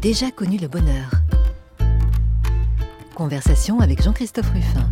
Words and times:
J'ai 0.00 0.10
déjà 0.10 0.30
connu 0.30 0.58
le 0.58 0.68
bonheur. 0.68 1.10
Conversation 3.16 3.80
avec 3.80 4.00
Jean-Christophe 4.00 4.48
Ruffin. 4.52 4.88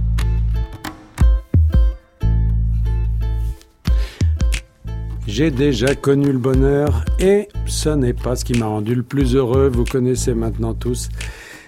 J'ai 5.29 5.53
déjà 5.53 5.95
connu 5.95 6.33
le 6.33 6.39
bonheur 6.39 7.05
et 7.21 7.47
ce 7.67 7.91
n'est 7.91 8.15
pas 8.15 8.35
ce 8.35 8.45
qui 8.45 8.59
m'a 8.59 8.67
rendu 8.67 8.97
le 8.97 9.05
plus 9.05 9.37
heureux. 9.37 9.69
Vous 9.69 9.85
connaissez 9.85 10.35
maintenant 10.35 10.75
tous 10.75 11.09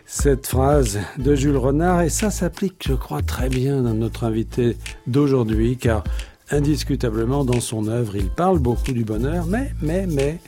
cette 0.04 0.48
phrase 0.48 0.98
de 1.16 1.36
Jules 1.36 1.58
Renard 1.58 2.02
et 2.02 2.08
ça 2.08 2.32
s'applique, 2.32 2.86
je 2.88 2.94
crois, 2.94 3.22
très 3.22 3.48
bien 3.48 3.82
dans 3.82 3.94
notre 3.94 4.24
invité 4.24 4.76
d'aujourd'hui 5.06 5.76
car 5.76 6.02
indiscutablement 6.50 7.44
dans 7.44 7.60
son 7.60 7.86
œuvre, 7.86 8.16
il 8.16 8.30
parle 8.30 8.58
beaucoup 8.58 8.90
du 8.90 9.04
bonheur, 9.04 9.46
mais, 9.46 9.70
mais, 9.80 10.08
mais, 10.08 10.38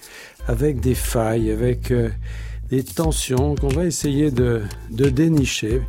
avec 0.49 0.81
des 0.81 0.97
failles, 0.97 1.53
avec 1.53 1.93
euh, 1.93 2.09
des 2.71 2.85
tensions 2.85 3.55
qu'on 3.57 3.69
va 3.69 3.85
essayer 3.85 4.31
de, 4.31 4.63
de 4.91 5.09
dénicher 5.09 5.83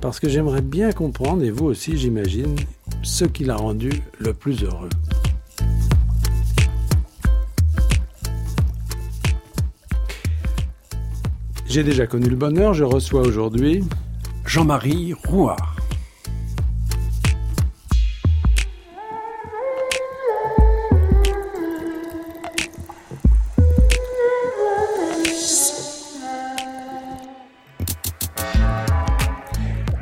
parce 0.00 0.20
que 0.20 0.28
j'aimerais 0.28 0.60
bien 0.60 0.92
comprendre, 0.92 1.42
et 1.42 1.50
vous 1.50 1.64
aussi 1.64 1.96
j'imagine, 1.96 2.56
ce 3.02 3.24
qui 3.24 3.44
l'a 3.44 3.56
rendu 3.56 3.90
le 4.18 4.34
plus 4.34 4.62
heureux. 4.62 4.90
J'ai 11.66 11.82
déjà 11.82 12.06
connu 12.06 12.28
le 12.28 12.36
bonheur, 12.36 12.74
je 12.74 12.84
reçois 12.84 13.22
aujourd'hui 13.22 13.82
Jean-Marie 14.44 15.14
Rouard. 15.26 15.73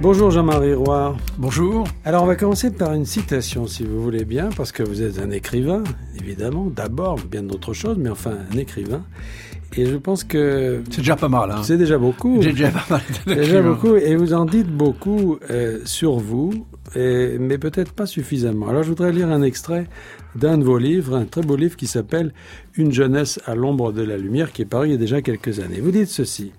Bonjour 0.02 0.32
Jean-Marie 0.32 0.74
Rouard. 0.74 1.16
Bonjour. 1.38 1.86
Alors 2.04 2.24
on 2.24 2.26
va 2.26 2.34
commencer 2.34 2.72
par 2.72 2.92
une 2.92 3.04
citation 3.04 3.68
si 3.68 3.84
vous 3.84 4.02
voulez 4.02 4.24
bien, 4.24 4.48
parce 4.56 4.72
que 4.72 4.82
vous 4.82 5.00
êtes 5.00 5.20
un 5.20 5.30
écrivain, 5.30 5.84
évidemment, 6.20 6.66
d'abord, 6.74 7.20
bien 7.30 7.44
d'autres 7.44 7.72
choses, 7.72 7.96
mais 7.98 8.10
enfin 8.10 8.36
un 8.52 8.58
écrivain. 8.58 9.04
Et 9.76 9.86
je 9.86 9.94
pense 9.94 10.24
que... 10.24 10.82
C'est 10.90 11.02
déjà 11.02 11.14
pas 11.14 11.28
mal. 11.28 11.52
Hein. 11.52 11.62
C'est 11.62 11.76
déjà 11.76 11.98
beaucoup. 11.98 12.42
J'ai 12.42 12.50
déjà 12.50 12.70
pas 12.70 12.84
mal. 12.90 13.36
déjà 13.36 13.62
beaucoup. 13.62 13.94
Et 13.94 14.16
vous 14.16 14.34
en 14.34 14.44
dites 14.44 14.66
beaucoup 14.66 15.38
euh, 15.50 15.78
sur 15.84 16.18
vous, 16.18 16.66
et, 16.96 17.36
mais 17.38 17.58
peut-être 17.58 17.92
pas 17.92 18.06
suffisamment. 18.06 18.70
Alors 18.70 18.82
je 18.82 18.88
voudrais 18.88 19.12
lire 19.12 19.28
un 19.28 19.42
extrait 19.42 19.86
d'un 20.34 20.58
de 20.58 20.64
vos 20.64 20.78
livres, 20.78 21.14
un 21.14 21.26
très 21.26 21.42
beau 21.42 21.54
livre 21.54 21.76
qui 21.76 21.86
s'appelle 21.86 22.34
Une 22.74 22.90
jeunesse 22.90 23.38
à 23.46 23.54
l'ombre 23.54 23.92
de 23.92 24.02
la 24.02 24.16
lumière, 24.16 24.50
qui 24.50 24.62
est 24.62 24.66
paru 24.66 24.88
il 24.88 24.90
y 24.90 24.94
a 24.94 24.98
déjà 24.98 25.22
quelques 25.22 25.60
années. 25.60 25.78
Vous 25.80 25.92
dites 25.92 26.08
ceci. 26.08 26.50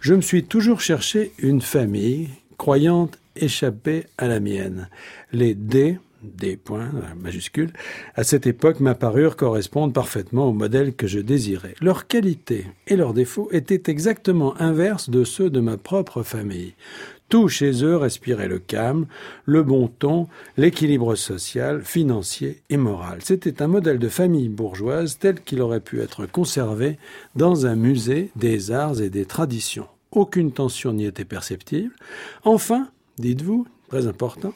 Je 0.00 0.14
me 0.14 0.20
suis 0.20 0.42
toujours 0.42 0.80
cherché 0.80 1.30
une 1.38 1.60
famille 1.60 2.28
croyante 2.58 3.18
échappée 3.36 4.04
à 4.18 4.28
la 4.28 4.40
mienne. 4.40 4.88
Les 5.32 5.54
D 5.54 5.98
des 6.22 6.56
points 6.56 6.90
majuscules, 7.16 7.72
à 8.16 8.24
cette 8.24 8.46
époque 8.46 8.80
m'apparurent 8.80 9.36
correspondre 9.36 9.92
parfaitement 9.92 10.48
au 10.48 10.52
modèle 10.52 10.94
que 10.94 11.06
je 11.06 11.20
désirais. 11.20 11.74
Leurs 11.80 12.06
qualités 12.06 12.66
et 12.86 12.96
leurs 12.96 13.14
défauts 13.14 13.48
étaient 13.52 13.90
exactement 13.90 14.60
inverses 14.60 15.10
de 15.10 15.24
ceux 15.24 15.50
de 15.50 15.60
ma 15.60 15.76
propre 15.76 16.22
famille. 16.22 16.74
Tout 17.28 17.48
chez 17.48 17.84
eux 17.84 17.96
respirait 17.96 18.48
le 18.48 18.58
calme, 18.58 19.06
le 19.44 19.62
bon 19.62 19.86
ton, 19.86 20.28
l'équilibre 20.56 21.14
social, 21.14 21.82
financier 21.84 22.62
et 22.70 22.78
moral. 22.78 23.18
C'était 23.22 23.62
un 23.62 23.66
modèle 23.66 23.98
de 23.98 24.08
famille 24.08 24.48
bourgeoise 24.48 25.18
tel 25.18 25.40
qu'il 25.42 25.60
aurait 25.60 25.80
pu 25.80 26.00
être 26.00 26.24
conservé 26.24 26.98
dans 27.36 27.66
un 27.66 27.76
musée 27.76 28.30
des 28.34 28.70
arts 28.70 29.02
et 29.02 29.10
des 29.10 29.26
traditions. 29.26 29.86
Aucune 30.10 30.52
tension 30.52 30.92
n'y 30.92 31.04
était 31.04 31.24
perceptible. 31.24 31.92
Enfin, 32.44 32.88
dites-vous, 33.18 33.66
très 33.88 34.06
important, 34.06 34.54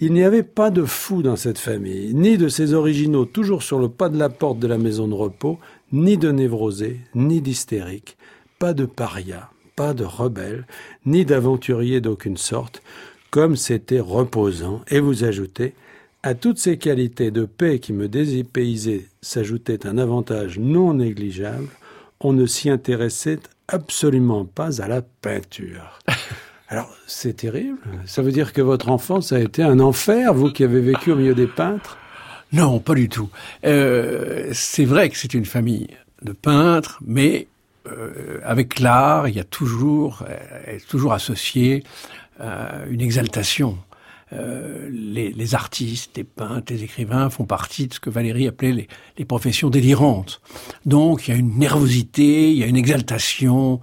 il 0.00 0.12
n'y 0.12 0.24
avait 0.24 0.42
pas 0.42 0.70
de 0.70 0.84
fou 0.84 1.22
dans 1.22 1.36
cette 1.36 1.58
famille, 1.58 2.14
ni 2.14 2.36
de 2.36 2.48
ces 2.48 2.74
originaux 2.74 3.24
toujours 3.24 3.62
sur 3.62 3.78
le 3.78 3.88
pas 3.88 4.08
de 4.08 4.18
la 4.18 4.28
porte 4.28 4.58
de 4.58 4.66
la 4.66 4.78
maison 4.78 5.08
de 5.08 5.14
repos, 5.14 5.58
ni 5.92 6.16
de 6.18 6.30
névrosés, 6.30 7.00
ni 7.14 7.40
d'hystériques, 7.40 8.16
pas 8.58 8.74
de 8.74 8.86
parias, 8.86 9.48
pas 9.76 9.94
de 9.94 10.04
rebelles, 10.04 10.66
ni 11.06 11.24
d'aventuriers 11.24 12.00
d'aucune 12.00 12.36
sorte, 12.36 12.82
comme 13.30 13.56
c'était 13.56 14.00
reposant, 14.00 14.82
et 14.88 15.00
vous 15.00 15.24
ajoutez, 15.24 15.74
à 16.22 16.34
toutes 16.34 16.58
ces 16.58 16.78
qualités 16.78 17.30
de 17.30 17.44
paix 17.44 17.78
qui 17.78 17.92
me 17.92 18.08
désépaysaient 18.08 19.06
s'ajoutait 19.20 19.86
un 19.86 19.98
avantage 19.98 20.58
non 20.58 20.94
négligeable, 20.94 21.68
on 22.20 22.32
ne 22.32 22.46
s'y 22.46 22.70
intéressait 22.70 23.40
absolument 23.68 24.44
pas 24.44 24.82
à 24.82 24.88
la 24.88 25.02
peinture. 25.02 26.00
Alors, 26.68 26.90
c'est 27.06 27.36
terrible. 27.36 27.78
Ça 28.06 28.22
veut 28.22 28.32
dire 28.32 28.52
que 28.52 28.62
votre 28.62 28.88
enfance 28.88 29.32
a 29.32 29.40
été 29.40 29.62
un 29.62 29.80
enfer, 29.80 30.32
vous 30.34 30.50
qui 30.50 30.64
avez 30.64 30.80
vécu 30.80 31.12
au 31.12 31.16
milieu 31.16 31.34
des 31.34 31.46
peintres? 31.46 31.98
Non, 32.52 32.78
pas 32.78 32.94
du 32.94 33.08
tout. 33.08 33.30
Euh, 33.64 34.50
c'est 34.52 34.84
vrai 34.84 35.10
que 35.10 35.16
c'est 35.18 35.34
une 35.34 35.44
famille 35.44 35.88
de 36.22 36.32
peintres, 36.32 36.98
mais 37.04 37.48
euh, 37.86 38.40
avec 38.44 38.80
l'art, 38.80 39.28
il 39.28 39.36
y 39.36 39.40
a 39.40 39.44
toujours, 39.44 40.24
euh, 40.28 40.78
toujours 40.88 41.12
associé 41.12 41.84
euh, 42.40 42.86
une 42.88 43.00
exaltation. 43.00 43.76
Euh, 44.32 44.88
les, 44.90 45.32
les, 45.32 45.54
artistes, 45.54 46.16
les 46.16 46.24
peintres, 46.24 46.72
les 46.72 46.82
écrivains 46.82 47.28
font 47.28 47.44
partie 47.44 47.88
de 47.88 47.94
ce 47.94 48.00
que 48.00 48.10
Valérie 48.10 48.48
appelait 48.48 48.72
les, 48.72 48.88
les, 49.18 49.24
professions 49.24 49.68
délirantes. 49.68 50.40
Donc 50.86 51.28
il 51.28 51.32
y 51.32 51.34
a 51.34 51.36
une 51.36 51.58
nervosité, 51.58 52.50
il 52.50 52.56
y 52.56 52.62
a 52.62 52.66
une 52.66 52.76
exaltation, 52.76 53.80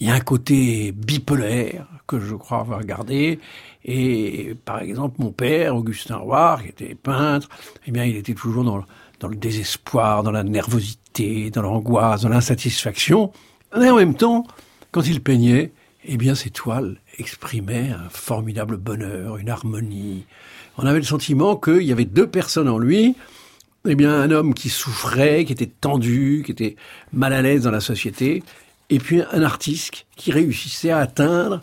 il 0.00 0.08
y 0.08 0.10
a 0.10 0.14
un 0.14 0.20
côté 0.20 0.92
bipolaire 0.92 1.86
que 2.06 2.18
je 2.18 2.34
crois 2.34 2.60
avoir 2.60 2.84
gardé. 2.84 3.38
Et 3.84 4.54
par 4.64 4.80
exemple, 4.80 5.16
mon 5.18 5.30
père, 5.30 5.76
Augustin 5.76 6.16
Roire, 6.16 6.62
qui 6.62 6.70
était 6.70 6.94
peintre, 6.94 7.48
eh 7.86 7.92
bien, 7.92 8.04
il 8.04 8.16
était 8.16 8.34
toujours 8.34 8.64
dans, 8.64 8.84
dans 9.20 9.28
le 9.28 9.36
désespoir, 9.36 10.22
dans 10.22 10.32
la 10.32 10.42
nervosité, 10.42 11.50
dans 11.50 11.62
l'angoisse, 11.62 12.22
dans 12.22 12.28
l'insatisfaction. 12.28 13.30
Et 13.80 13.88
en 13.88 13.96
même 13.96 14.14
temps, 14.14 14.46
quand 14.90 15.06
il 15.06 15.22
peignait, 15.22 15.72
eh 16.04 16.16
bien, 16.16 16.34
ses 16.34 16.50
toiles 16.50 17.00
exprimaient 17.20 17.90
un 17.90 18.08
formidable 18.08 18.76
bonheur, 18.76 19.36
une 19.36 19.50
harmonie. 19.50 20.24
On 20.78 20.86
avait 20.86 20.98
le 20.98 21.04
sentiment 21.04 21.56
qu'il 21.56 21.82
y 21.82 21.92
avait 21.92 22.04
deux 22.04 22.26
personnes 22.26 22.68
en 22.68 22.78
lui. 22.78 23.14
Eh 23.88 23.94
bien, 23.94 24.12
un 24.12 24.30
homme 24.30 24.52
qui 24.54 24.68
souffrait, 24.68 25.44
qui 25.44 25.52
était 25.52 25.70
tendu, 25.80 26.42
qui 26.44 26.52
était 26.52 26.76
mal 27.12 27.32
à 27.32 27.40
l'aise 27.40 27.62
dans 27.62 27.70
la 27.70 27.80
société, 27.80 28.42
et 28.90 28.98
puis 28.98 29.22
un 29.32 29.42
artiste 29.42 30.06
qui 30.16 30.32
réussissait 30.32 30.90
à 30.90 30.98
atteindre 30.98 31.62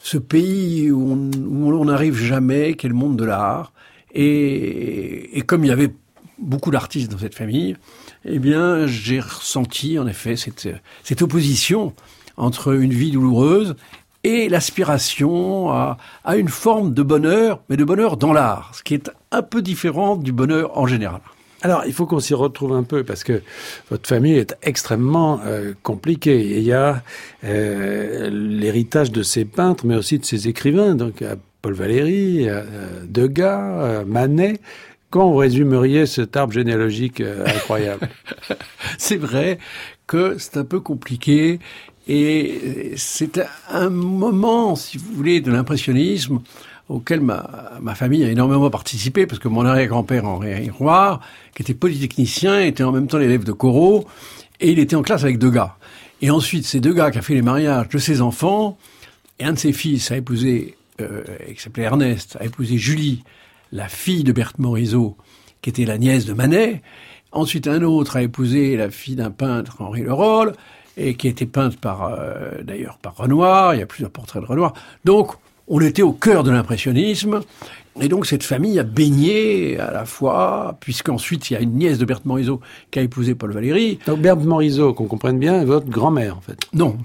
ce 0.00 0.18
pays 0.18 0.90
où 0.90 1.12
on 1.12 1.84
n'arrive 1.84 2.16
jamais, 2.16 2.74
qui 2.74 2.86
le 2.88 2.94
monde 2.94 3.16
de 3.16 3.24
l'art. 3.24 3.72
Et, 4.14 5.42
comme 5.46 5.64
il 5.64 5.68
y 5.68 5.72
avait 5.72 5.94
beaucoup 6.38 6.70
d'artistes 6.70 7.10
dans 7.10 7.18
cette 7.18 7.34
famille, 7.34 7.76
eh 8.24 8.38
bien, 8.38 8.86
j'ai 8.86 9.20
ressenti 9.20 9.98
en 9.98 10.06
effet 10.06 10.36
cette 10.36 11.22
opposition 11.22 11.94
entre 12.36 12.74
une 12.74 12.92
vie 12.92 13.10
douloureuse 13.10 13.74
et 14.24 14.48
l'aspiration 14.48 15.70
à, 15.70 15.98
à 16.24 16.36
une 16.36 16.48
forme 16.48 16.94
de 16.94 17.02
bonheur, 17.02 17.60
mais 17.68 17.76
de 17.76 17.84
bonheur 17.84 18.16
dans 18.16 18.32
l'art, 18.32 18.72
ce 18.74 18.82
qui 18.82 18.94
est 18.94 19.10
un 19.30 19.42
peu 19.42 19.62
différent 19.62 20.16
du 20.16 20.32
bonheur 20.32 20.78
en 20.78 20.86
général. 20.86 21.20
Alors, 21.64 21.84
il 21.86 21.92
faut 21.92 22.06
qu'on 22.06 22.18
s'y 22.18 22.34
retrouve 22.34 22.72
un 22.72 22.82
peu 22.82 23.04
parce 23.04 23.22
que 23.22 23.40
votre 23.88 24.08
famille 24.08 24.34
est 24.34 24.56
extrêmement 24.62 25.40
euh, 25.46 25.74
compliquée. 25.82 26.40
il 26.40 26.64
y 26.64 26.72
a 26.72 27.02
euh, 27.44 28.30
l'héritage 28.30 29.12
de 29.12 29.22
ces 29.22 29.44
peintres, 29.44 29.86
mais 29.86 29.94
aussi 29.94 30.18
de 30.18 30.24
ces 30.24 30.48
écrivains. 30.48 30.96
Donc, 30.96 31.22
Paul 31.62 31.74
Valéry, 31.74 32.48
euh, 32.48 32.62
Degas, 33.04 34.02
Manet. 34.04 34.60
Quand 35.10 35.30
vous 35.30 35.36
résumeriez 35.36 36.06
cet 36.06 36.36
arbre 36.36 36.52
généalogique 36.52 37.20
incroyable? 37.20 38.08
C'est 38.98 39.18
vrai 39.18 39.58
que 40.06 40.36
c'est 40.38 40.56
un 40.56 40.64
peu 40.64 40.80
compliqué 40.80 41.58
et 42.08 42.92
c'est 42.96 43.40
un 43.70 43.90
moment, 43.90 44.74
si 44.74 44.98
vous 44.98 45.12
voulez, 45.12 45.40
de 45.40 45.52
l'impressionnisme 45.52 46.40
auquel 46.88 47.20
ma, 47.20 47.78
famille 47.94 48.24
a 48.24 48.28
énormément 48.28 48.68
participé, 48.68 49.26
parce 49.26 49.38
que 49.38 49.48
mon 49.48 49.64
arrière-grand-père 49.64 50.26
Henri 50.26 50.68
Roy, 50.70 51.20
qui 51.54 51.62
était 51.62 51.74
polytechnicien, 51.74 52.60
était 52.60 52.82
en 52.82 52.92
même 52.92 53.06
temps 53.06 53.18
l'élève 53.18 53.44
de 53.44 53.52
Corot, 53.52 54.06
et 54.60 54.70
il 54.72 54.78
était 54.78 54.96
en 54.96 55.02
classe 55.02 55.22
avec 55.22 55.38
deux 55.38 55.50
gars. 55.50 55.76
Et 56.20 56.30
ensuite, 56.30 56.66
ces 56.66 56.80
deux 56.80 56.92
gars 56.92 57.10
qui 57.10 57.18
a 57.18 57.22
fait 57.22 57.34
les 57.34 57.42
mariages 57.42 57.88
de 57.88 57.98
ses 57.98 58.20
enfants, 58.20 58.76
et 59.38 59.44
un 59.44 59.52
de 59.52 59.58
ses 59.58 59.72
fils 59.72 60.10
a 60.10 60.16
épousé, 60.16 60.76
euh, 61.00 61.22
qui 61.54 61.62
s'appelait 61.62 61.84
Ernest, 61.84 62.36
a 62.40 62.44
épousé 62.44 62.76
Julie, 62.78 63.22
la 63.70 63.88
fille 63.88 64.24
de 64.24 64.32
Berthe 64.32 64.58
Morisot, 64.58 65.16
qui 65.62 65.70
était 65.70 65.84
la 65.84 65.98
nièce 65.98 66.26
de 66.26 66.34
Manet. 66.34 66.82
Ensuite, 67.30 67.68
un 67.68 67.82
autre 67.82 68.16
a 68.16 68.22
épousé 68.22 68.76
la 68.76 68.90
fille 68.90 69.16
d'un 69.16 69.30
peintre, 69.30 69.76
Henri 69.80 70.02
Leroll, 70.02 70.52
et 70.96 71.14
qui 71.14 71.26
a 71.26 71.30
été 71.30 71.46
peinte 71.46 71.76
par, 71.76 72.04
euh, 72.04 72.62
d'ailleurs, 72.62 72.98
par 72.98 73.16
Renoir. 73.16 73.74
Il 73.74 73.80
y 73.80 73.82
a 73.82 73.86
plusieurs 73.86 74.10
portraits 74.10 74.42
de 74.42 74.46
Renoir. 74.46 74.74
Donc, 75.04 75.32
on 75.68 75.80
était 75.80 76.02
au 76.02 76.12
cœur 76.12 76.42
de 76.42 76.50
l'impressionnisme 76.50 77.40
Et 78.00 78.08
donc 78.08 78.26
cette 78.26 78.42
famille 78.42 78.78
a 78.78 78.82
baigné 78.82 79.78
à 79.78 79.92
la 79.92 80.04
fois, 80.04 80.76
puisqu'ensuite 80.80 81.50
il 81.50 81.54
y 81.54 81.56
a 81.56 81.60
une 81.60 81.74
nièce 81.74 81.98
de 81.98 82.04
Berthe 82.04 82.24
Morisot 82.24 82.60
qui 82.90 82.98
a 82.98 83.02
épousé 83.02 83.34
Paul 83.34 83.52
Valéry. 83.52 83.98
Donc 84.06 84.20
Berthe 84.20 84.44
Morisot, 84.44 84.92
qu'on 84.92 85.06
comprenne 85.06 85.38
bien, 85.38 85.60
est 85.60 85.64
votre 85.64 85.88
grand-mère 85.88 86.36
en 86.36 86.40
fait. 86.40 86.58
Non, 86.74 86.98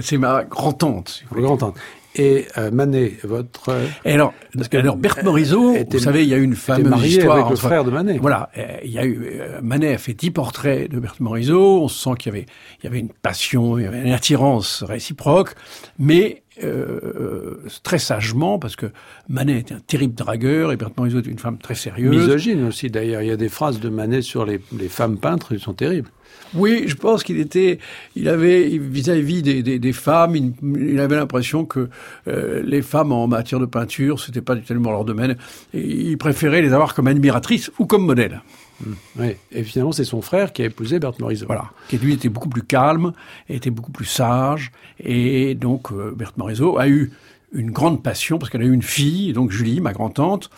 c'est 0.00 0.18
ma 0.18 0.44
grand-tante. 0.44 1.24
Votre 1.30 1.42
grand-tante. 1.42 1.74
Et 2.16 2.46
euh, 2.58 2.70
Manet, 2.70 3.18
votre. 3.22 3.76
Et 4.04 4.12
alors, 4.12 4.34
parce 4.54 4.68
que, 4.68 4.76
alors 4.76 4.96
Berthe 4.96 5.22
Morisot, 5.22 5.76
vous 5.88 5.98
savez, 5.98 6.24
il 6.24 6.28
y 6.28 6.34
a 6.34 6.38
eu 6.38 6.42
une 6.42 6.56
fameuse 6.56 7.06
histoire 7.06 7.36
avec 7.36 7.50
le 7.50 7.56
frère 7.56 7.84
de 7.84 7.90
Manet. 7.90 8.18
Voilà, 8.18 8.50
il 8.84 8.90
y 8.90 8.98
a 8.98 9.04
eu 9.04 9.40
euh, 9.40 9.60
Manet 9.62 9.94
a 9.94 9.98
fait 9.98 10.14
dix 10.14 10.30
portraits 10.30 10.90
de 10.90 10.98
Berthe 10.98 11.20
Morisot. 11.20 11.82
On 11.82 11.88
sent 11.88 12.10
qu'il 12.18 12.32
y 12.32 12.36
avait, 12.36 12.46
il 12.80 12.84
y 12.84 12.86
avait 12.88 13.00
une 13.00 13.10
passion, 13.10 13.78
il 13.78 13.84
y 13.84 13.86
avait 13.86 14.02
une 14.02 14.12
attirance 14.12 14.82
réciproque, 14.82 15.54
mais 15.98 16.42
euh, 16.64 17.62
très 17.82 17.98
sagement, 17.98 18.58
parce 18.58 18.76
que 18.76 18.86
Manet 19.28 19.58
était 19.58 19.74
un 19.74 19.80
terrible 19.80 20.14
dragueur 20.14 20.72
et 20.72 20.76
Berthe 20.76 20.96
Morisot 20.96 21.20
était 21.20 21.30
une 21.30 21.38
femme 21.38 21.58
très 21.58 21.74
sérieuse. 21.74 22.16
Misogyne 22.16 22.66
aussi, 22.66 22.90
d'ailleurs. 22.90 23.22
Il 23.22 23.28
y 23.28 23.32
a 23.32 23.36
des 23.36 23.48
phrases 23.48 23.80
de 23.80 23.88
Manet 23.88 24.22
sur 24.22 24.44
les, 24.44 24.60
les 24.76 24.88
femmes 24.88 25.18
peintres, 25.18 25.52
ils 25.52 25.60
sont 25.60 25.74
terribles. 25.74 26.10
Oui, 26.54 26.84
je 26.86 26.94
pense 26.94 27.22
qu'il 27.22 27.38
était, 27.38 27.78
il 28.16 28.28
avait 28.28 28.66
vis-à-vis 28.66 29.42
des, 29.42 29.62
des, 29.62 29.78
des, 29.78 29.92
femmes, 29.92 30.34
il, 30.36 30.98
avait 30.98 31.16
l'impression 31.16 31.64
que 31.64 31.88
euh, 32.26 32.62
les 32.64 32.82
femmes 32.82 33.12
en 33.12 33.28
matière 33.28 33.60
de 33.60 33.66
peinture, 33.66 34.18
c'était 34.20 34.40
pas 34.40 34.56
tellement 34.56 34.90
leur 34.90 35.04
domaine. 35.04 35.36
Et 35.74 35.80
il 35.80 36.18
préférait 36.18 36.62
les 36.62 36.72
avoir 36.72 36.94
comme 36.94 37.06
admiratrices 37.06 37.70
ou 37.78 37.86
comme 37.86 38.04
modèles. 38.04 38.42
Mmh. 38.80 38.92
Oui. 39.18 39.36
Et 39.52 39.62
finalement, 39.64 39.92
c'est 39.92 40.04
son 40.04 40.22
frère 40.22 40.52
qui 40.52 40.62
a 40.62 40.66
épousé 40.66 40.98
Berthe 40.98 41.18
Morisot. 41.20 41.46
Voilà. 41.46 41.70
Qui 41.88 41.98
lui 41.98 42.14
était 42.14 42.28
beaucoup 42.28 42.48
plus 42.48 42.62
calme, 42.62 43.12
était 43.48 43.70
beaucoup 43.70 43.92
plus 43.92 44.06
sage, 44.06 44.72
et 44.98 45.54
donc 45.54 45.92
euh, 45.92 46.12
Berthe 46.16 46.36
Morisot 46.36 46.78
a 46.78 46.88
eu 46.88 47.12
une 47.52 47.70
grande 47.70 48.02
passion 48.02 48.38
parce 48.38 48.50
qu'elle 48.50 48.62
a 48.62 48.66
eu 48.66 48.72
une 48.72 48.82
fille, 48.82 49.32
donc 49.32 49.50
Julie, 49.50 49.80
ma 49.80 49.92
grand-tante, 49.92 50.50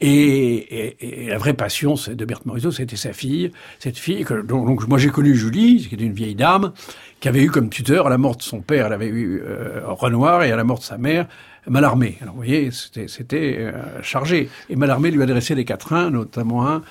et, 0.00 1.26
la 1.28 1.38
vraie 1.38 1.54
passion 1.54 1.94
de 2.06 2.24
Berthe 2.24 2.46
Morisot, 2.46 2.70
c'était 2.70 2.96
sa 2.96 3.12
fille, 3.12 3.50
cette 3.80 3.98
fille 3.98 4.24
que 4.24 4.42
donc, 4.42 4.86
moi 4.86 4.98
j'ai 4.98 5.08
connu 5.08 5.34
Julie, 5.34 5.86
qui 5.88 5.94
était 5.94 6.04
une 6.04 6.12
vieille 6.12 6.36
dame, 6.36 6.72
qui 7.18 7.28
avait 7.28 7.42
eu 7.42 7.50
comme 7.50 7.68
tuteur 7.68 8.06
à 8.06 8.10
la 8.10 8.18
mort 8.18 8.36
de 8.36 8.42
son 8.42 8.60
père, 8.60 8.86
elle 8.86 8.92
avait 8.92 9.08
eu 9.08 9.42
euh, 9.44 9.80
Renoir, 9.86 10.44
et 10.44 10.52
à 10.52 10.56
la 10.56 10.62
mort 10.62 10.78
de 10.78 10.84
sa 10.84 10.98
mère, 10.98 11.26
Mallarmé. 11.66 12.16
Alors 12.22 12.34
vous 12.34 12.40
voyez, 12.40 12.70
c'était 12.70 13.56
euh, 13.58 14.02
chargé. 14.02 14.48
Et 14.70 14.76
Mallarmé 14.76 15.10
lui 15.10 15.22
adressait 15.22 15.54
des 15.54 15.64
quatrains, 15.64 16.10
notamment 16.10 16.66
un. 16.66 16.82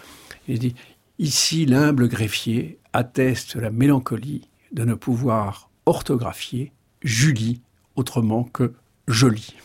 Il 0.48 0.60
dit 0.60 0.76
Ici, 1.20 1.66
l'humble 1.66 2.08
greffier 2.08 2.78
atteste 2.94 3.56
la 3.56 3.72
mélancolie 3.72 4.50
de 4.72 4.84
ne 4.84 4.94
pouvoir 4.94 5.70
orthographier 5.86 6.72
Julie 7.02 7.62
autrement 7.96 8.44
que 8.44 8.74
jolie. 9.08 9.56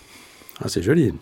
Ah, 0.61 0.69
c'est 0.69 0.82
joli. 0.82 1.12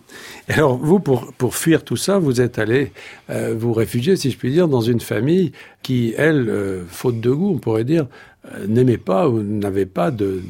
alors, 0.47 0.77
vous, 0.77 0.99
pour, 0.99 1.55
fuir 1.55 1.83
tout 1.83 1.97
ça, 1.97 2.19
vous 2.19 2.41
êtes 2.41 2.59
allé 2.59 2.91
euh, 3.29 3.55
vous 3.57 3.73
réfugier, 3.73 4.15
si 4.15 4.29
je 4.29 4.37
puis 4.37 4.51
dire, 4.51 4.67
dans 4.67 4.81
une 4.81 4.99
famille 4.99 5.51
qui, 5.81 6.13
elle, 6.17 6.47
euh, 6.49 6.83
faute 6.87 7.19
de 7.19 7.31
goût, 7.31 7.51
on 7.55 7.57
pourrait 7.57 7.83
dire, 7.83 8.07
euh, 8.53 8.67
n'aimait 8.67 8.97
pas 8.97 9.27
ou 9.27 9.41
n'avait 9.41 9.85
pas 9.85 10.11
de 10.11 10.41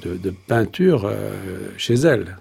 peinture 0.48 1.12
chez 1.78 1.94
elle. 1.94 2.38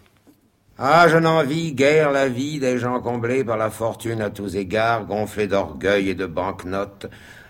Ah, 0.82 1.09
je 1.11 1.19
n'envie 1.19 1.75
guère 1.75 2.11
la 2.11 2.27
vie 2.27 2.59
des 2.59 2.79
gens 2.79 3.00
comblés 3.00 3.44
par 3.44 3.59
la 3.59 3.69
fortune 3.69 4.23
à 4.23 4.31
tous 4.31 4.56
égards, 4.56 5.05
gonflés 5.05 5.47
d'orgueil 5.47 6.09
et 6.09 6.15
de 6.15 6.25
banquenotes, 6.25 7.05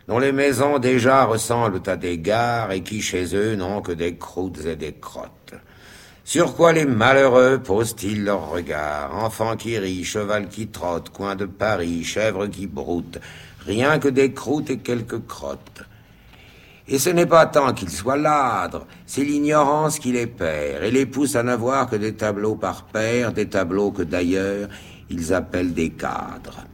dont 0.09 0.19
les 0.19 0.33
maisons 0.33 0.81
déjà 0.81 1.27
ressemblent 1.27 1.81
à 1.87 1.97
des 1.97 2.19
gares 2.19 2.73
et 2.73 2.83
qui 2.83 3.01
chez 3.01 3.37
eux 3.37 3.55
n'ont 3.55 3.83
que 3.83 3.93
des 3.93 4.17
croûtes 4.17 4.67
et 4.67 4.75
des 4.75 4.95
crottes. 4.95 5.55
Sur 6.25 6.57
quoi 6.57 6.73
les 6.73 6.87
malheureux 6.87 7.61
posent-ils 7.63 8.25
leur 8.25 8.51
regard? 8.51 9.17
Enfants 9.17 9.55
qui 9.55 9.79
rient, 9.79 10.03
cheval 10.03 10.49
qui 10.49 10.67
trotte, 10.67 11.11
coin 11.11 11.37
de 11.37 11.47
Paris, 11.47 12.03
chèvre 12.03 12.49
qui 12.49 12.67
broute, 12.67 13.21
rien 13.65 14.01
que 14.01 14.09
des 14.09 14.33
croûtes 14.33 14.71
et 14.71 14.79
quelques 14.79 15.25
crottes. 15.29 15.85
Et 16.93 16.99
ce 16.99 17.09
n'est 17.09 17.27
pas 17.27 17.47
tant 17.47 17.73
qu'ils 17.73 17.91
soient 17.91 18.17
ladres, 18.17 18.85
c'est 19.07 19.23
l'ignorance 19.23 20.01
qui 20.01 20.11
les 20.11 20.27
perd 20.27 20.83
et 20.83 20.91
les 20.91 21.07
pousse 21.07 21.37
à 21.37 21.45
n'avoir 21.45 21.89
que 21.89 21.95
des 21.95 22.15
tableaux 22.15 22.57
par 22.57 22.83
paire, 22.87 23.33
des 23.33 23.47
tableaux 23.47 23.93
que 23.93 24.03
d'ailleurs 24.03 24.69
ils 25.09 25.33
appellent 25.33 25.73
des 25.73 25.91
cadres. 25.91 26.65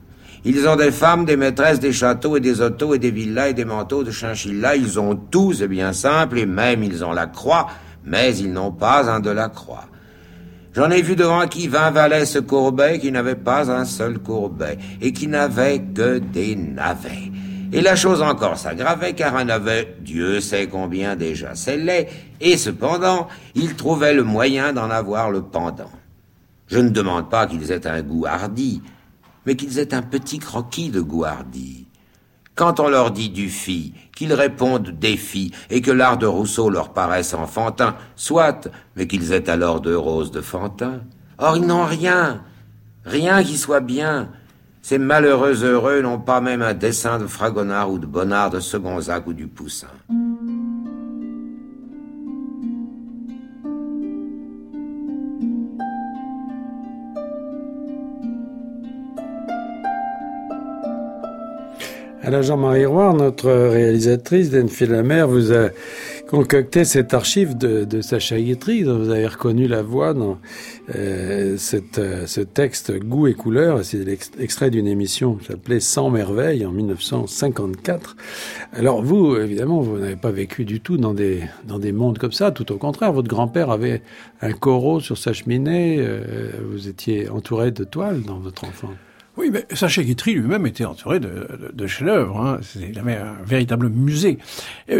Ils 0.46 0.66
ont 0.66 0.76
des 0.76 0.90
femmes, 0.90 1.26
des 1.26 1.36
maîtresses, 1.36 1.80
des 1.80 1.92
châteaux 1.92 2.36
et 2.36 2.40
des 2.40 2.62
autos 2.62 2.94
et 2.94 2.98
des 2.98 3.10
villas 3.10 3.50
et 3.50 3.54
des 3.54 3.64
manteaux 3.66 4.04
de 4.04 4.10
chinchilla. 4.10 4.76
Ils 4.76 4.98
ont 4.98 5.16
tout, 5.16 5.52
c'est 5.52 5.68
bien 5.68 5.92
simple, 5.92 6.38
et 6.38 6.46
même 6.46 6.82
ils 6.82 7.04
ont 7.04 7.12
la 7.12 7.26
croix, 7.26 7.66
mais 8.04 8.36
ils 8.38 8.52
n'ont 8.52 8.72
pas 8.72 9.10
un 9.10 9.20
de 9.20 9.30
la 9.30 9.48
croix. 9.48 9.84
J'en 10.72 10.90
ai 10.90 11.02
vu 11.02 11.16
devant 11.16 11.46
qui 11.48 11.68
vingt 11.68 11.90
valets 11.90 12.26
se 12.26 12.38
courbaient, 12.38 13.00
qui 13.00 13.10
n'avaient 13.10 13.34
pas 13.34 13.70
un 13.70 13.84
seul 13.84 14.18
courbet, 14.18 14.78
et 15.02 15.12
qui 15.12 15.26
n'avaient 15.26 15.80
que 15.80 16.18
des 16.18 16.54
navets. 16.54 17.32
Et 17.72 17.80
la 17.80 17.96
chose 17.96 18.22
encore 18.22 18.56
s'aggravait, 18.58 19.14
car 19.14 19.36
un 19.36 19.44
navet, 19.44 19.96
Dieu 20.00 20.40
sait 20.40 20.68
combien 20.68 21.16
déjà 21.16 21.52
laid, 21.66 22.08
et 22.40 22.56
cependant, 22.56 23.28
ils 23.54 23.74
trouvaient 23.74 24.14
le 24.14 24.24
moyen 24.24 24.72
d'en 24.72 24.90
avoir 24.90 25.30
le 25.30 25.42
pendant. 25.42 25.90
Je 26.68 26.78
ne 26.78 26.90
demande 26.90 27.30
pas 27.30 27.46
qu'ils 27.46 27.70
aient 27.72 27.86
un 27.86 28.02
goût 28.02 28.26
hardi, 28.26 28.82
mais 29.44 29.56
qu'ils 29.56 29.78
aient 29.78 29.94
un 29.94 30.02
petit 30.02 30.38
croquis 30.38 30.90
de 30.90 31.00
goût 31.00 31.24
hardi. 31.24 31.86
Quand 32.56 32.80
on 32.80 32.88
leur 32.88 33.10
dit 33.10 33.28
du 33.28 33.50
fi, 33.50 33.92
qu'ils 34.16 34.32
répondent 34.32 34.88
défi, 34.88 35.52
et 35.68 35.82
que 35.82 35.90
l'art 35.90 36.16
de 36.16 36.26
Rousseau 36.26 36.70
leur 36.70 36.94
paraisse 36.94 37.34
enfantin, 37.34 37.96
soit, 38.16 38.68
mais 38.96 39.06
qu'ils 39.06 39.32
aient 39.32 39.50
alors 39.50 39.80
de 39.82 39.94
roses 39.94 40.30
de 40.30 40.40
Fantin. 40.40 41.02
Or 41.38 41.58
ils 41.58 41.66
n'ont 41.66 41.84
rien, 41.84 42.42
rien 43.04 43.42
qui 43.44 43.58
soit 43.58 43.80
bien. 43.80 44.30
Ces 44.88 44.98
malheureux 44.98 45.64
heureux 45.64 46.00
n'ont 46.00 46.20
pas 46.20 46.40
même 46.40 46.62
un 46.62 46.72
dessin 46.72 47.18
de 47.18 47.26
Fragonard 47.26 47.90
ou 47.90 47.98
de 47.98 48.06
Bonnard 48.06 48.50
de 48.50 48.60
Segonzac 48.60 49.26
ou 49.26 49.32
du 49.32 49.48
Poussin. 49.48 49.88
Alors 62.26 62.42
Jean-Marie 62.42 62.86
Roy, 62.86 63.12
notre 63.12 63.48
réalisatrice 63.48 64.50
d'Enfield 64.50 64.90
la 64.90 65.26
vous 65.26 65.52
a 65.52 65.68
concocté 66.28 66.84
cette 66.84 67.14
archive 67.14 67.56
de, 67.56 67.84
de 67.84 68.00
Sacha 68.00 68.36
Guitry, 68.40 68.82
dont 68.82 68.98
vous 68.98 69.10
avez 69.10 69.28
reconnu 69.28 69.68
la 69.68 69.80
voix 69.82 70.12
dans 70.12 70.36
euh, 70.96 71.56
euh, 71.98 72.26
ce 72.26 72.40
texte 72.40 72.98
Goût 72.98 73.28
et 73.28 73.34
couleur. 73.34 73.84
C'est 73.84 74.04
l'extrait 74.04 74.70
d'une 74.70 74.88
émission 74.88 75.36
qui 75.36 75.46
s'appelait 75.46 75.78
Sans 75.78 76.10
merveille 76.10 76.66
en 76.66 76.72
1954. 76.72 78.16
Alors 78.72 79.04
vous, 79.04 79.36
évidemment, 79.36 79.80
vous 79.80 79.96
n'avez 79.96 80.16
pas 80.16 80.32
vécu 80.32 80.64
du 80.64 80.80
tout 80.80 80.96
dans 80.96 81.14
des, 81.14 81.44
dans 81.68 81.78
des 81.78 81.92
mondes 81.92 82.18
comme 82.18 82.32
ça. 82.32 82.50
Tout 82.50 82.72
au 82.72 82.76
contraire, 82.76 83.12
votre 83.12 83.28
grand-père 83.28 83.70
avait 83.70 84.02
un 84.42 84.52
corot 84.52 84.98
sur 84.98 85.16
sa 85.16 85.32
cheminée. 85.32 85.98
Euh, 86.00 86.50
vous 86.72 86.88
étiez 86.88 87.28
entouré 87.28 87.70
de 87.70 87.84
toiles 87.84 88.22
dans 88.22 88.40
votre 88.40 88.64
enfance. 88.64 88.96
Oui, 89.36 89.50
mais 89.52 89.66
Sacha 89.74 90.02
Guitry 90.02 90.34
lui-même 90.34 90.66
était 90.66 90.84
entouré 90.84 91.20
de, 91.20 91.28
de, 91.28 91.70
de 91.72 91.86
chefs-d'œuvre. 91.86 92.40
Hein. 92.40 92.60
Il 92.76 92.98
avait 92.98 93.16
un 93.16 93.36
véritable 93.44 93.88
musée. 93.88 94.38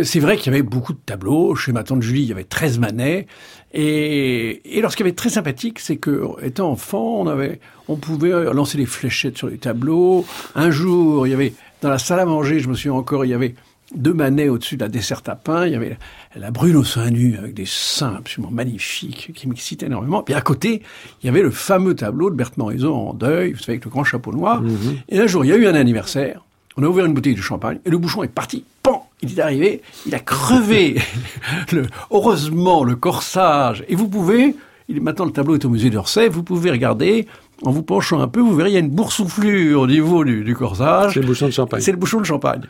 C'est 0.02 0.21
vrai 0.21 0.37
qu'il 0.37 0.52
y 0.52 0.55
avait 0.55 0.62
beaucoup 0.62 0.93
de 0.93 0.99
tableaux. 1.05 1.55
Chez 1.55 1.73
ma 1.73 1.85
tante 1.85 2.02
Julie, 2.02 2.23
il 2.23 2.28
y 2.28 2.33
avait 2.33 2.45
13 2.45 2.78
manets. 2.78 3.26
Et, 3.73 4.76
et 4.76 4.78
alors, 4.78 4.93
ce 4.93 4.97
qui 4.97 5.02
avait 5.02 5.12
très 5.12 5.31
sympathique, 5.31 5.78
c'est 5.78 5.97
que, 5.97 6.23
étant 6.43 6.71
enfant, 6.71 7.21
on 7.21 7.26
avait, 7.26 7.61
on 7.88 7.97
pouvait 7.97 8.52
lancer 8.52 8.76
des 8.78 8.87
fléchettes 8.87 9.38
sur 9.38 9.49
les 9.49 9.59
tableaux. 9.59 10.26
Un 10.55 10.71
jour, 10.71 11.26
il 11.26 11.31
y 11.31 11.35
avait 11.35 11.55
dans 11.83 11.90
la 11.90 11.99
salle 11.99 12.21
à 12.21 12.26
manger, 12.26 12.59
je 12.61 12.69
me 12.69 12.75
souviens 12.75 12.95
encore, 12.95 13.25
il 13.25 13.28
y 13.28 13.35
avait 13.35 13.55
deux 13.95 14.12
manets 14.12 14.49
au-dessus 14.49 14.76
de 14.76 14.83
la 14.83 14.88
desserte 14.88 15.28
à 15.28 15.37
pain. 15.37 15.66
Il 15.66 15.73
y 15.73 15.76
avait 15.76 15.97
la 16.35 16.50
brune 16.50 16.76
au 16.76 16.85
sein 16.85 17.11
nu 17.11 17.37
avec 17.38 17.55
des 17.55 17.66
seins 17.66 18.16
absolument 18.19 18.52
magnifiques 18.52 19.33
qui 19.35 19.49
m'excitaient 19.49 19.87
énormément. 19.87 20.23
Puis 20.23 20.35
à 20.35 20.40
côté, 20.40 20.83
il 21.23 21.26
y 21.26 21.28
avait 21.28 21.43
le 21.43 21.50
fameux 21.50 21.95
tableau 21.95 22.31
de 22.31 22.35
Berthe 22.35 22.57
Morisot 22.57 22.95
en 22.95 23.14
deuil, 23.14 23.52
vous 23.52 23.59
savez, 23.59 23.73
avec 23.75 23.85
le 23.85 23.90
grand 23.90 24.05
chapeau 24.05 24.33
noir. 24.33 24.61
Mhm. 24.62 24.97
Et 25.09 25.21
un 25.21 25.26
jour, 25.26 25.45
il 25.45 25.49
y 25.49 25.52
a 25.52 25.57
eu 25.57 25.66
un 25.66 25.75
anniversaire. 25.75 26.43
On 26.76 26.83
a 26.83 26.88
ouvert 26.88 27.07
une 27.07 27.14
bouteille 27.14 27.35
de 27.35 27.40
champagne 27.40 27.78
et 27.87 27.90
le 27.90 27.99
bouchon 27.99 28.23
est 28.23 28.28
parti. 28.28 28.64
Pan 28.83 29.09
Il 29.23 29.38
est 29.38 29.40
arrivé, 29.40 29.83
il 30.07 30.14
a 30.14 30.19
crevé. 30.19 31.00
le, 31.73 31.87
heureusement, 32.11 32.85
le 32.85 32.97
corsage. 32.97 33.85
Et 33.88 33.95
vous 33.95 34.09
pouvez, 34.09 34.55
il, 34.88 35.00
maintenant 35.00 35.25
le 35.25 35.33
tableau 35.33 35.55
est 35.55 35.64
au 35.64 35.71
musée 35.71 35.88
d'Orsay, 35.88 36.28
vous 36.28 36.43
pouvez 36.43 36.71
regarder 36.71 37.26
en 37.63 37.71
vous 37.71 37.83
penchant 37.83 38.21
un 38.21 38.29
peu, 38.29 38.41
vous 38.41 38.55
verrez, 38.55 38.71
il 38.71 38.75
y 38.75 38.77
a 38.77 38.81
une 38.81 38.91
boursouflure 38.91 39.81
au 39.81 39.87
niveau 39.87 40.25
du, 40.25 40.45
du 40.45 40.55
corsage. 40.55 41.15
C'est 41.15 41.21
le 41.21 41.27
bouchon 41.27 41.47
de 41.47 41.53
champagne. 41.53 41.81
C'est 41.81 41.93
le 41.93 41.97
bouchon 41.97 42.21
de 42.21 42.27
champagne. 42.27 42.63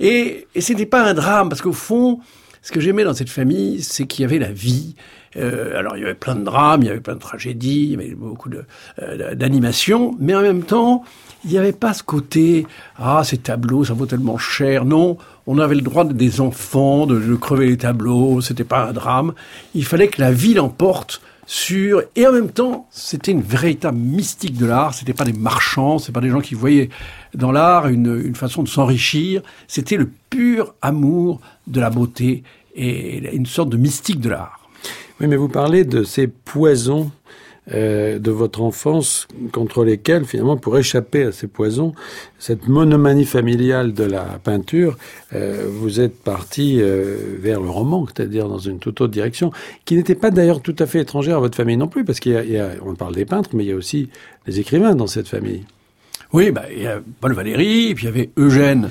Et, 0.00 0.46
et 0.54 0.60
ce 0.60 0.72
n'était 0.72 0.86
pas 0.86 1.02
un 1.02 1.14
drame, 1.14 1.48
parce 1.48 1.62
qu'au 1.62 1.72
fond, 1.72 2.20
ce 2.62 2.72
que 2.72 2.80
j'aimais 2.80 3.04
dans 3.04 3.14
cette 3.14 3.30
famille, 3.30 3.82
c'est 3.82 4.06
qu'il 4.06 4.22
y 4.22 4.24
avait 4.24 4.38
la 4.38 4.52
vie. 4.52 4.94
Euh, 5.36 5.78
alors 5.78 5.96
il 5.96 6.02
y 6.02 6.04
avait 6.04 6.14
plein 6.14 6.36
de 6.36 6.44
drames, 6.44 6.82
il 6.82 6.86
y 6.86 6.90
avait 6.90 7.00
plein 7.00 7.14
de 7.14 7.20
tragédies, 7.20 7.84
il 7.84 7.90
y 7.90 7.94
avait 7.94 8.14
beaucoup 8.14 8.48
de, 8.48 8.64
euh, 9.02 9.34
d'animation, 9.34 10.14
mais 10.20 10.34
en 10.34 10.42
même 10.42 10.62
temps, 10.62 11.02
il 11.44 11.50
n'y 11.50 11.58
avait 11.58 11.72
pas 11.72 11.92
ce 11.92 12.02
côté 12.02 12.66
ah 12.96 13.22
ces 13.24 13.38
tableaux 13.38 13.84
ça 13.84 13.94
vaut 13.94 14.06
tellement 14.06 14.38
cher. 14.38 14.84
Non, 14.84 15.18
on 15.46 15.58
avait 15.58 15.74
le 15.74 15.80
droit 15.80 16.04
des 16.04 16.40
enfants 16.40 17.06
de, 17.06 17.18
de 17.18 17.34
crever 17.34 17.66
les 17.66 17.76
tableaux, 17.76 18.40
c'était 18.40 18.64
pas 18.64 18.86
un 18.86 18.92
drame. 18.92 19.34
Il 19.74 19.84
fallait 19.84 20.08
que 20.08 20.20
la 20.20 20.30
vie 20.30 20.54
l'emporte 20.54 21.20
sur 21.46 22.02
et 22.16 22.26
en 22.26 22.32
même 22.32 22.50
temps 22.50 22.86
c'était 22.90 23.32
une 23.32 23.42
véritable 23.42 23.98
mystique 23.98 24.56
de 24.56 24.66
l'art. 24.66 24.94
C'était 24.94 25.14
pas 25.14 25.24
des 25.24 25.32
marchands 25.32 25.98
c'est 25.98 26.12
pas 26.12 26.20
des 26.20 26.30
gens 26.30 26.40
qui 26.40 26.54
voyaient 26.54 26.88
dans 27.34 27.52
l'art 27.52 27.88
une, 27.88 28.22
une 28.24 28.34
façon 28.34 28.62
de 28.62 28.68
s'enrichir. 28.68 29.42
C'était 29.68 29.96
le 29.96 30.10
pur 30.30 30.74
amour 30.82 31.40
de 31.66 31.80
la 31.80 31.90
beauté 31.90 32.42
et 32.74 33.34
une 33.34 33.46
sorte 33.46 33.70
de 33.70 33.76
mystique 33.76 34.20
de 34.20 34.30
l'art. 34.30 34.60
Oui 35.20 35.26
mais 35.26 35.36
vous 35.36 35.48
parlez 35.48 35.84
de 35.84 36.02
ces 36.02 36.26
poisons 36.26 37.10
euh, 37.72 38.18
de 38.18 38.30
votre 38.30 38.60
enfance 38.60 39.26
contre 39.50 39.84
lesquels 39.84 40.26
finalement 40.26 40.58
pour 40.58 40.76
échapper 40.76 41.22
à 41.22 41.32
ces 41.32 41.46
poisons 41.46 41.94
cette 42.38 42.68
monomanie 42.68 43.24
familiale 43.24 43.94
de 43.94 44.04
la 44.04 44.38
peinture 44.44 44.98
euh, 45.34 45.66
vous 45.70 45.98
êtes 45.98 46.22
parti 46.22 46.76
euh, 46.82 47.16
vers 47.38 47.62
le 47.62 47.70
roman 47.70 48.06
c'est 48.06 48.22
à 48.22 48.26
dire 48.26 48.50
dans 48.50 48.58
une 48.58 48.80
toute 48.80 49.00
autre 49.00 49.14
direction 49.14 49.50
qui 49.86 49.96
n'était 49.96 50.14
pas 50.14 50.30
d'ailleurs 50.30 50.60
tout 50.60 50.76
à 50.78 50.84
fait 50.84 51.00
étrangère 51.00 51.38
à 51.38 51.40
votre 51.40 51.56
famille 51.56 51.78
non 51.78 51.88
plus 51.88 52.04
parce 52.04 52.20
qu'il 52.20 52.32
y, 52.32 52.52
y 52.52 52.58
a 52.58 52.72
on 52.84 52.96
parle 52.96 53.14
des 53.14 53.24
peintres 53.24 53.48
mais 53.54 53.64
il 53.64 53.70
y 53.70 53.72
a 53.72 53.76
aussi 53.76 54.10
des 54.46 54.60
écrivains 54.60 54.94
dans 54.94 55.06
cette 55.06 55.28
famille. 55.28 55.64
Oui 56.34 56.50
bah, 56.50 56.64
il 56.70 56.82
y 56.82 56.86
a 56.86 57.00
Paul 57.22 57.32
Valéry 57.32 57.94
puis 57.94 58.04
il 58.04 58.08
y 58.08 58.08
avait 58.08 58.30
Eugène. 58.36 58.90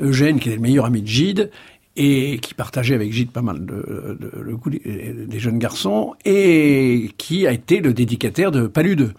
Eugène 0.00 0.40
qui 0.40 0.48
est 0.48 0.54
le 0.54 0.62
meilleur 0.62 0.86
ami 0.86 1.02
de 1.02 1.06
Gide 1.06 1.50
et 1.96 2.38
qui 2.38 2.54
partageait 2.54 2.94
avec 2.94 3.12
Gide 3.12 3.30
pas 3.30 3.42
mal 3.42 3.64
de, 3.64 4.18
de, 4.20 4.30
le 4.40 5.26
des 5.26 5.38
jeunes 5.38 5.58
garçons 5.58 6.14
et 6.24 7.10
qui 7.18 7.46
a 7.46 7.52
été 7.52 7.80
le 7.80 7.92
dédicataire 7.92 8.50
de 8.50 8.66
Palude. 8.66 9.14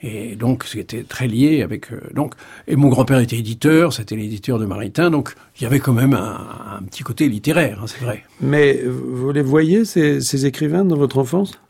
Et 0.00 0.36
donc, 0.36 0.62
c'était 0.64 1.02
très 1.02 1.26
lié 1.26 1.62
avec 1.62 1.92
euh, 1.92 2.00
donc 2.14 2.34
et 2.68 2.76
mon 2.76 2.88
grand-père 2.88 3.18
était 3.18 3.36
éditeur, 3.36 3.92
c'était 3.92 4.14
l'éditeur 4.14 4.60
de 4.60 4.64
Maritain, 4.64 5.10
donc 5.10 5.34
il 5.58 5.64
y 5.64 5.66
avait 5.66 5.80
quand 5.80 5.92
même 5.92 6.14
un, 6.14 6.78
un 6.78 6.82
petit 6.84 7.02
côté 7.02 7.28
littéraire, 7.28 7.80
hein, 7.82 7.86
c'est 7.88 8.04
vrai. 8.04 8.22
Mais 8.40 8.80
vous 8.84 9.32
les 9.32 9.42
voyez 9.42 9.84
ces, 9.84 10.20
ces 10.20 10.46
écrivains 10.46 10.84
dans 10.84 10.96
votre 10.96 11.18
enfance? 11.18 11.60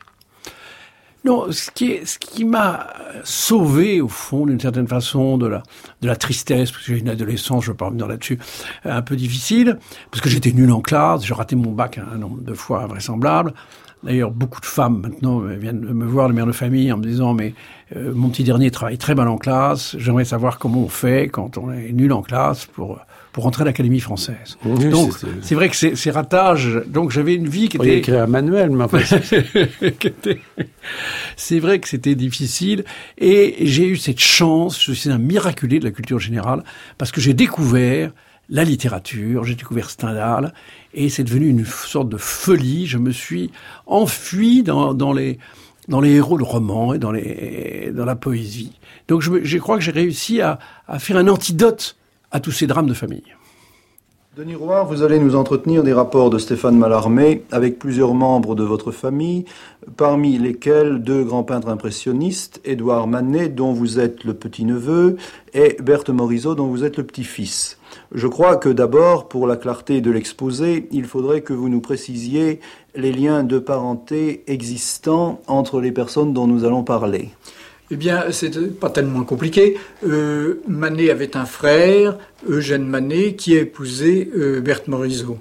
Non, 1.25 1.51
ce 1.51 1.69
qui, 1.71 1.97
ce 2.05 2.17
qui 2.17 2.45
m'a 2.45 2.87
sauvé 3.25 3.99
au 3.99 4.07
fond 4.07 4.45
d'une 4.45 4.59
certaine 4.59 4.87
façon 4.87 5.37
de 5.37 5.47
la, 5.47 5.63
de 6.01 6.07
la 6.07 6.15
tristesse, 6.15 6.71
parce 6.71 6.85
que 6.85 6.93
j'ai 6.93 6.99
une 6.99 7.09
adolescence, 7.09 7.65
je 7.65 7.69
ne 7.69 7.73
veux 7.73 7.77
pas 7.77 7.87
revenir 7.87 8.07
là-dessus, 8.07 8.39
un 8.85 9.01
peu 9.01 9.17
difficile, 9.17 9.77
parce 10.11 10.21
que 10.21 10.29
j'étais 10.29 10.53
nul 10.53 10.71
en 10.71 10.79
classe, 10.79 11.25
j'ai 11.25 11.33
raté 11.33 11.57
mon 11.57 11.71
bac 11.71 11.97
un 11.97 12.17
nombre 12.17 12.41
de 12.41 12.53
fois 12.53 12.83
invraisemblable. 12.83 13.53
D'ailleurs, 14.01 14.31
beaucoup 14.31 14.61
de 14.61 14.65
femmes 14.65 15.01
maintenant 15.01 15.39
viennent 15.39 15.81
me 15.81 16.05
voir, 16.05 16.29
les 16.29 16.33
mères 16.33 16.45
de 16.45 16.53
famille, 16.53 16.89
en 16.91 16.97
me 16.97 17.03
disant 17.03 17.33
mais 17.33 17.53
euh, 17.97 18.13
mon 18.15 18.29
petit 18.29 18.45
dernier 18.45 18.71
travaille 18.71 18.97
très 18.97 19.13
mal 19.13 19.27
en 19.27 19.37
classe. 19.37 19.97
J'aimerais 19.97 20.23
savoir 20.23 20.57
comment 20.57 20.83
on 20.83 20.89
fait 20.89 21.27
quand 21.27 21.57
on 21.57 21.69
est 21.71 21.91
nul 21.91 22.13
en 22.13 22.21
classe 22.21 22.65
pour 22.65 22.99
pour 23.31 23.43
rentrer 23.43 23.61
à 23.61 23.65
l'Académie 23.65 23.99
française. 23.99 24.57
Oui, 24.65 24.89
donc 24.89 25.13
c'est 25.41 25.55
vrai 25.55 25.69
que 25.69 25.75
ces, 25.75 25.95
ces 25.95 26.11
ratages. 26.11 26.81
Donc 26.87 27.11
j'avais 27.11 27.35
une 27.35 27.47
vie 27.47 27.69
qui 27.69 27.77
était 27.77 27.99
écrit 27.99 28.15
un 28.15 28.27
manuel, 28.27 28.71
mais 28.71 28.83
enfin, 28.83 28.99
c'est 31.35 31.59
vrai 31.59 31.79
que 31.79 31.87
c'était 31.87 32.15
difficile 32.15 32.83
et 33.17 33.55
j'ai 33.61 33.87
eu 33.87 33.97
cette 33.97 34.19
chance. 34.19 34.83
Je 34.83 34.93
suis 34.93 35.09
un 35.09 35.17
miraculé 35.17 35.79
de 35.79 35.85
la 35.85 35.91
culture 35.91 36.19
générale 36.19 36.63
parce 36.97 37.11
que 37.11 37.21
j'ai 37.21 37.33
découvert 37.33 38.11
la 38.49 38.63
littérature, 38.63 39.43
j'ai 39.43 39.55
découvert 39.55 39.91
Stendhal, 39.91 40.53
et 40.95 41.09
c'est 41.09 41.23
devenu 41.23 41.47
une 41.47 41.65
sorte 41.65 42.09
de 42.09 42.17
folie. 42.17 42.87
Je 42.87 42.97
me 42.97 43.11
suis 43.11 43.51
enfui 43.85 44.63
dans, 44.63 44.93
dans 44.93 45.13
les 45.13 45.37
dans 45.87 46.01
les 46.01 46.11
héros 46.11 46.37
de 46.37 46.43
romans 46.43 46.93
et 46.93 46.99
dans 46.99 47.11
les 47.11 47.91
dans 47.93 48.05
la 48.05 48.15
poésie. 48.15 48.79
Donc 49.07 49.21
je, 49.21 49.43
je 49.43 49.57
crois 49.57 49.77
que 49.77 49.83
j'ai 49.83 49.91
réussi 49.91 50.41
à, 50.41 50.59
à 50.87 50.99
faire 50.99 51.17
un 51.17 51.27
antidote 51.27 51.95
à 52.31 52.39
tous 52.39 52.51
ces 52.51 52.67
drames 52.67 52.87
de 52.87 52.93
famille. 52.93 53.35
Denis 54.37 54.55
Roy, 54.55 54.83
vous 54.83 55.03
allez 55.03 55.19
nous 55.19 55.35
entretenir 55.35 55.83
des 55.83 55.91
rapports 55.91 56.29
de 56.29 56.37
Stéphane 56.37 56.77
Mallarmé 56.77 57.43
avec 57.51 57.77
plusieurs 57.77 58.13
membres 58.13 58.55
de 58.55 58.63
votre 58.63 58.91
famille, 58.91 59.43
parmi 59.97 60.37
lesquels 60.37 61.03
deux 61.03 61.23
grands 61.23 61.43
peintres 61.43 61.67
impressionnistes, 61.67 62.61
Édouard 62.63 63.07
Manet, 63.07 63.49
dont 63.49 63.73
vous 63.73 63.99
êtes 63.99 64.23
le 64.23 64.33
petit-neveu, 64.33 65.17
et 65.53 65.75
Berthe 65.81 66.11
Morisot, 66.11 66.55
dont 66.55 66.67
vous 66.67 66.85
êtes 66.85 66.97
le 66.97 67.03
petit-fils. 67.03 67.79
Je 68.13 68.27
crois 68.27 68.55
que 68.55 68.69
d'abord, 68.69 69.27
pour 69.27 69.45
la 69.47 69.57
clarté 69.57 69.99
de 69.99 70.11
l'exposé, 70.11 70.87
il 70.91 71.05
faudrait 71.05 71.41
que 71.41 71.53
vous 71.53 71.67
nous 71.67 71.81
précisiez 71.81 72.59
les 72.95 73.11
liens 73.11 73.43
de 73.43 73.59
parenté 73.59 74.43
existants 74.47 75.41
entre 75.47 75.81
les 75.81 75.91
personnes 75.91 76.33
dont 76.33 76.47
nous 76.47 76.63
allons 76.63 76.83
parler. 76.83 77.31
Eh 77.91 77.95
bien, 77.95 78.25
c'est 78.31 78.79
pas 78.79 78.89
tellement 78.89 79.23
compliqué. 79.23 79.77
Euh, 80.05 80.61
Manet 80.67 81.09
avait 81.09 81.35
un 81.35 81.45
frère, 81.45 82.17
Eugène 82.47 82.85
Manet, 82.85 83.33
qui 83.33 83.57
a 83.57 83.61
épousé 83.61 84.29
euh, 84.35 84.61
Berthe 84.61 84.87
Morisot. 84.87 85.39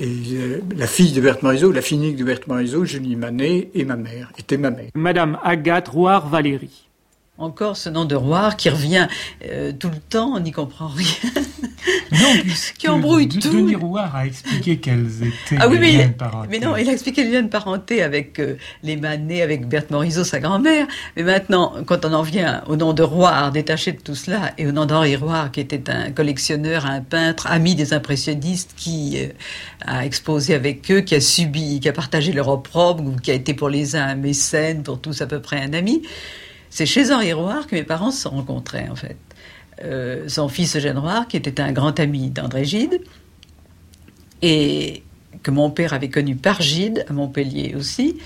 Euh, 0.00 0.60
la 0.74 0.86
fille 0.86 1.12
de 1.12 1.20
Berthe 1.20 1.42
Morisot, 1.42 1.70
la 1.70 1.82
fille 1.82 2.14
de 2.14 2.24
Berthe 2.24 2.46
Morisot, 2.46 2.86
Julie 2.86 3.16
Manet, 3.16 3.70
et 3.74 3.84
ma 3.84 3.96
mère, 3.96 4.32
était 4.38 4.56
ma 4.56 4.70
mère. 4.70 4.88
Madame 4.94 5.38
Agathe 5.42 5.88
Rouard 5.88 6.28
Valérie. 6.28 6.88
Encore 7.42 7.76
ce 7.76 7.88
nom 7.88 8.04
de 8.04 8.14
Roire 8.14 8.56
qui 8.56 8.70
revient 8.70 9.08
euh, 9.44 9.72
tout 9.72 9.88
le 9.88 9.96
temps, 9.96 10.32
on 10.36 10.38
n'y 10.38 10.52
comprend 10.52 10.86
rien. 10.86 11.32
Non, 12.12 12.52
Qui 12.78 12.88
embrouille 12.88 13.28
tout. 13.28 13.40
Denis 13.40 13.74
Rouard 13.74 14.14
a 14.14 14.26
expliqué 14.26 14.76
quelles 14.78 15.08
étaient 15.22 15.56
Ah 15.58 15.66
oui, 15.66 15.74
les 15.74 15.80
mais, 15.80 15.92
liens 15.92 16.06
de 16.06 16.12
parenté. 16.12 16.48
mais 16.50 16.60
non, 16.60 16.76
il 16.76 16.88
a 16.88 16.92
expliqué 16.92 17.24
le 17.24 17.32
lien 17.32 17.42
de 17.42 17.48
parenté 17.48 18.00
avec 18.00 18.38
euh, 18.38 18.56
les 18.84 18.96
Manet, 18.96 19.42
avec 19.42 19.66
Berthe 19.66 19.90
Morisot, 19.90 20.22
sa 20.22 20.38
grand-mère. 20.38 20.86
Mais 21.16 21.24
maintenant, 21.24 21.72
quand 21.84 22.04
on 22.04 22.12
en 22.12 22.22
vient 22.22 22.62
au 22.68 22.76
nom 22.76 22.92
de 22.92 23.02
Roire, 23.02 23.50
détaché 23.50 23.90
de 23.90 24.00
tout 24.00 24.14
cela, 24.14 24.52
et 24.56 24.68
au 24.68 24.72
nom 24.72 24.86
d'Henri 24.86 25.16
Roire, 25.16 25.50
qui 25.50 25.58
était 25.58 25.90
un 25.90 26.12
collectionneur, 26.12 26.86
un 26.86 27.00
peintre, 27.00 27.48
ami 27.48 27.74
des 27.74 27.92
impressionnistes, 27.92 28.74
qui 28.76 29.16
euh, 29.16 29.28
a 29.84 30.06
exposé 30.06 30.54
avec 30.54 30.88
eux, 30.92 31.00
qui 31.00 31.16
a 31.16 31.20
subi, 31.20 31.80
qui 31.80 31.88
a 31.88 31.92
partagé 31.92 32.32
leur 32.32 32.48
opprobre, 32.48 33.02
ou 33.04 33.16
qui 33.16 33.32
a 33.32 33.34
été 33.34 33.52
pour 33.52 33.68
les 33.68 33.96
uns 33.96 34.06
un 34.06 34.14
mécène, 34.14 34.84
pour 34.84 35.00
tous 35.00 35.22
à 35.22 35.26
peu 35.26 35.40
près 35.40 35.60
un 35.60 35.72
ami, 35.72 36.02
c'est 36.72 36.86
chez 36.86 37.12
Henri 37.12 37.34
Roire 37.34 37.66
que 37.66 37.74
mes 37.74 37.82
parents 37.82 38.10
se 38.10 38.22
sont 38.22 38.30
rencontrés, 38.30 38.88
en 38.88 38.96
fait. 38.96 39.18
Euh, 39.84 40.26
son 40.26 40.48
fils 40.48 40.74
Eugène 40.74 40.96
Roire, 40.96 41.28
qui 41.28 41.36
était 41.36 41.60
un 41.60 41.70
grand 41.70 42.00
ami 42.00 42.30
d'André 42.30 42.64
Gide, 42.64 43.02
et 44.40 45.02
que 45.42 45.50
mon 45.50 45.70
père 45.70 45.92
avait 45.92 46.08
connu 46.08 46.34
par 46.34 46.62
Gide, 46.62 47.04
à 47.10 47.12
Montpellier 47.12 47.74
aussi, 47.76 48.16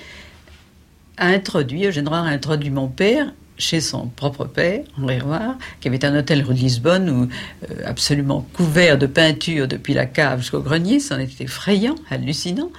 a 1.17 1.27
introduit, 1.27 1.87
Eugène 1.87 2.07
a 2.07 2.21
introduit 2.21 2.71
mon 2.71 2.87
père 2.87 3.33
chez 3.59 3.81
son 3.81 4.07
propre 4.07 4.45
père, 4.45 4.85
Henri 4.97 5.19
Roire, 5.19 5.59
qui 5.81 5.89
avait 5.89 6.05
un 6.05 6.17
hôtel 6.17 6.43
rue 6.43 6.55
de 6.55 6.61
Lisbonne 6.61 7.11
où, 7.11 7.23
euh, 7.25 7.83
absolument 7.85 8.47
couvert 8.53 8.97
de 8.97 9.07
peinture 9.07 9.67
depuis 9.67 9.95
la 9.95 10.07
cave 10.07 10.43
jusqu'au 10.43 10.61
grenier, 10.61 11.01
c'en 11.01 11.19
était 11.19 11.45
effrayant, 11.45 11.97
hallucinant. 12.11 12.71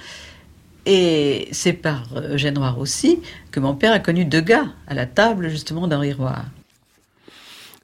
Et 0.90 1.48
c'est 1.52 1.74
par 1.74 2.08
euh, 2.16 2.34
Eugène 2.34 2.56
Roire 2.56 2.78
aussi 2.78 3.20
que 3.50 3.60
mon 3.60 3.74
père 3.74 3.92
a 3.92 3.98
connu 3.98 4.24
deux 4.24 4.40
gars 4.40 4.68
à 4.86 4.94
la 4.94 5.04
table 5.04 5.50
justement 5.50 5.86
d'Henri 5.86 6.14
Roire. 6.14 6.46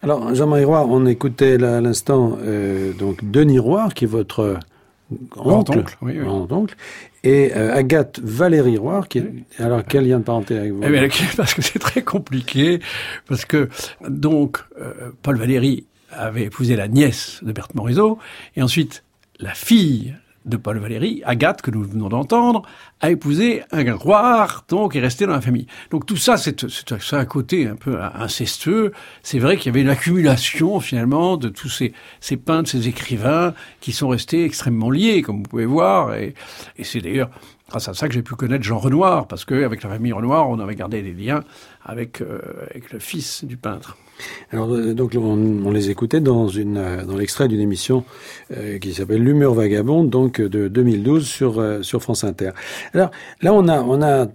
Alors, 0.03 0.35
Jean-Marie 0.35 0.65
Roy, 0.65 0.87
on 0.89 1.05
écoutait 1.07 1.59
là, 1.59 1.79
à 1.79 1.81
l'instant 1.83 2.39
euh, 2.43 2.93
donc 2.95 3.31
Denis 3.31 3.59
Roy, 3.59 3.89
qui 3.95 4.05
est 4.05 4.09
votre 4.09 4.59
oncle, 5.11 5.29
Grand-oncle, 5.31 5.97
oui, 6.03 6.13
oui. 6.17 6.25
grand-oncle, 6.25 6.77
et 7.23 7.53
euh, 7.55 7.75
Agathe 7.75 8.21
Valérie 8.23 8.79
Roy, 8.79 9.05
qui 9.09 9.19
est... 9.19 9.33
Alors, 9.59 9.83
quel 9.85 10.09
lien 10.09 10.19
de 10.19 10.25
parenté 10.25 10.59
avec 10.59 10.73
vous 10.73 10.83
Eh 10.83 10.91
bien, 10.91 11.09
parce 11.37 11.55
que 11.55 11.63
c'est 11.63 11.79
très 11.79 12.03
compliqué, 12.03 12.81
parce 13.27 13.45
que 13.45 13.69
donc 14.09 14.59
euh, 14.81 15.11
Paul 15.23 15.37
Valéry 15.37 15.85
avait 16.11 16.45
épousé 16.45 16.77
la 16.77 16.89
nièce 16.89 17.41
de 17.43 17.53
Berthe 17.53 17.75
Morisot, 17.75 18.19
et 18.57 18.63
ensuite 18.63 19.05
la 19.41 19.53
fille 19.53 20.15
de 20.45 20.57
Paul 20.57 20.79
Valéry, 20.79 21.23
Agathe, 21.25 21.63
que 21.63 21.71
nous 21.71 21.83
venons 21.83 22.09
d'entendre, 22.09 22.63
a 23.01 23.11
épousé 23.11 23.63
un 23.73 23.95
roi, 23.95 24.47
donc 24.69 24.95
est 24.97 25.01
resté 25.01 25.27
dans 25.27 25.33
la 25.33 25.41
famille. 25.41 25.67
Donc 25.91 26.07
tout 26.07 26.17
ça, 26.17 26.37
c'est 26.37 26.65
un 27.13 27.25
côté 27.25 27.67
un 27.67 27.77
peu 27.77 27.99
incestueux. 28.03 28.93
C'est 29.23 29.39
vrai 29.39 29.57
qu'il 29.57 29.67
y 29.67 29.69
avait 29.71 29.83
une 29.83 29.89
accumulation 29.89 30.81
finalement 30.81 31.37
de 31.37 31.49
tous 31.49 31.69
ces, 31.69 31.93
ces 32.21 32.37
peintres, 32.37 32.71
ces 32.71 32.89
écrivains 32.89 33.55
qui 33.81 33.93
sont 33.93 34.09
restés 34.09 34.45
extrêmement 34.45 34.91
liés, 34.91 35.23
comme 35.23 35.39
vous 35.39 35.49
pouvez 35.49 35.67
voir. 35.67 36.15
Et, 36.15 36.35
et 36.77 36.85
c'est 36.85 37.01
d'ailleurs 37.01 37.31
grâce 37.75 37.89
à 37.89 37.95
ça 37.95 38.07
que 38.07 38.15
j'ai 38.15 38.23
pu 38.23 38.37
connaître 38.37 38.63
Jean 38.63 38.79
Renoir, 38.79 39.27
parce 39.27 39.45
qu'avec 39.45 39.83
la 39.83 39.91
famille 39.91 40.13
Renoir, 40.13 40.49
on 40.49 40.61
avait 40.61 40.77
gardé 40.77 41.03
des 41.03 41.13
liens 41.13 41.43
avec, 41.85 42.21
euh, 42.21 42.39
avec 42.71 42.93
le 42.93 43.01
fils 43.01 43.45
du 43.45 43.57
peintre. 43.57 43.97
Alors, 44.53 44.73
euh, 44.73 44.95
donc, 44.95 45.17
on, 45.17 45.73
les 45.73 45.91
écoutait 45.91 46.21
dans, 46.21 46.47
une, 46.47 46.77
euh, 46.77 47.05
dans 47.05 47.17
l'extrait 47.17 47.49
d'une 47.49 47.59
émission 47.59 48.05
qui 48.81 48.95
s'appelle 48.95 49.25
L'humeur 49.25 49.55
vagabonde, 49.55 50.09
donc 50.09 50.41
de 50.41 50.69
2012 50.69 51.27
sur, 51.27 51.61
sur 51.83 52.01
France 52.01 52.23
Inter. 52.23 52.51
Alors, 52.93 53.11
là, 53.43 53.53
on 53.53 53.67
a, 53.67 53.81
on 53.81 54.01
a 54.03 54.29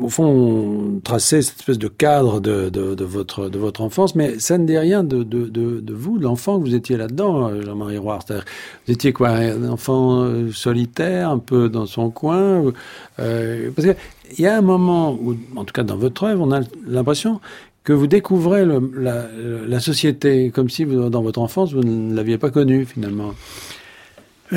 au 0.00 0.08
fond, 0.08 1.00
tracé 1.04 1.42
cette 1.42 1.58
espèce 1.60 1.78
de 1.78 1.86
cadre 1.86 2.40
de, 2.40 2.70
de, 2.70 3.04
votre, 3.04 3.48
de 3.48 3.58
votre 3.58 3.82
enfance, 3.82 4.16
mais 4.16 4.38
ça 4.40 4.58
ne 4.58 4.66
dit 4.66 4.76
rien 4.76 5.04
de, 5.04 5.22
de, 5.22 5.48
de, 5.48 5.94
vous, 5.94 6.18
de 6.18 6.24
l'enfant 6.24 6.58
que 6.58 6.64
vous 6.64 6.74
étiez 6.74 6.96
là-dedans, 6.96 7.48
euh, 7.48 7.62
Jean-Marie 7.62 7.98
Roy. 7.98 8.18
Vous 8.28 8.92
étiez 8.92 9.12
quoi, 9.12 9.30
un 9.30 9.68
enfant 9.68 10.22
euh, 10.22 10.50
solitaire, 10.50 11.30
un 11.30 11.38
peu 11.38 11.68
dans 11.68 11.86
son 11.86 12.10
coin 12.10 12.72
euh, 13.20 13.70
Parce 13.76 13.88
qu'il 13.88 14.44
y 14.44 14.46
a 14.46 14.56
un 14.56 14.62
moment 14.62 15.18
en 15.54 15.64
tout 15.64 15.72
cas 15.72 15.84
dans 15.84 15.96
votre 15.96 16.24
œuvre, 16.24 16.44
on 16.44 16.52
a 16.52 16.60
l'impression 16.86 17.40
que 17.84 17.92
vous 17.92 18.08
découvrez 18.08 18.66
la, 18.66 19.80
société 19.80 20.50
comme 20.50 20.68
si 20.68 20.84
dans 20.84 21.22
votre 21.22 21.40
enfance 21.40 21.72
vous 21.72 21.82
ne 21.82 22.14
l'aviez 22.14 22.38
pas 22.38 22.50
connue 22.50 22.84
finalement. 22.84 23.34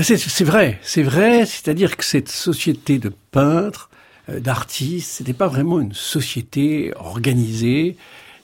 C'est 0.02 0.44
vrai, 0.44 0.80
c'est 0.82 1.04
vrai, 1.04 1.46
c'est-à-dire 1.46 1.98
que 1.98 2.04
cette 2.04 2.30
société 2.30 2.98
de 2.98 3.12
peintres 3.32 3.92
d'artistes. 4.30 5.12
C'était 5.12 5.34
pas 5.34 5.48
vraiment 5.48 5.80
une 5.80 5.94
société 5.94 6.94
organisée. 6.96 7.98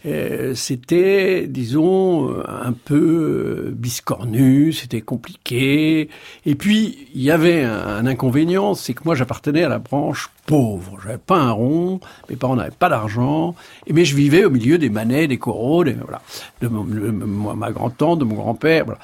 Euh, 0.05 0.55
c'était, 0.55 1.45
disons, 1.47 2.33
un 2.47 2.71
peu 2.71 3.65
euh, 3.67 3.71
biscornu, 3.75 4.71
c'était 4.71 5.01
compliqué. 5.01 6.09
Et 6.45 6.55
puis, 6.55 7.07
il 7.13 7.21
y 7.21 7.31
avait 7.31 7.63
un, 7.63 7.77
un 7.85 8.05
inconvénient, 8.05 8.75
c'est 8.75 8.93
que 8.93 9.01
moi, 9.03 9.13
j'appartenais 9.15 9.63
à 9.63 9.69
la 9.69 9.79
branche 9.79 10.29
pauvre. 10.45 10.97
J'avais 11.03 11.17
pas 11.17 11.37
un 11.37 11.51
rond, 11.51 11.99
mes 12.29 12.37
parents 12.37 12.55
n'avaient 12.55 12.71
pas 12.71 12.87
d'argent, 12.87 13.55
et 13.87 13.93
mais 13.93 14.05
je 14.05 14.15
vivais 14.15 14.45
au 14.45 14.49
milieu 14.49 14.77
des 14.77 14.89
manets, 14.89 15.27
des 15.27 15.37
coraux, 15.37 15.83
des, 15.83 15.93
voilà, 15.93 16.21
de 16.61 16.69
mon- 16.69 17.53
ma 17.55 17.71
grand-tante, 17.71 18.19
de 18.19 18.23
mon 18.23 18.35
grand-père, 18.35 18.85
voilà. 18.85 18.99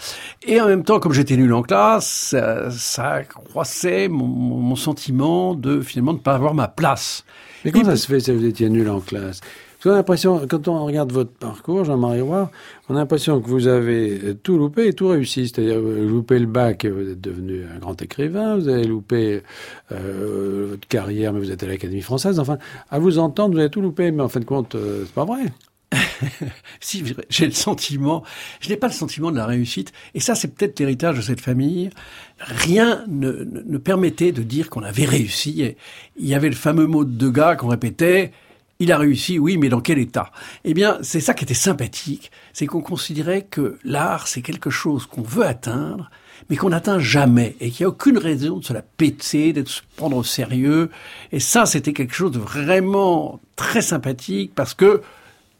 Et 0.47 0.61
en 0.61 0.67
même 0.67 0.83
temps, 0.83 0.99
comme 1.01 1.11
j'étais 1.13 1.35
nul 1.35 1.53
en 1.53 1.61
classe, 1.61 2.07
ça, 2.07 2.71
ça 2.71 3.23
croissait 3.23 4.07
mon, 4.07 4.25
mon- 4.27 4.57
mon 4.59 4.75
sentiment 4.77 5.55
de 5.55 5.81
finalement 5.81 6.13
de 6.13 6.19
pas 6.19 6.35
avoir 6.35 6.53
ma 6.53 6.69
place. 6.69 7.25
Mais 7.65 7.71
comment 7.71 7.83
Et 7.83 7.87
ça 7.87 7.97
se 7.97 8.07
fait 8.07 8.19
si 8.21 8.31
vous 8.31 8.45
étiez 8.45 8.69
nul 8.69 8.89
en 8.89 9.01
classe? 9.01 9.41
A 9.85 9.91
l'impression, 9.91 10.47
quand 10.49 10.67
on 10.67 10.83
regarde 10.83 11.11
votre 11.11 11.31
parcours, 11.31 11.85
Jean-Marie 11.85 12.21
Roy, 12.21 12.49
on 12.89 12.95
a 12.95 12.99
l'impression 12.99 13.39
que 13.39 13.47
vous 13.47 13.67
avez 13.67 14.19
euh, 14.19 14.33
tout 14.33 14.57
loupé 14.57 14.87
et 14.87 14.93
tout 14.93 15.09
réussi. 15.09 15.47
C'est-à-dire, 15.47 15.79
vous 15.79 15.91
avez 15.91 16.05
loupé 16.05 16.39
le 16.39 16.47
bac 16.47 16.85
vous 16.85 17.11
êtes 17.11 17.21
devenu 17.21 17.65
un 17.65 17.77
grand 17.77 18.01
écrivain, 18.01 18.57
vous 18.57 18.67
avez 18.67 18.85
loupé 18.85 19.43
euh, 19.91 20.67
votre 20.71 20.87
carrière, 20.87 21.33
mais 21.33 21.39
vous 21.39 21.51
êtes 21.51 21.61
à 21.61 21.67
l'Académie 21.67 22.01
française. 22.01 22.39
Enfin, 22.39 22.57
à 22.89 22.97
vous 22.97 23.19
entendre, 23.19 23.53
vous 23.53 23.59
avez 23.59 23.69
tout 23.69 23.81
loupé, 23.81 24.09
mais 24.09 24.23
en 24.23 24.29
fin 24.29 24.39
de 24.39 24.45
compte, 24.45 24.73
euh, 24.73 25.03
c'est 25.05 25.13
pas 25.13 25.25
vrai. 25.25 25.43
Si 26.79 27.03
j'ai 27.29 27.45
le 27.45 27.51
sentiment, 27.51 28.23
je 28.61 28.69
n'ai 28.69 28.77
pas 28.77 28.87
le 28.87 28.93
sentiment 28.93 29.31
de 29.31 29.37
la 29.37 29.45
réussite, 29.45 29.91
et 30.13 30.19
ça 30.19 30.33
c'est 30.33 30.47
peut-être 30.47 30.79
l'héritage 30.79 31.17
de 31.17 31.21
cette 31.21 31.41
famille. 31.41 31.89
Rien 32.39 33.03
ne, 33.07 33.43
ne, 33.43 33.77
permettait 33.77 34.31
de 34.31 34.41
dire 34.41 34.69
qu'on 34.69 34.83
avait 34.83 35.05
réussi. 35.05 35.75
Il 36.17 36.27
y 36.27 36.33
avait 36.33 36.49
le 36.49 36.55
fameux 36.55 36.87
mot 36.87 37.05
de 37.05 37.11
Degas 37.11 37.55
qu'on 37.55 37.67
répétait. 37.67 38.31
Il 38.79 38.91
a 38.91 38.97
réussi, 38.97 39.39
oui, 39.39 39.57
mais 39.57 39.69
dans 39.69 39.79
quel 39.79 39.99
état? 39.99 40.31
Eh 40.65 40.73
bien, 40.73 40.97
c'est 41.01 41.21
ça 41.21 41.33
qui 41.33 41.45
était 41.45 41.53
sympathique, 41.53 42.29
c'est 42.51 42.65
qu'on 42.65 42.81
considérait 42.81 43.43
que 43.43 43.79
l'art, 43.85 44.27
c'est 44.27 44.41
quelque 44.41 44.69
chose 44.69 45.05
qu'on 45.05 45.21
veut 45.21 45.45
atteindre, 45.45 46.09
mais 46.49 46.57
qu'on 46.57 46.69
n'atteint 46.69 46.99
jamais, 46.99 47.55
et 47.61 47.71
qu'il 47.71 47.85
n'y 47.85 47.85
a 47.85 47.89
aucune 47.89 48.17
raison 48.17 48.57
de 48.57 48.65
se 48.65 48.73
la 48.73 48.81
péter, 48.81 49.53
de 49.53 49.65
se 49.65 49.81
prendre 49.95 50.17
au 50.17 50.23
sérieux. 50.23 50.89
Et 51.31 51.39
ça, 51.39 51.65
c'était 51.65 51.93
quelque 51.93 52.13
chose 52.13 52.31
de 52.31 52.39
vraiment 52.39 53.39
très 53.55 53.81
sympathique, 53.81 54.51
parce 54.53 54.73
que 54.73 55.01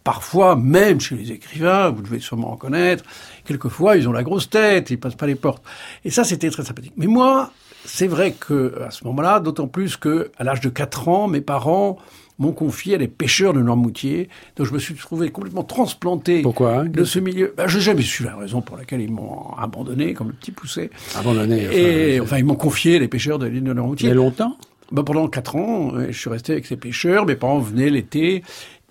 Parfois, 0.05 0.55
même 0.55 1.01
chez 1.01 1.15
les 1.15 1.31
écrivains, 1.31 1.89
vous 1.89 2.03
devez 2.03 2.19
sûrement 2.19 2.51
en 2.51 2.57
connaître, 2.57 3.03
quelquefois 3.43 3.98
ils 3.98 4.07
ont 4.07 4.12
la 4.12 4.22
grosse 4.22 4.51
tête, 4.51 4.91
ils 4.91 5.00
passent 5.00 5.15
pas 5.15 5.25
les 5.25 5.34
portes. 5.34 5.63
Et 6.03 6.12
ça, 6.12 6.24
c'était 6.24 6.51
très 6.51 6.63
sympathique. 6.63 6.93
Mais 6.95 7.07
moi, 7.07 7.51
c'est 7.86 8.05
vrai 8.05 8.34
que 8.34 8.79
à 8.84 8.91
ce 8.91 9.03
moment-là, 9.05 9.39
d'autant 9.39 9.67
plus 9.67 9.98
que 9.98 10.31
à 10.38 10.43
l'âge 10.43 10.62
de 10.62 10.69
4 10.69 11.07
ans, 11.07 11.27
mes 11.27 11.41
parents 11.41 11.98
m'ont 12.39 12.51
confié 12.51 12.95
à 12.95 12.97
des 12.97 13.07
pêcheurs 13.07 13.53
de 13.53 13.61
Noirmoutier, 13.61 14.29
donc 14.55 14.67
je 14.67 14.73
me 14.73 14.79
suis 14.79 14.93
trouvé 14.95 15.29
complètement 15.29 15.63
transplanté 15.63 16.41
Pourquoi 16.41 16.79
hein 16.79 16.85
de 16.85 17.03
ce 17.03 17.19
milieu. 17.19 17.53
Ben, 17.57 17.67
je 17.67 17.77
n'ai 17.77 17.83
jamais 17.83 18.01
su 18.01 18.23
la 18.23 18.35
raison 18.35 18.61
pour 18.61 18.77
laquelle 18.77 19.01
ils 19.01 19.11
m'ont 19.11 19.53
abandonné, 19.57 20.13
comme 20.13 20.27
le 20.27 20.33
petit 20.33 20.51
poussé. 20.51 20.89
Abandonné. 21.15 21.67
Et 21.71 22.19
enfin, 22.19 22.37
ils 22.37 22.45
m'ont 22.45 22.55
confié 22.55 22.99
les 22.99 23.07
pêcheurs 23.07 23.39
de 23.39 23.45
l'île 23.47 23.63
de 23.63 23.69
il 23.69 23.71
y 23.71 23.75
Noirmoutier. 23.75 24.11
a 24.11 24.13
longtemps? 24.13 24.57
Ben, 24.91 25.03
pendant 25.03 25.27
quatre 25.27 25.55
ans, 25.55 25.95
euh, 25.95 26.07
je 26.09 26.17
suis 26.17 26.29
resté 26.29 26.53
avec 26.53 26.65
ces 26.65 26.77
pêcheurs. 26.77 27.25
Mes 27.25 27.35
parents 27.35 27.59
venaient 27.59 27.89
l'été. 27.89 28.43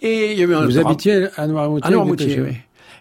Et 0.02 0.32
il 0.32 0.38
y 0.38 0.42
a 0.42 0.46
eu 0.46 0.54
un 0.54 0.64
Vous 0.64 0.78
habitiez 0.78 1.28
à 1.36 1.46
Noirmoutier 1.46 1.86
À 1.86 1.90
Noirmoutier, 1.90 2.40
oui. 2.40 2.56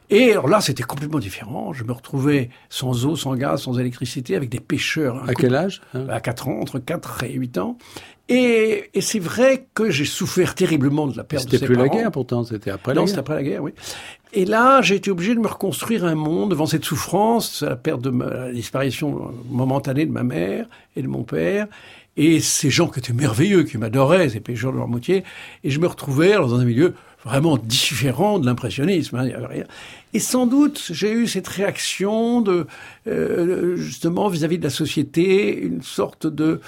Et 0.10 0.32
alors 0.32 0.48
là, 0.48 0.62
c'était 0.62 0.84
complètement 0.84 1.20
différent. 1.20 1.74
Je 1.74 1.84
me 1.84 1.92
retrouvais 1.92 2.50
sans 2.70 3.06
eau, 3.06 3.16
sans 3.16 3.36
gaz, 3.36 3.64
sans 3.64 3.80
électricité, 3.80 4.36
avec 4.36 4.50
des 4.50 4.60
pêcheurs. 4.60 5.24
À 5.28 5.34
quel 5.34 5.56
âge 5.56 5.82
hein? 5.96 6.06
À 6.10 6.20
4 6.20 6.50
ans, 6.50 6.60
entre 6.60 6.78
4 6.78 7.24
et 7.24 7.34
8 7.34 7.58
ans. 7.58 7.78
Et, 8.30 8.90
et 8.94 9.02
c'est 9.02 9.20
vrai 9.20 9.68
que 9.74 9.90
j'ai 9.90 10.06
souffert 10.06 10.56
terriblement 10.56 11.08
de 11.08 11.18
la 11.18 11.24
perte 11.26 11.44
de 11.46 11.50
C'était 11.52 11.66
ses 11.66 11.66
plus 11.66 11.76
la 11.76 11.90
guerre 11.90 12.12
pourtant, 12.12 12.44
c'était 12.46 12.72
après 12.72 12.94
Non, 12.94 13.02
la 13.02 13.08
c'était 13.08 13.16
guerre. 13.18 13.20
après 13.22 13.36
la 13.36 13.44
guerre, 13.44 13.64
oui. 13.64 13.72
Et 14.32 14.46
là, 14.46 14.82
j'ai 14.82 14.96
été 14.96 15.12
obligé 15.12 15.36
de 15.36 15.40
me 15.40 15.48
reconstruire 15.48 16.06
un 16.06 16.16
monde 16.16 16.50
devant 16.52 16.66
cette 16.66 16.86
souffrance, 16.86 17.62
la 17.64 17.76
perte 17.76 18.02
de 18.02 18.10
ma, 18.10 18.30
la 18.30 18.52
disparition 18.54 19.32
momentanée 19.50 20.06
de 20.06 20.12
ma 20.12 20.24
mère 20.24 20.68
et 20.96 21.02
de 21.02 21.08
mon 21.08 21.24
père, 21.24 21.68
et 22.16 22.40
ces 22.40 22.70
gens 22.70 22.88
qui 22.88 23.00
étaient 23.00 23.14
merveilleux, 23.14 23.64
qui 23.64 23.78
m'adoraient, 23.78 24.30
ces 24.30 24.40
pêcheurs 24.40 24.72
de 24.72 24.78
Noirmoutier, 24.78 25.24
et 25.64 25.70
je 25.70 25.80
me 25.80 25.88
retrouvais 25.88 26.32
alors, 26.34 26.48
dans 26.48 26.60
un 26.60 26.66
milieu 26.66 26.94
vraiment 27.26 27.58
différent 27.58 28.40
de 28.40 28.46
l'impressionnisme. 28.46 29.16
hein. 29.18 29.28
Et 30.14 30.20
sans 30.20 30.46
doute, 30.46 30.90
j'ai 30.92 31.12
eu 31.12 31.28
cette 31.28 31.48
réaction 31.48 32.42
de 32.42 32.68
euh, 33.08 33.76
justement 33.78 34.28
vis-à-vis 34.30 34.58
de 34.60 34.64
la 34.64 34.70
société, 34.70 35.58
une 35.58 35.82
sorte 35.82 36.28
de, 36.28 36.60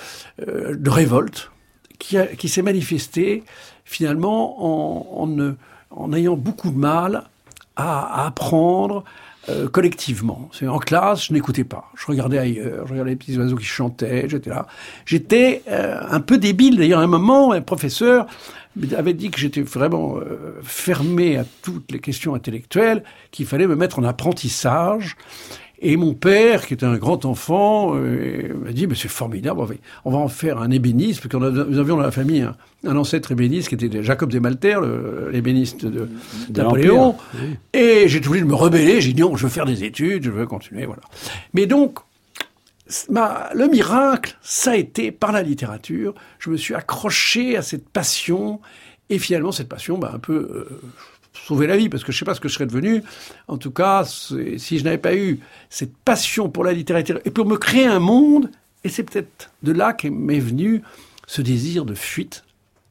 euh, 0.47 0.75
de 0.75 0.89
révolte 0.89 1.51
qui, 1.97 2.49
s'est 2.49 2.61
manifestée 2.61 3.43
finalement 3.83 5.21
en, 5.21 6.13
ayant 6.13 6.35
beaucoup 6.35 6.71
de 6.71 6.77
mal 6.77 7.23
à, 7.75 8.25
apprendre 8.25 9.03
euh, 9.47 9.67
collectivement. 9.67 10.49
C'est 10.51 10.67
en 10.67 10.79
classe, 10.79 11.27
je 11.27 11.33
n'écoutais 11.33 11.63
pas. 11.63 11.91
Je 11.95 12.07
regardais 12.07 12.39
ailleurs, 12.39 12.87
je 12.87 12.91
regardais 12.91 13.11
les 13.11 13.15
petits 13.15 13.37
oiseaux 13.37 13.57
qui 13.57 13.65
chantaient, 13.65 14.27
j'étais 14.27 14.49
là. 14.49 14.65
J'étais 15.05 15.61
euh, 15.67 15.99
un 16.09 16.19
peu 16.19 16.37
débile. 16.37 16.77
D'ailleurs, 16.77 16.99
à 16.99 17.03
un 17.03 17.07
moment, 17.07 17.51
un 17.51 17.61
professeur 17.61 18.25
avait 18.97 19.13
dit 19.13 19.29
que 19.29 19.39
j'étais 19.39 19.61
vraiment 19.61 20.17
euh, 20.17 20.59
fermé 20.63 21.37
à 21.37 21.45
toutes 21.61 21.91
les 21.91 21.99
questions 21.99 22.33
intellectuelles, 22.33 23.03
qu'il 23.31 23.45
fallait 23.45 23.67
me 23.67 23.75
mettre 23.75 23.99
en 23.99 24.03
apprentissage. 24.03 25.15
Et 25.87 25.97
mon 25.97 26.15
père, 26.15 26.65
qui 26.65 26.73
était 26.73 26.85
un 26.85 26.97
grand 26.97 27.25
enfant, 27.25 27.93
euh, 27.95 28.53
m'a 28.63 28.71
dit, 28.71 28.87
mais 28.87 28.95
c'est 28.95 29.07
formidable, 29.07 29.59
on 29.59 29.65
va, 29.65 29.75
on 30.05 30.11
va 30.11 30.17
en 30.17 30.27
faire 30.27 30.57
un 30.59 30.71
ébéniste, 30.71 31.21
parce 31.21 31.29
que 31.31 31.37
nous 31.37 31.77
avions 31.77 31.97
dans 31.97 32.01
la 32.01 32.09
famille 32.09 32.41
un, 32.41 32.55
un 32.87 32.95
ancêtre 32.95 33.31
ébéniste 33.31 33.69
qui 33.69 33.75
était 33.85 34.01
Jacob 34.01 34.31
Desmalter, 34.31 34.77
le- 34.81 35.29
l'ébéniste 35.31 35.85
de, 35.85 36.09
De 36.49 36.61
Napoléon. 36.63 37.15
oui. 37.35 37.55
Et 37.73 38.07
j'ai 38.07 38.19
voulu 38.19 38.43
me 38.45 38.55
rebeller, 38.55 38.99
j'ai 38.99 39.13
dit 39.13 39.21
non, 39.21 39.35
je 39.35 39.43
veux 39.43 39.49
faire 39.51 39.65
des 39.65 39.83
études, 39.83 40.23
je 40.23 40.31
veux 40.31 40.47
continuer, 40.47 40.85
voilà. 40.87 41.03
Mais 41.53 41.67
donc, 41.67 41.99
ma- 43.09 43.49
le 43.53 43.67
miracle, 43.67 44.37
ça 44.41 44.71
a 44.71 44.75
été 44.75 45.11
par 45.11 45.31
la 45.31 45.43
littérature. 45.43 46.13
Je 46.39 46.49
me 46.49 46.57
suis 46.57 46.73
accroché 46.73 47.57
à 47.57 47.61
cette 47.61 47.89
passion, 47.89 48.59
et 49.09 49.19
finalement, 49.19 49.51
cette 49.51 49.69
passion 49.69 49.99
m'a 49.99 50.11
un 50.11 50.19
peu 50.19 50.33
euh, 50.33 50.81
sauvé 51.35 51.67
la 51.67 51.77
vie, 51.77 51.89
parce 51.89 52.03
que 52.03 52.11
je 52.11 52.17
sais 52.17 52.25
pas 52.25 52.33
ce 52.33 52.41
que 52.41 52.47
je 52.47 52.53
serais 52.53 52.65
devenu. 52.65 53.03
En 53.47 53.57
tout 53.57 53.71
cas, 53.71 54.03
si 54.05 54.79
je 54.79 54.83
n'avais 54.83 54.97
pas 54.97 55.15
eu 55.15 55.39
cette 55.69 55.95
passion 55.97 56.49
pour 56.49 56.63
la 56.63 56.73
littérature, 56.73 57.19
et 57.25 57.31
pour 57.31 57.45
me 57.45 57.57
créer 57.57 57.85
un 57.85 57.99
monde, 57.99 58.49
et 58.83 58.89
c'est 58.89 59.03
peut-être 59.03 59.51
de 59.63 59.71
là 59.71 59.93
qu'est 59.93 60.09
m'est 60.09 60.39
venu 60.39 60.81
ce 61.27 61.41
désir 61.41 61.85
de 61.85 61.95
fuite 61.95 62.43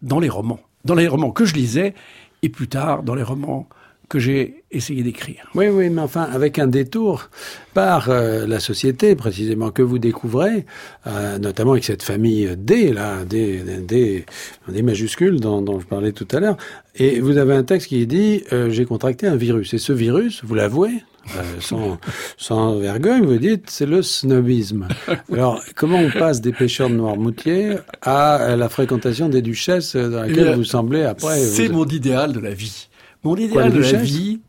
dans 0.03 0.21
les 0.21 0.29
romans. 0.29 0.61
Dans 0.85 0.95
les 0.95 1.09
romans 1.09 1.31
que 1.31 1.45
je 1.45 1.55
lisais, 1.55 1.95
et 2.43 2.49
plus 2.49 2.69
tard 2.69 3.03
dans 3.03 3.15
les 3.15 3.23
romans 3.23 3.69
que 4.09 4.19
j'ai 4.19 4.62
essayé 4.71 5.03
d'écrire. 5.03 5.49
Oui, 5.55 5.67
oui, 5.69 5.88
mais 5.90 6.01
enfin, 6.03 6.23
avec 6.23 6.59
un 6.59 6.67
détour 6.67 7.31
par 7.73 8.11
euh, 8.11 8.47
la 8.47 8.61
société, 8.61 9.14
précisément, 9.14 9.71
que 9.71 9.83
vous 9.83 9.99
découvrez, 9.99 10.67
euh, 11.07 11.38
notamment 11.38 11.73
avec 11.73 11.85
cette 11.85 12.03
famille 12.03 12.51
D, 12.57 12.93
là, 12.93 13.25
D, 13.25 13.62
D, 13.87 14.25
D 14.69 14.83
majuscule 14.83 15.40
dont, 15.40 15.62
dont 15.62 15.81
je 15.81 15.87
parlais 15.87 16.12
tout 16.12 16.29
à 16.33 16.40
l'heure. 16.40 16.57
Et 16.97 17.21
vous 17.21 17.38
avez 17.38 17.55
un 17.55 17.62
texte 17.64 17.88
qui 17.88 18.07
dit 18.07 18.45
euh, 18.53 18.71
J'ai 18.71 18.85
contracté 18.85 19.27
un 19.27 19.37
virus. 19.37 19.73
Et 19.75 19.79
ce 19.79 19.93
virus, 19.93 20.43
vous 20.45 20.55
l'avouez 20.55 21.03
euh, 21.37 21.43
sans, 21.61 21.99
sans 22.37 22.77
vergogne, 22.79 23.25
vous 23.25 23.38
dites 23.38 23.71
c'est 23.71 23.87
le 23.87 24.03
snobisme. 24.03 24.87
Alors, 25.33 25.62
comment 25.75 25.99
on 25.99 26.11
passe 26.11 26.40
des 26.43 26.53
pêcheurs 26.53 26.90
de 26.90 26.95
Noirmoutier 26.95 27.77
à 28.03 28.55
la 28.57 28.69
fréquentation 28.69 29.29
des 29.31 29.40
duchesses 29.40 29.97
dans 29.97 30.21
laquelle 30.23 30.55
vous 30.55 30.64
semblez 30.64 31.03
après 31.05 31.38
C'est 31.38 31.69
vous- 31.69 31.79
mon 31.79 31.87
idéal 31.87 32.33
de 32.35 32.40
la 32.40 32.53
vie. 32.53 32.88
Mon 33.25 33.37
idéal 33.37 33.73
de 33.73 33.81
la 33.81 34.03
vie, 34.03 34.41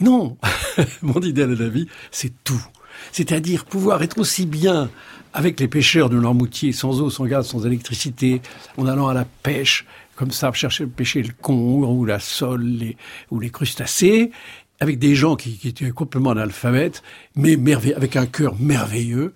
non. 0.00 0.36
mon 1.02 1.20
idéal 1.20 1.54
de 1.56 1.62
la 1.62 1.68
vie, 1.68 1.86
c'est 2.10 2.32
tout. 2.44 2.64
C'est-à-dire 3.12 3.64
pouvoir 3.66 4.02
être 4.02 4.18
aussi 4.18 4.46
bien 4.46 4.90
avec 5.34 5.60
les 5.60 5.68
pêcheurs 5.68 6.08
de 6.08 6.18
Noirmoutier, 6.18 6.72
sans 6.72 7.00
eau, 7.02 7.10
sans 7.10 7.26
gaz, 7.26 7.46
sans 7.46 7.66
électricité, 7.66 8.40
en 8.78 8.86
allant 8.86 9.08
à 9.08 9.14
la 9.14 9.26
pêche, 9.42 9.84
comme 10.14 10.30
ça, 10.30 10.50
chercher 10.52 10.86
pêcher 10.86 11.22
le 11.22 11.32
congre 11.42 11.90
ou 11.90 12.06
la 12.06 12.18
sole 12.18 12.62
les- 12.64 12.96
ou 13.30 13.38
les 13.38 13.50
crustacés, 13.50 14.30
avec 14.80 14.98
des 14.98 15.14
gens 15.14 15.36
qui, 15.36 15.58
qui 15.58 15.68
étaient 15.68 15.90
complètement 15.90 16.30
analphabètes, 16.30 17.02
mais 17.34 17.56
merveilleux, 17.56 17.96
avec 17.96 18.16
un 18.16 18.24
cœur 18.26 18.54
merveilleux, 18.58 19.34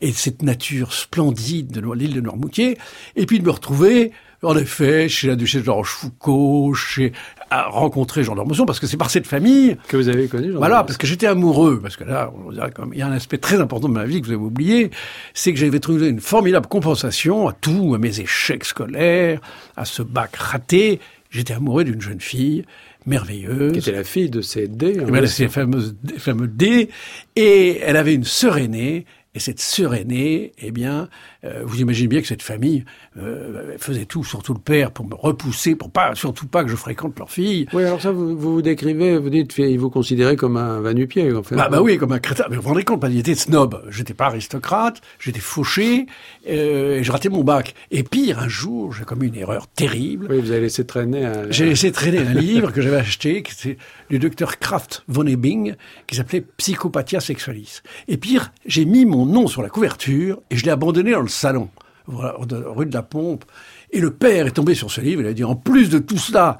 et 0.00 0.12
cette 0.12 0.42
nature 0.42 0.94
splendide 0.94 1.70
de 1.70 1.92
l'île 1.92 2.14
de 2.14 2.20
Noirmoutier, 2.22 2.78
et 3.16 3.26
puis 3.26 3.38
de 3.38 3.44
me 3.44 3.50
retrouver, 3.50 4.12
en 4.42 4.56
effet, 4.56 5.08
chez 5.08 5.28
la 5.28 5.36
duchesse 5.36 5.62
de 5.62 5.70
Rochefoucauld, 5.70 6.74
chez, 6.74 7.12
à 7.50 7.68
rencontrer 7.68 8.24
Jean 8.24 8.34
d'Ormesson, 8.34 8.64
parce 8.66 8.80
que 8.80 8.86
c'est 8.86 8.96
par 8.96 9.10
cette 9.10 9.26
famille 9.26 9.76
que 9.88 9.96
vous 9.96 10.08
avez 10.08 10.26
connu. 10.26 10.52
Jean 10.52 10.58
voilà, 10.58 10.82
parce 10.84 10.96
que 10.98 11.06
j'étais 11.06 11.26
amoureux, 11.26 11.78
parce 11.80 11.96
que 11.96 12.04
là, 12.04 12.32
on 12.46 12.50
dirait 12.50 12.70
comme, 12.72 12.92
il 12.92 12.98
y 12.98 13.02
a 13.02 13.06
un 13.06 13.12
aspect 13.12 13.38
très 13.38 13.60
important 13.60 13.88
de 13.88 13.94
ma 13.94 14.04
vie 14.04 14.20
que 14.20 14.26
vous 14.26 14.32
avez 14.32 14.42
oublié, 14.42 14.90
c'est 15.34 15.52
que 15.52 15.58
j'avais 15.58 15.80
trouvé 15.80 16.08
une 16.08 16.20
formidable 16.20 16.66
compensation 16.66 17.48
à 17.48 17.52
tout, 17.52 17.92
à 17.94 17.98
mes 17.98 18.20
échecs 18.20 18.64
scolaires, 18.64 19.40
à 19.76 19.84
ce 19.84 20.02
bac 20.02 20.34
raté. 20.36 20.98
J'étais 21.30 21.54
amoureux 21.54 21.84
d'une 21.84 22.00
jeune 22.00 22.20
fille 22.20 22.64
merveilleuse. 23.06 23.72
qui 23.72 23.78
était 23.78 23.92
la 23.92 24.04
fille 24.04 24.30
de 24.30 24.40
ces 24.40 24.68
D. 24.68 24.96
hein. 24.98 25.04
Eh 25.08 25.10
ben, 25.10 25.20
la 25.22 25.48
fameuse, 25.48 25.96
fameux 26.18 26.46
D. 26.46 26.88
Et 27.36 27.78
elle 27.80 27.96
avait 27.96 28.14
une 28.14 28.24
sœur 28.24 28.58
aînée. 28.58 29.06
Et 29.34 29.40
cette 29.40 29.60
sœur 29.60 29.94
aînée, 29.94 30.52
eh 30.58 30.72
bien, 30.72 31.08
euh, 31.44 31.62
vous 31.64 31.80
imaginez 31.80 32.06
bien 32.06 32.20
que 32.20 32.26
cette 32.26 32.42
famille 32.42 32.84
euh, 33.16 33.78
faisait 33.78 34.04
tout, 34.04 34.24
surtout 34.24 34.52
le 34.52 34.60
père, 34.60 34.90
pour 34.90 35.06
me 35.06 35.14
repousser, 35.14 35.74
pour 35.74 35.90
pas, 35.90 36.14
surtout 36.14 36.46
pas 36.46 36.62
que 36.64 36.68
je 36.68 36.76
fréquente 36.76 37.18
leur 37.18 37.30
fille. 37.30 37.66
Oui, 37.72 37.82
alors 37.82 38.02
ça, 38.02 38.12
vous 38.12 38.36
vous, 38.36 38.52
vous 38.52 38.62
décrivez, 38.62 39.16
vous 39.16 39.30
dites, 39.30 39.56
il 39.56 39.78
vous 39.78 39.88
considérez 39.88 40.36
comme 40.36 40.58
un 40.58 40.80
vanupier, 40.80 41.32
en 41.32 41.42
fait. 41.42 41.56
Bah, 41.56 41.70
bah 41.70 41.80
oui, 41.80 41.96
comme 41.96 42.12
un 42.12 42.18
crétin. 42.18 42.44
Mais 42.50 42.56
vous 42.56 42.62
vous 42.62 42.68
rendez 42.68 42.84
compte, 42.84 43.02
il 43.08 43.18
était 43.18 43.34
snob. 43.34 43.82
J'étais 43.88 44.12
pas 44.12 44.26
aristocrate, 44.26 45.00
j'étais 45.18 45.40
fauché, 45.40 46.04
euh, 46.50 46.98
et 46.98 47.02
je 47.02 47.10
ratais 47.10 47.30
mon 47.30 47.42
bac. 47.42 47.74
Et 47.90 48.02
pire, 48.02 48.38
un 48.38 48.48
jour, 48.48 48.92
j'ai 48.92 49.04
commis 49.04 49.28
une 49.28 49.36
erreur 49.36 49.66
terrible. 49.66 50.26
Oui, 50.28 50.40
vous 50.40 50.50
avez 50.50 50.60
laissé 50.60 50.84
traîner 50.84 51.24
un... 51.24 51.50
J'ai 51.50 51.64
laissé 51.64 51.90
traîner 51.90 52.18
un 52.18 52.34
livre 52.38 52.70
que 52.70 52.82
j'avais 52.82 52.96
acheté, 52.96 53.42
qui 53.42 53.52
était 53.52 53.78
du 54.12 54.18
docteur 54.18 54.58
Kraft 54.58 55.04
von 55.08 55.26
Ebing, 55.26 55.74
qui 56.06 56.16
s'appelait 56.16 56.42
Psychopathia 56.42 57.18
sexualis. 57.18 57.80
Et 58.08 58.18
pire, 58.18 58.52
j'ai 58.66 58.84
mis 58.84 59.06
mon 59.06 59.24
nom 59.24 59.46
sur 59.46 59.62
la 59.62 59.70
couverture 59.70 60.42
et 60.50 60.56
je 60.56 60.64
l'ai 60.64 60.70
abandonné 60.70 61.12
dans 61.12 61.22
le 61.22 61.28
salon, 61.28 61.70
rue 62.06 62.86
de 62.86 62.92
la 62.92 63.02
Pompe. 63.02 63.46
Et 63.90 64.00
le 64.00 64.12
père 64.12 64.46
est 64.46 64.52
tombé 64.52 64.74
sur 64.74 64.90
ce 64.90 65.00
livre, 65.00 65.22
il 65.22 65.26
a 65.26 65.32
dit, 65.32 65.44
en 65.44 65.56
plus 65.56 65.88
de 65.88 65.98
tout 65.98 66.18
cela, 66.18 66.58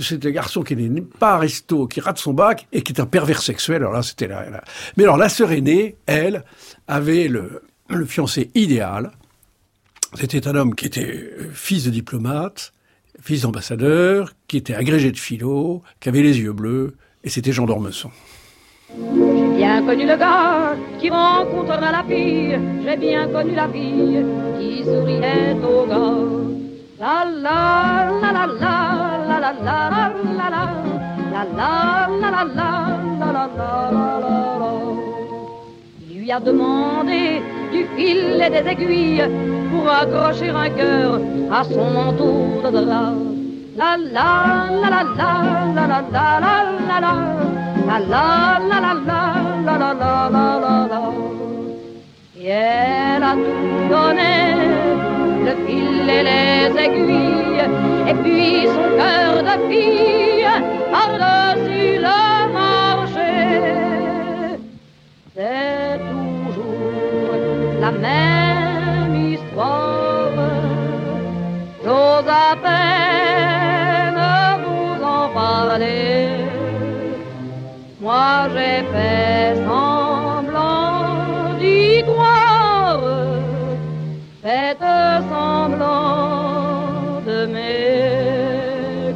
c'est 0.00 0.24
un 0.24 0.30
garçon 0.30 0.62
qui 0.62 0.76
n'est 0.76 1.00
pas 1.00 1.34
aristo, 1.34 1.88
qui 1.88 2.00
rate 2.00 2.18
son 2.18 2.32
bac 2.32 2.68
et 2.72 2.82
qui 2.82 2.92
est 2.92 3.00
un 3.00 3.06
pervers 3.06 3.42
sexuel. 3.42 3.78
Alors 3.78 3.92
là, 3.92 4.02
c'était 4.02 4.28
là. 4.28 4.44
Mais 4.96 5.02
alors, 5.02 5.16
la 5.16 5.28
sœur 5.28 5.50
aînée, 5.50 5.96
elle, 6.06 6.44
avait 6.86 7.26
le, 7.26 7.62
le 7.88 8.06
fiancé 8.06 8.50
idéal. 8.54 9.10
C'était 10.14 10.46
un 10.46 10.54
homme 10.54 10.76
qui 10.76 10.86
était 10.86 11.32
euh, 11.38 11.50
fils 11.52 11.84
de 11.84 11.90
diplomate, 11.90 12.72
fils 13.26 13.42
d'ambassadeur, 13.42 14.32
qui 14.46 14.56
était 14.56 14.74
agrégé 14.74 15.10
de 15.10 15.18
philo, 15.18 15.82
qui 16.00 16.08
avait 16.08 16.22
les 16.22 16.38
yeux 16.38 16.52
bleus, 16.52 16.94
et 17.24 17.28
c'était 17.28 17.52
Jean 17.52 17.66
d'Ormesson. 17.66 18.10
J'ai 18.88 19.56
bien 19.56 19.82
connu 19.84 20.06
le 20.06 20.16
gars 20.16 20.76
qui 21.00 21.10
rencontrera 21.10 21.90
la 21.90 22.04
fille. 22.04 22.56
J'ai 22.84 22.96
bien 22.96 23.26
connu 23.28 23.52
la 23.54 23.68
fille 23.68 24.24
qui 24.58 24.84
souriait 24.84 25.56
au 25.60 25.86
gars. 25.88 26.36
La 27.00 27.24
la 27.44 28.10
la 28.22 28.30
la 28.32 28.46
la 28.46 29.38
la 29.40 29.52
la 29.52 30.12
la 30.36 30.64
la 31.32 31.42
la 32.22 32.44
la 32.44 32.44
la 32.54 32.76
lui 36.26 36.32
a 36.32 36.40
demandé 36.40 37.40
du 37.72 37.86
fil 37.94 38.42
et 38.44 38.50
des 38.50 38.68
aiguilles 38.68 39.22
pour 39.70 39.88
accrocher 39.88 40.48
un 40.48 40.70
cœur 40.70 41.20
à 41.52 41.62
son 41.62 41.88
manteau 41.92 42.62
de 42.64 42.80
drap. 42.84 43.14
La 43.76 43.96
la 43.96 44.30
la 44.82 44.88
la 44.94 45.02
la 45.12 45.36
la 45.76 45.86
la 45.86 46.00
la 46.00 46.26
la 46.44 46.56
la 46.88 46.98
la 47.04 47.14
La 47.88 47.98
la 48.12 48.24
la 48.70 48.78
la 48.84 48.92
la 48.92 49.22
la 49.66 49.78
la 49.78 49.90
la 50.00 50.20
la 50.34 50.48
la 50.64 50.76
la 50.92 51.02
Et 52.40 52.48
elle 52.48 53.22
a 53.22 53.34
tout 53.44 53.82
donné, 53.92 54.34
le 55.46 55.52
fil 55.64 56.10
et 56.18 56.22
les 56.28 56.66
aiguilles, 56.86 57.66
et 58.10 58.16
puis 58.22 58.66
son 58.74 58.88
cœur 58.98 59.32
de 59.48 59.54
fille 59.70 60.54
par-dessus 60.92 61.94
le 62.06 62.18
marché. 62.58 63.32
La 67.86 67.92
même 67.92 69.14
histoire. 69.14 70.32
J'ose 71.84 72.28
à 72.46 72.56
peine 72.66 74.22
vous 74.64 74.96
en 75.04 75.28
parler. 75.28 76.30
Moi 78.00 78.48
j'ai 78.54 78.78
fait 78.92 79.54
semblant 79.68 81.54
d'y 81.60 82.02
croire. 82.02 83.04
Faites 84.42 84.90
semblant 85.30 87.22
de 87.24 87.38
m'écouter. 87.54 89.14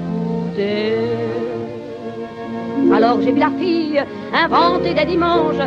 Alors 2.94 3.20
j'ai 3.20 3.32
vu 3.32 3.40
la 3.40 3.50
fille 3.58 4.00
inventer 4.32 4.94
des 4.94 5.06
dimanches 5.06 5.66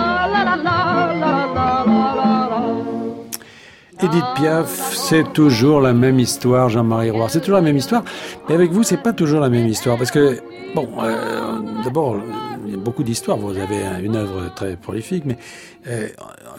Edith 4.03 4.25
Piaf, 4.35 4.95
c'est 4.95 5.31
toujours 5.31 5.79
la 5.79 5.93
même 5.93 6.19
histoire, 6.19 6.69
Jean-Marie 6.69 7.11
Roy. 7.11 7.29
C'est 7.29 7.39
toujours 7.39 7.57
la 7.57 7.61
même 7.61 7.77
histoire. 7.77 8.03
Mais 8.49 8.55
avec 8.55 8.71
vous, 8.71 8.81
c'est 8.81 8.97
pas 8.97 9.13
toujours 9.13 9.39
la 9.39 9.49
même 9.49 9.67
histoire. 9.67 9.97
Parce 9.97 10.09
que, 10.09 10.39
bon, 10.73 10.89
euh, 11.03 11.59
d'abord, 11.83 12.17
il 12.65 12.71
y 12.71 12.73
a 12.73 12.77
beaucoup 12.77 13.03
d'histoires. 13.03 13.37
Vous 13.37 13.57
avez 13.57 13.83
un- 13.85 14.01
une 14.01 14.15
œuvre 14.15 14.51
très 14.55 14.75
prolifique. 14.75 15.25
Mais 15.25 15.37
euh, 15.87 16.07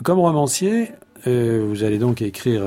comme 0.05 0.21
romancier, 0.21 0.93
euh, 1.27 1.65
vous 1.69 1.83
allez 1.83 1.99
donc 1.99 2.23
écrire 2.23 2.63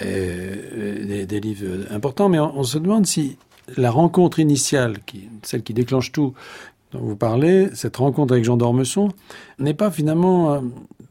des, 0.00 1.40
livres 1.40 1.86
importants. 1.90 2.30
Mais 2.30 2.40
on, 2.40 2.62
se 2.64 2.78
demande 2.78 3.06
si 3.06 3.36
la 3.76 3.90
rencontre 3.90 4.38
initiale, 4.38 4.96
celle 5.42 5.62
qui 5.62 5.74
déclenche 5.74 6.12
tout, 6.12 6.32
dont 6.92 7.00
vous 7.00 7.16
parlez, 7.16 7.68
cette 7.74 7.96
rencontre 7.98 8.32
avec 8.32 8.44
Jean 8.44 8.56
d'Ormesson, 8.56 9.10
n'est 9.58 9.74
pas 9.74 9.90
finalement 9.90 10.62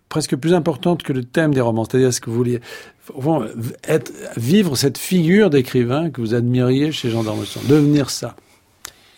presque 0.09 0.35
plus 0.35 0.53
importante 0.53 1.03
que 1.03 1.13
le 1.13 1.23
thème 1.23 1.53
des 1.53 1.61
romans. 1.61 1.85
C'est-à-dire 1.85 2.13
ce 2.13 2.21
que 2.21 2.29
vous 2.29 2.37
vouliez 2.37 2.61
être, 3.87 4.11
vivre 4.35 4.75
cette 4.75 4.97
figure 4.97 5.49
d'écrivain 5.49 6.09
que 6.09 6.21
vous 6.21 6.33
admiriez 6.33 6.91
chez 6.91 7.09
Jean 7.09 7.23
d'Ormesson, 7.23 7.59
devenir 7.67 8.09
ça. 8.09 8.35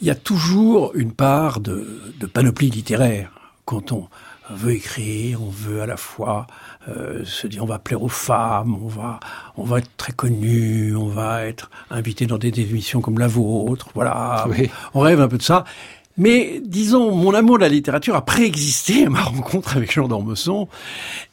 Il 0.02 0.08
y 0.08 0.12
a 0.12 0.16
toujours 0.16 0.92
une 0.96 1.12
part 1.12 1.60
de, 1.60 1.88
de 2.20 2.26
panoplie 2.26 2.70
littéraire 2.70 3.32
quand 3.66 3.92
on 3.92 4.08
veut 4.52 4.72
écrire, 4.74 5.44
on 5.44 5.50
veut 5.50 5.82
à 5.82 5.86
la 5.86 5.98
fois 5.98 6.48
euh, 6.88 7.24
se 7.24 7.46
dire 7.46 7.64
on 7.64 7.68
va 7.68 7.78
plaire 7.78 8.02
aux 8.02 8.08
femmes, 8.08 8.76
on 8.84 8.88
va 8.88 9.20
on 9.58 9.64
va 9.64 9.78
être 9.80 9.90
très 9.98 10.14
connu, 10.14 10.96
on 10.96 11.08
va 11.08 11.46
être 11.46 11.70
invité 11.92 12.26
dans 12.26 12.38
des 12.40 12.48
émissions 12.60 13.02
comme 13.02 13.20
la 13.20 13.28
vôtre, 13.28 13.90
voilà, 13.94 14.48
Oui. 14.50 14.70
on 14.94 15.02
rêve 15.02 15.22
un 15.22 15.28
peu 15.28 15.38
de 15.38 15.44
ça. 15.44 15.66
Mais 16.20 16.62
disons, 16.64 17.16
mon 17.16 17.34
amour 17.34 17.58
de 17.58 17.64
la 17.64 17.70
littérature 17.70 18.16
a 18.16 18.24
préexisté 18.24 19.06
à 19.06 19.10
ma 19.10 19.22
rencontre 19.24 19.76
avec 19.78 19.92
Jean 19.92 20.08
d'Ormesson. 20.08 20.68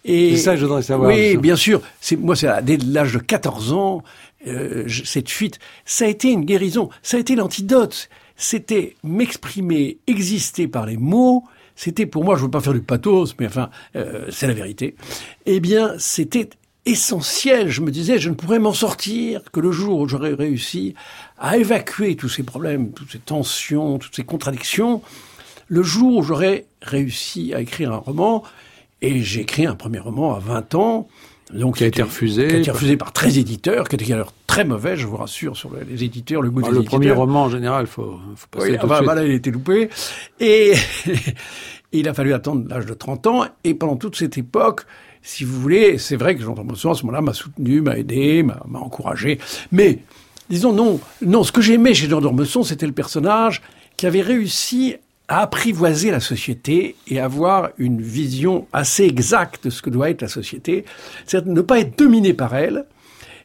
Et 0.05 0.37
C'est 0.37 0.43
ça 0.43 0.55
que 0.55 0.61
je 0.61 0.65
voudrais 0.65 0.83
savoir, 0.83 1.09
Oui, 1.11 1.37
bien 1.37 1.57
sûr. 1.57 1.83
C'est 2.01 2.17
moi, 2.17 2.35
c'est 2.37 2.49
dès 2.65 2.77
l'âge 2.79 3.13
de 3.13 3.19
14 3.19 3.73
ans, 3.73 4.03
euh, 4.47 4.85
je- 4.87 5.03
cette 5.05 5.29
fuite, 5.29 5.59
ça 5.85 6.05
a 6.05 6.09
été 6.09 6.31
une 6.31 6.45
guérison, 6.45 6.89
ça 7.03 7.17
a 7.17 7.21
été 7.21 7.35
l'antidote. 7.35 8.09
C'était 8.37 8.95
m'exprimer, 9.03 9.99
exister 10.07 10.69
par 10.69 10.87
les 10.87 10.97
mots. 10.97 11.43
C'était 11.75 12.07
pour 12.07 12.25
moi, 12.25 12.37
je 12.37 12.43
veux 12.45 12.51
pas 12.51 12.61
faire 12.61 12.73
du 12.73 12.81
pathos, 12.81 13.35
mais 13.41 13.47
enfin, 13.47 13.69
euh, 13.97 14.27
c'est 14.31 14.47
la 14.47 14.55
vérité. 14.55 14.95
Eh 15.47 15.61
bien, 15.61 15.95
c'était 15.99 16.49
essentiel. 16.87 17.69
Je 17.69 17.81
me 17.83 17.91
disais, 17.91 18.19
je 18.19 18.31
ne 18.31 18.35
pourrais 18.35 18.59
m'en 18.59 18.73
sortir 18.73 19.43
que 19.53 19.61
le 19.61 19.73
jour 19.73 20.01
où 20.01 20.09
j'aurais 20.09 20.35
réussi 20.35 20.95
à 21.39 21.59
évacuer 21.59 22.17
tous 22.17 22.29
ces 22.29 22.43
problèmes, 22.43 22.93
toutes 22.93 23.11
ces 23.11 23.19
tensions, 23.19 23.99
toutes 23.99 24.17
ces 24.17 24.25
contradictions, 24.25 25.03
le 25.69 25.83
jour 25.83 26.17
où 26.17 26.23
j'aurais 26.23 26.67
réussi 26.81 27.53
à 27.53 27.61
écrire 27.61 27.93
un 27.93 27.99
roman, 27.99 28.45
et 29.03 29.21
j'ai 29.23 29.43
écrit 29.43 29.67
un 29.67 29.75
premier 29.75 29.99
roman 29.99 30.35
à 30.35 30.39
20 30.39 30.75
ans, 30.77 31.09
donc 31.53 31.77
Qui 31.77 31.85
a 31.85 31.87
été 31.87 32.03
refusé 32.03 32.49
qui 32.49 32.55
a 32.57 32.59
été 32.59 32.71
refusé 32.73 32.97
par 32.97 33.13
13 33.13 33.39
éditeurs, 33.39 33.89
qui 33.89 33.95
étaient 33.95 34.05
d'ailleurs 34.05 34.33
très 34.49 34.65
mauvais, 34.65 34.97
je 34.97 35.07
vous 35.07 35.17
rassure, 35.17 35.57
sur 35.57 35.71
les 35.89 36.03
éditeurs, 36.03 36.43
le 36.43 36.51
goût 36.51 36.59
Alors, 36.59 36.73
des 36.73 36.79
le 36.79 36.85
premier 36.85 37.13
roman, 37.13 37.45
en 37.45 37.51
général, 37.51 37.87
faut, 37.87 38.19
faut 38.35 38.47
passer 38.51 38.73
Oui, 38.73 38.79
tout 38.79 38.87
de 38.87 38.93
enfin, 38.93 39.03
suite. 39.03 39.25
il 39.25 39.31
a 39.31 39.35
été 39.35 39.51
loupé. 39.53 39.89
Et 40.41 40.73
il 41.93 42.09
a 42.09 42.15
fallu 42.15 42.33
attendre 42.35 42.67
l'âge 42.69 42.87
de 42.87 42.95
30 42.95 43.27
ans. 43.29 43.45
Et 43.63 43.75
pendant 43.75 43.95
toute 43.97 44.17
cette 44.17 44.37
époque, 44.37 44.87
si 45.27 45.43
vous 45.43 45.61
voulez, 45.61 45.99
c'est 45.99 46.15
vrai 46.15 46.37
que 46.37 46.43
Jean 46.43 46.55
Thomasson, 46.55 46.93
à 46.93 46.95
ce 46.95 47.03
moment-là, 47.03 47.21
m'a 47.21 47.33
soutenu, 47.33 47.81
m'a 47.81 47.99
aidé, 47.99 48.45
m'a 48.45 48.63
m'a 48.69 48.79
encouragé. 48.79 49.41
Mais, 49.73 49.99
disons, 50.49 50.73
non, 50.73 51.01
non, 51.21 51.43
ce 51.43 51.51
que 51.51 51.61
j'aimais 51.61 51.95
chez 51.95 52.09
Jean 52.09 52.21
d'Ormesson, 52.21 52.63
c'était 52.63 52.87
le 52.87 52.93
personnage 52.93 53.61
qui 53.97 54.07
avait 54.07 54.21
réussi 54.21 54.95
à 55.27 55.41
apprivoiser 55.41 56.13
la 56.13 56.21
société 56.21 56.95
et 57.09 57.19
avoir 57.19 57.71
une 57.77 58.01
vision 58.01 58.69
assez 58.73 59.03
exacte 59.03 59.65
de 59.65 59.71
ce 59.71 59.83
que 59.83 59.91
doit 59.91 60.11
être 60.11 60.23
la 60.23 60.29
société. 60.29 60.85
C'est-à-dire 61.27 61.53
ne 61.53 61.61
pas 61.61 61.81
être 61.81 61.99
dominé 61.99 62.33
par 62.33 62.55
elle, 62.55 62.85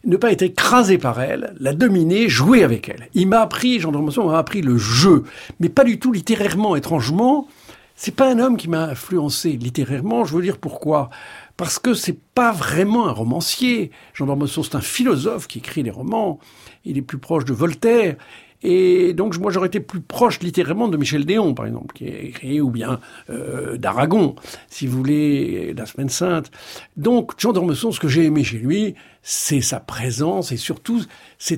ne 0.06 0.18
pas 0.18 0.32
être 0.32 0.44
écrasé 0.44 1.00
par 1.00 1.20
elle, 1.20 1.56
la 1.60 1.74
dominer, 1.74 2.30
jouer 2.30 2.64
avec 2.64 2.90
elle. 2.90 3.10
Il 3.16 3.28
m'a 3.28 3.42
appris, 3.42 3.80
Jean 3.80 3.92
d'Ormesson 3.92 4.28
m'a 4.28 4.38
appris 4.38 4.62
le 4.62 4.78
jeu, 4.78 5.24
mais 5.60 5.70
pas 5.70 5.84
du 5.84 5.98
tout 5.98 6.12
littérairement, 6.12 6.76
étrangement. 6.76 7.48
c'est 7.96 8.16
pas 8.16 8.32
un 8.32 8.38
homme 8.38 8.58
qui 8.58 8.70
m'a 8.70 8.84
influencé 8.84 9.54
littérairement. 9.54 10.26
Je 10.26 10.36
veux 10.36 10.44
dire 10.44 10.60
pourquoi? 10.60 11.10
Parce 11.58 11.80
que 11.80 11.94
c'est 11.94 12.20
pas 12.20 12.52
vraiment 12.52 13.08
un 13.08 13.12
romancier. 13.12 13.92
Jean 14.14 14.26
d'Ormesson, 14.26 14.64
c'est 14.64 14.76
un 14.76 14.82
philosophe 14.82 15.48
qui 15.48 15.60
écrit 15.60 15.84
des 15.84 15.92
romans. 15.92 16.40
Il 16.86 16.98
est 16.98 17.02
plus 17.02 17.18
proche 17.18 17.46
de 17.46 17.54
Voltaire. 17.54 18.16
Et 18.64 19.14
donc, 19.14 19.38
moi, 19.40 19.52
j'aurais 19.52 19.68
été 19.68 19.80
plus 19.80 20.02
proche 20.02 20.40
littérairement 20.40 20.88
de 20.88 20.96
Michel 20.96 21.26
Déon, 21.26 21.56
par 21.56 21.66
exemple, 21.66 21.96
qui 21.96 22.06
a 22.06 22.20
écrit, 22.20 22.62
ou 22.62 22.70
bien 22.70 23.00
euh, 23.32 23.78
d'Aragon, 23.78 24.36
si 24.70 24.86
vous 24.86 24.98
voulez, 24.98 25.74
La 25.76 25.88
Semaine 25.88 26.10
Sainte. 26.10 26.52
Donc, 26.96 27.34
Jean 27.40 27.54
d'Ormesson, 27.54 27.92
ce 27.92 28.00
que 28.00 28.08
j'ai 28.08 28.26
aimé 28.26 28.44
chez 28.44 28.60
lui, 28.60 28.94
c'est 29.24 29.62
sa 29.62 29.80
présence, 29.80 30.52
et 30.52 30.58
surtout, 30.58 31.02
ça 31.40 31.56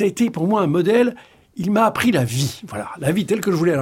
a 0.00 0.06
été 0.06 0.30
pour 0.30 0.46
moi 0.46 0.62
un 0.62 0.66
modèle 0.66 1.14
il 1.56 1.70
m'a 1.70 1.86
appris 1.86 2.12
la 2.12 2.24
vie. 2.24 2.60
Voilà, 2.68 2.90
la 2.98 3.12
vie 3.12 3.24
telle 3.24 3.40
que 3.40 3.50
je 3.50 3.56
voulais, 3.56 3.76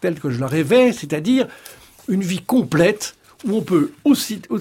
telle 0.00 0.20
que 0.20 0.30
je 0.30 0.40
la 0.40 0.46
rêvais, 0.46 0.92
c'est-à-dire 0.92 1.46
une 2.08 2.22
vie 2.22 2.42
complète 2.42 3.16
où 3.44 3.56
on 3.56 3.62
peut 3.62 3.92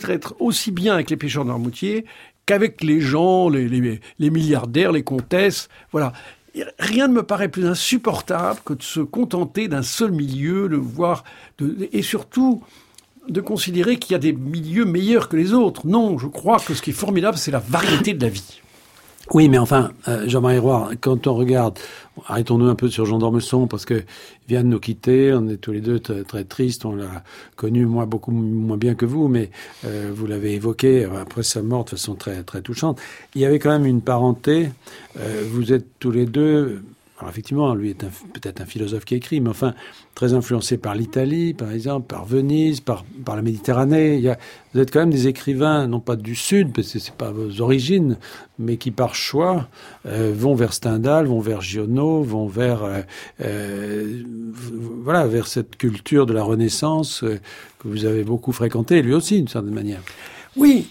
être 0.08 0.36
aussi 0.40 0.72
bien 0.72 0.94
avec 0.94 1.10
les 1.10 1.18
pêcheurs 1.18 1.46
d'Armoutier 1.46 2.06
qu'avec 2.46 2.84
les 2.84 3.00
gens, 3.00 3.48
les, 3.48 4.02
milliardaires, 4.20 4.92
les 4.92 5.04
comtesses. 5.04 5.70
Voilà. 5.92 6.14
Rien 6.80 7.08
ne 7.08 7.14
me 7.14 7.22
paraît 7.22 7.48
plus 7.48 7.68
insupportable 7.68 8.60
que 8.66 8.74
de 8.74 8.82
se 8.82 9.02
contenter 9.02 9.68
d'un 9.68 9.84
seul 9.84 10.12
milieu, 10.12 10.68
de 10.68 10.76
voir, 10.76 11.24
et 11.92 12.02
surtout 12.02 12.64
de 13.28 13.40
considérer 13.40 13.98
qu'il 13.98 14.14
y 14.14 14.16
a 14.16 14.20
des 14.20 14.34
milieux 14.34 14.86
meilleurs 14.86 15.30
que 15.30 15.38
les 15.38 15.54
autres. 15.54 15.86
Non, 15.86 16.18
je 16.18 16.26
crois 16.26 16.60
que 16.60 16.74
ce 16.74 16.82
qui 16.82 16.90
est 16.90 16.94
formidable, 16.94 17.38
c'est 17.38 17.52
la 17.52 17.60
variété 17.60 18.16
de 18.16 18.24
la 18.24 18.30
vie. 18.30 18.62
Oui, 19.32 19.48
mais 19.48 19.60
enfin, 19.60 19.92
euh, 20.08 20.28
Jean-Marie 20.28 20.58
Roy, 20.58 20.90
quand 21.02 21.28
on 21.28 21.36
regarde, 21.36 21.78
arrêtons-nous 22.28 22.66
un 22.66 22.74
peu 22.74 22.90
sur 22.90 23.06
Jean 23.06 23.20
d'Ormesson, 23.20 23.68
parce 23.68 23.86
que 23.86 24.04
vient 24.48 24.64
de 24.64 24.70
nous 24.70 24.80
quitter, 24.80 25.32
on 25.34 25.48
est 25.50 25.58
tous 25.58 25.72
les 25.72 25.82
deux 25.82 26.00
très, 26.00 26.44
tristes, 26.46 26.84
on 26.84 26.96
l'a 26.96 27.24
connu, 27.56 27.86
moi, 27.86 28.08
beaucoup 28.08 28.32
moins 28.32 28.78
bien 28.78 28.96
que 28.96 29.06
vous, 29.06 29.28
mais 29.28 29.52
euh, 29.86 30.12
vous 30.12 30.26
l'avez 30.26 30.56
évoqué, 30.56 31.06
après 31.06 31.44
sa 31.44 31.62
mort 31.62 31.84
de 31.84 31.92
façon 31.92 32.16
très, 32.16 32.42
très 32.42 32.64
touchante. 32.64 33.00
Il 33.36 33.42
y 33.42 33.46
avait 33.46 33.60
quand 33.60 33.70
même 33.70 33.86
une 33.86 34.02
parenté, 34.02 34.72
euh, 35.20 35.44
vous 35.52 35.74
êtes 35.74 35.86
tous 36.00 36.10
les 36.10 36.26
deux 36.26 36.82
alors 37.20 37.32
effectivement, 37.32 37.76
lui 37.76 37.90
est 37.90 37.96
peut-être 37.98 38.62
un 38.62 38.66
philosophe 38.66 39.04
qui 39.04 39.16
écrit, 39.16 39.42
mais 39.42 39.50
enfin 39.50 39.74
très 40.16 40.34
influencé 40.34 40.78
par 40.78 40.96
l'Italie, 40.96 41.54
par 41.54 41.70
exemple, 41.70 42.08
par 42.08 42.26
Venise, 42.26 42.80
par, 42.80 43.04
par 43.26 43.36
la 43.36 43.42
Méditerranée. 43.42 44.16
Il 44.16 44.22
y 44.22 44.30
a, 44.30 44.38
vous 44.74 44.80
êtes 44.80 44.92
quand 44.92 45.02
même 45.02 45.10
des 45.10 45.28
écrivains, 45.28 45.88
non 45.88 46.00
pas 46.00 46.16
du 46.16 46.34
Sud, 46.34 46.72
parce 46.72 46.94
que 46.94 47.00
c'est 47.00 47.14
pas 47.14 47.32
vos 47.32 47.60
origines, 47.60 48.18
mais 48.58 48.78
qui 48.78 48.92
par 48.92 49.16
choix 49.16 49.68
euh, 50.06 50.34
vont 50.34 50.56
vers 50.56 50.72
Stendhal, 50.72 51.26
vont 51.26 51.42
vers 51.42 51.60
Giono, 51.60 52.24
vont 52.24 52.48
vers 52.48 52.84
euh, 52.84 53.02
euh, 53.42 54.24
voilà 55.04 55.28
vers 55.28 55.48
cette 55.48 55.76
culture 55.76 56.26
de 56.26 56.32
la 56.32 56.44
Renaissance 56.44 57.26
que 57.80 57.88
vous 57.88 58.06
avez 58.06 58.24
beaucoup 58.24 58.54
fréquentée, 58.54 59.02
lui 59.02 59.14
aussi, 59.14 59.36
d'une 59.38 59.50
certaine 59.50 59.74
manière. 59.74 60.02
Oui, 60.56 60.88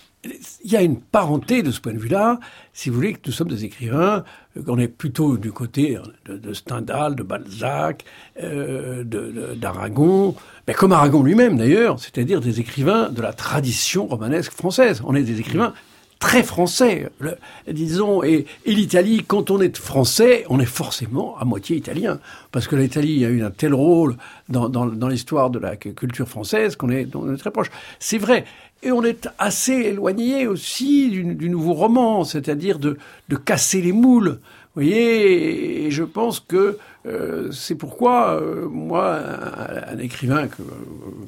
il 0.65 0.73
y 0.73 0.77
a 0.77 0.83
une 0.83 1.01
parenté 1.01 1.63
de 1.63 1.71
ce 1.71 1.81
point 1.81 1.93
de 1.93 1.99
vue-là, 1.99 2.41
si 2.73 2.89
vous 2.89 2.97
voulez, 2.97 3.15
que 3.15 3.21
nous 3.27 3.33
sommes 3.33 3.49
des 3.49 3.65
écrivains, 3.65 4.25
euh, 4.57 4.63
qu'on 4.63 4.79
est 4.79 4.89
plutôt 4.89 5.37
du 5.37 5.53
côté 5.53 5.99
de, 6.27 6.53
Stendhal, 6.53 7.15
de 7.15 7.23
Balzac, 7.23 8.05
euh, 8.43 9.05
d'Aragon, 9.55 10.35
mais 10.67 10.75
comme 10.75 10.93
Aragon 10.93 11.23
lui-même 11.23 11.57
d'ailleurs, 11.57 11.99
c'est-à-dire 11.99 12.41
des 12.41 12.61
écrivains 12.61 13.09
de 13.11 13.23
la 13.23 13.33
tradition 13.33 14.07
romanesque 14.07 14.53
française. 14.53 15.03
On 15.05 15.15
est 15.15 15.23
des 15.23 15.41
écrivains 15.41 15.73
très 16.19 16.43
français, 16.43 17.09
disons, 17.71 18.23
et, 18.25 18.47
l'Italie, 18.67 19.25
quand 19.27 19.51
on 19.51 19.61
est 19.61 19.77
français, 19.77 20.45
on 20.49 20.59
est 20.59 20.67
forcément 20.67 21.39
à 21.39 21.45
moitié 21.45 21.77
italien, 21.77 22.19
parce 22.51 22.67
que 22.67 22.75
l'Italie 22.75 23.25
a 23.25 23.29
eu 23.29 23.43
un 23.45 23.51
tel 23.51 23.73
rôle 23.73 24.17
dans, 24.49 25.09
l'histoire 25.09 25.51
de 25.51 25.59
la 25.59 25.77
culture 25.77 26.29
française 26.29 26.75
qu'on 26.75 26.91
est, 26.91 27.15
on 27.15 27.33
est 27.33 27.37
très 27.37 27.53
proche. 27.53 27.71
C'est 28.01 28.19
vrai, 28.19 28.45
et 28.83 28.93
on 28.93 29.03
est 29.03 29.29
assez 29.39 29.73
éloigné 29.73 30.47
aussi 30.47 31.11
du, 31.11 31.51
nouveau 31.51 31.75
roman, 31.75 32.25
c'est-à-dire 32.25 32.79
de, 32.79 32.97
de, 33.29 33.37
casser 33.37 33.81
les 33.81 33.93
moules. 33.93 34.39
Vous 34.75 34.83
voyez, 34.83 35.87
et 35.87 35.91
je 35.91 36.05
pense 36.05 36.39
que 36.41 36.79
euh, 37.07 37.51
c'est 37.51 37.75
pourquoi, 37.75 38.41
euh, 38.41 38.69
moi, 38.69 39.19
un, 39.89 39.99
écrivain 39.99 40.47
que, 40.47 40.63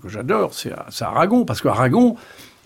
que 0.03 0.09
j'adore, 0.09 0.55
c'est 0.55 0.73
Aragon, 1.01 1.45
parce 1.45 1.61
qu'Aragon 1.61 2.17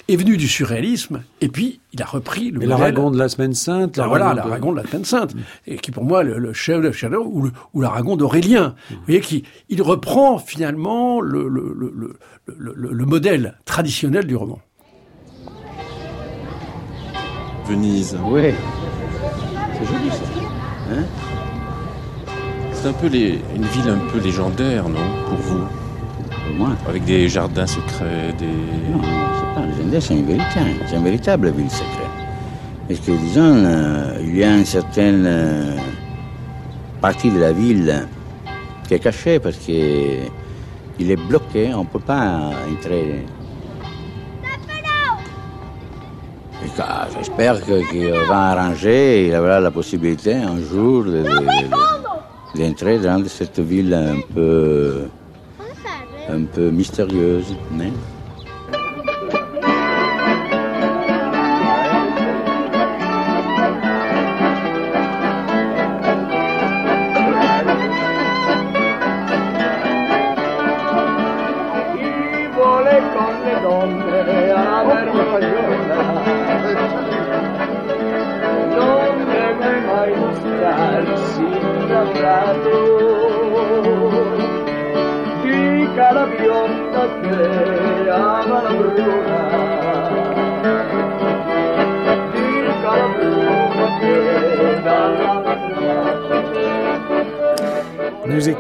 est 0.09 0.17
venu 0.17 0.37
du 0.37 0.49
surréalisme, 0.49 1.23
et 1.41 1.49
puis 1.49 1.81
il 1.95 2.03
a 2.03 2.05
repris 2.05 2.51
le 2.51 2.61
l'Aragon 2.67 3.11
de 3.11 3.19
la 3.19 3.31
Semaine 3.31 3.55
Sainte 3.55 3.97
là, 3.97 4.07
Voilà, 4.07 4.35
l'Aragon 4.35 4.73
de... 4.73 4.77
la 4.77 4.87
Semaine 4.87 5.07
Sainte, 5.07 5.35
et 5.67 5.79
qui 5.79 5.93
pour 5.93 6.05
moi 6.05 6.23
le, 6.23 6.37
le 6.37 6.53
chef 6.53 6.83
de 6.83 6.93
Shadow, 6.93 7.25
ou, 7.25 7.49
ou 7.73 7.81
l'Aragon 7.81 8.17
d'Aurélien. 8.17 8.75
Vous 8.91 8.97
voyez, 9.07 9.21
qui, 9.23 9.45
il 9.71 9.81
reprend 9.81 10.39
finalement 10.39 11.23
le, 11.23 11.49
le, 11.49 11.75
le, 11.75 12.75
le 12.77 13.07
modèle 13.07 13.57
traditionnel 13.65 14.27
du 14.27 14.37
roman. 14.37 14.61
Venise. 17.67 18.17
Oui. 18.25 18.53
C'est 19.73 19.87
joli 19.87 20.11
ça. 20.11 20.25
Hein 20.93 21.05
c'est 22.85 22.91
un 22.91 22.93
peu 22.93 23.07
les, 23.07 23.41
une 23.57 23.65
ville 23.65 23.89
un 23.89 24.13
peu 24.13 24.19
légendaire, 24.19 24.87
non 24.91 24.99
Pour 25.27 25.39
vous? 25.39 25.65
Pour 26.29 26.55
moi 26.55 26.69
Avec 26.87 27.05
des 27.05 27.31
jardins 27.31 27.67
secrets, 27.67 28.35
des... 28.39 28.47
Non, 28.47 29.01
c'est 29.01 29.55
pas 29.59 29.67
légendaire, 29.67 30.03
c'est 30.03 30.15
une 30.15 30.27
vérité. 30.27 30.61
C'est 30.87 30.97
une 30.97 31.05
véritable 31.05 31.51
ville 31.53 31.71
secrète. 31.71 32.15
Parce 32.87 33.01
que, 33.01 33.13
disons, 33.13 33.55
euh, 33.65 34.19
il 34.21 34.37
y 34.37 34.45
a 34.45 34.55
une 34.55 34.67
certaine 34.67 35.25
euh, 35.27 35.77
partie 37.01 37.31
de 37.31 37.39
la 37.41 37.53
ville 37.53 38.07
qui 38.87 38.93
est 38.93 38.99
cachée 38.99 39.39
parce 39.39 39.57
qu'il 39.57 40.31
est 40.99 41.27
bloqué, 41.29 41.73
on 41.73 41.85
ne 41.85 41.89
peut 41.89 41.99
pas 42.01 42.51
entrer 42.71 43.25
J'espère 47.17 47.63
qu'il 47.63 48.11
va 48.29 48.51
arranger, 48.53 49.29
il 49.29 49.35
aura 49.35 49.61
la 49.61 49.71
possibilité 49.71 50.35
un 50.35 50.59
jour 50.59 51.05
d'entrer 52.55 52.99
dans 52.99 53.23
cette 53.27 53.61
ville 53.61 53.93
un 53.95 54.21
peu, 54.35 55.05
un 56.29 56.45
peu 56.45 56.71
mystérieuse. 56.71 57.55
Nous 57.71 57.93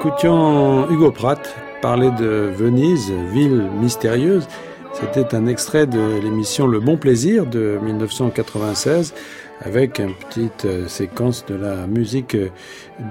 écoutions 0.06 0.90
Hugo 0.90 1.10
Pratt 1.10 1.56
parler 1.80 2.10
de 2.10 2.52
Venise, 2.54 3.10
ville 3.32 3.70
mystérieuse. 3.80 4.46
C'était 4.92 5.34
un 5.34 5.46
extrait 5.46 5.86
de 5.86 6.20
l'émission 6.22 6.66
Le 6.66 6.78
Bon 6.78 6.98
Plaisir 6.98 7.46
de 7.46 7.78
1996 7.82 9.14
avec 9.62 10.00
une 10.00 10.12
petite 10.14 10.66
euh, 10.66 10.88
séquence 10.88 11.46
de 11.46 11.54
la 11.54 11.86
musique 11.86 12.34
euh, 12.34 12.50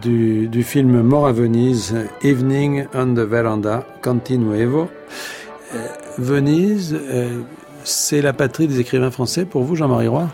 du, 0.01 0.63
film 0.63 1.01
Mort 1.01 1.25
à 1.25 1.32
Venise, 1.32 1.95
Evening 2.21 2.86
on 2.93 3.15
the 3.15 3.19
Veranda, 3.19 3.88
Continuevo. 4.03 4.88
Euh, 5.73 5.88
Venise, 6.19 6.95
c'est 7.84 8.21
la 8.21 8.34
patrie 8.34 8.67
des 8.67 8.79
écrivains 8.79 9.10
français 9.10 9.45
pour 9.45 9.63
vous, 9.63 9.75
Jean-Marie 9.75 10.10
Roy? 10.10 10.29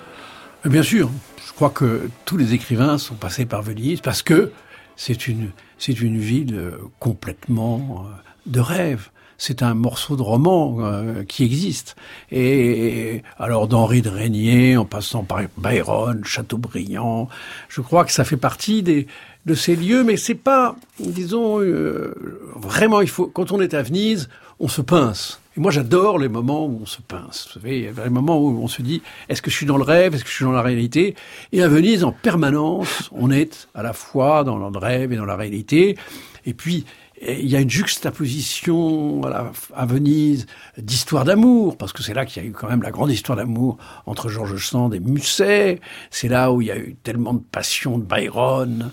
Bien 0.65 0.83
sûr. 0.83 1.09
Je 1.47 1.53
crois 1.53 1.69
que 1.69 2.09
tous 2.25 2.35
les 2.35 2.53
écrivains 2.53 2.97
sont 2.97 3.15
passés 3.15 3.45
par 3.45 3.61
Venise 3.61 4.01
parce 4.01 4.21
que 4.21 4.51
c'est 4.97 5.29
une, 5.29 5.51
c'est 5.79 5.99
une 5.99 6.19
ville 6.19 6.71
complètement 6.99 8.05
de 8.45 8.59
rêve 8.59 9.09
c'est 9.39 9.63
un 9.63 9.73
morceau 9.73 10.15
de 10.17 10.21
roman 10.21 10.77
euh, 10.81 11.23
qui 11.23 11.43
existe. 11.45 11.95
Et 12.31 13.23
alors 13.39 13.67
d'Henri 13.67 14.01
de 14.03 14.09
Régnier, 14.09 14.77
en 14.77 14.85
passant 14.85 15.23
par 15.23 15.41
Byron, 15.57 16.23
Chateaubriand, 16.23 17.29
je 17.69 17.81
crois 17.81 18.05
que 18.05 18.11
ça 18.11 18.25
fait 18.25 18.37
partie 18.37 18.83
des, 18.83 19.07
de 19.45 19.55
ces 19.55 19.75
lieux, 19.75 20.03
mais 20.03 20.17
c'est 20.17 20.35
pas, 20.35 20.75
disons, 20.99 21.61
euh, 21.61 22.13
vraiment, 22.55 23.01
il 23.01 23.09
faut, 23.09 23.27
quand 23.27 23.51
on 23.51 23.61
est 23.61 23.73
à 23.73 23.81
Venise, 23.81 24.29
on 24.59 24.67
se 24.67 24.81
pince. 24.81 25.39
Et 25.57 25.59
moi, 25.59 25.71
j'adore 25.71 26.19
les 26.19 26.29
moments 26.29 26.65
où 26.65 26.79
on 26.81 26.85
se 26.85 27.01
pince. 27.01 27.47
Vous 27.47 27.59
savez, 27.59 27.91
les 28.03 28.09
moments 28.09 28.39
où 28.39 28.61
on 28.61 28.67
se 28.67 28.81
dit, 28.81 29.01
est-ce 29.27 29.41
que 29.41 29.49
je 29.49 29.55
suis 29.55 29.65
dans 29.65 29.77
le 29.77 29.83
rêve, 29.83 30.15
est-ce 30.15 30.23
que 30.23 30.29
je 30.29 30.35
suis 30.35 30.45
dans 30.45 30.51
la 30.51 30.61
réalité? 30.61 31.15
Et 31.51 31.63
à 31.63 31.67
Venise, 31.67 32.03
en 32.03 32.11
permanence, 32.11 33.09
on 33.11 33.31
est 33.31 33.67
à 33.73 33.83
la 33.83 33.93
fois 33.93 34.43
dans 34.43 34.57
le 34.57 34.77
rêve 34.77 35.11
et 35.11 35.15
dans 35.15 35.25
la 35.25 35.35
réalité. 35.35 35.97
Et 36.45 36.53
puis, 36.53 36.85
il 37.21 37.49
y 37.49 37.55
a 37.55 37.59
une 37.59 37.69
juxtaposition 37.69 39.21
à, 39.25 39.51
à 39.75 39.85
Venise 39.85 40.45
d'histoire 40.77 41.25
d'amour, 41.25 41.77
parce 41.77 41.91
que 41.91 42.01
c'est 42.01 42.13
là 42.13 42.25
qu'il 42.25 42.41
y 42.41 42.45
a 42.45 42.49
eu 42.49 42.53
quand 42.53 42.69
même 42.69 42.81
la 42.81 42.91
grande 42.91 43.11
histoire 43.11 43.37
d'amour 43.37 43.77
entre 44.05 44.29
Georges 44.29 44.65
Sand 44.65 44.93
et 44.93 44.99
Musset. 44.99 45.81
C'est 46.11 46.29
là 46.29 46.51
où 46.51 46.61
il 46.61 46.67
y 46.67 46.71
a 46.71 46.77
eu 46.77 46.95
tellement 47.03 47.33
de 47.33 47.43
passion 47.51 47.97
de 47.97 48.03
Byron 48.03 48.91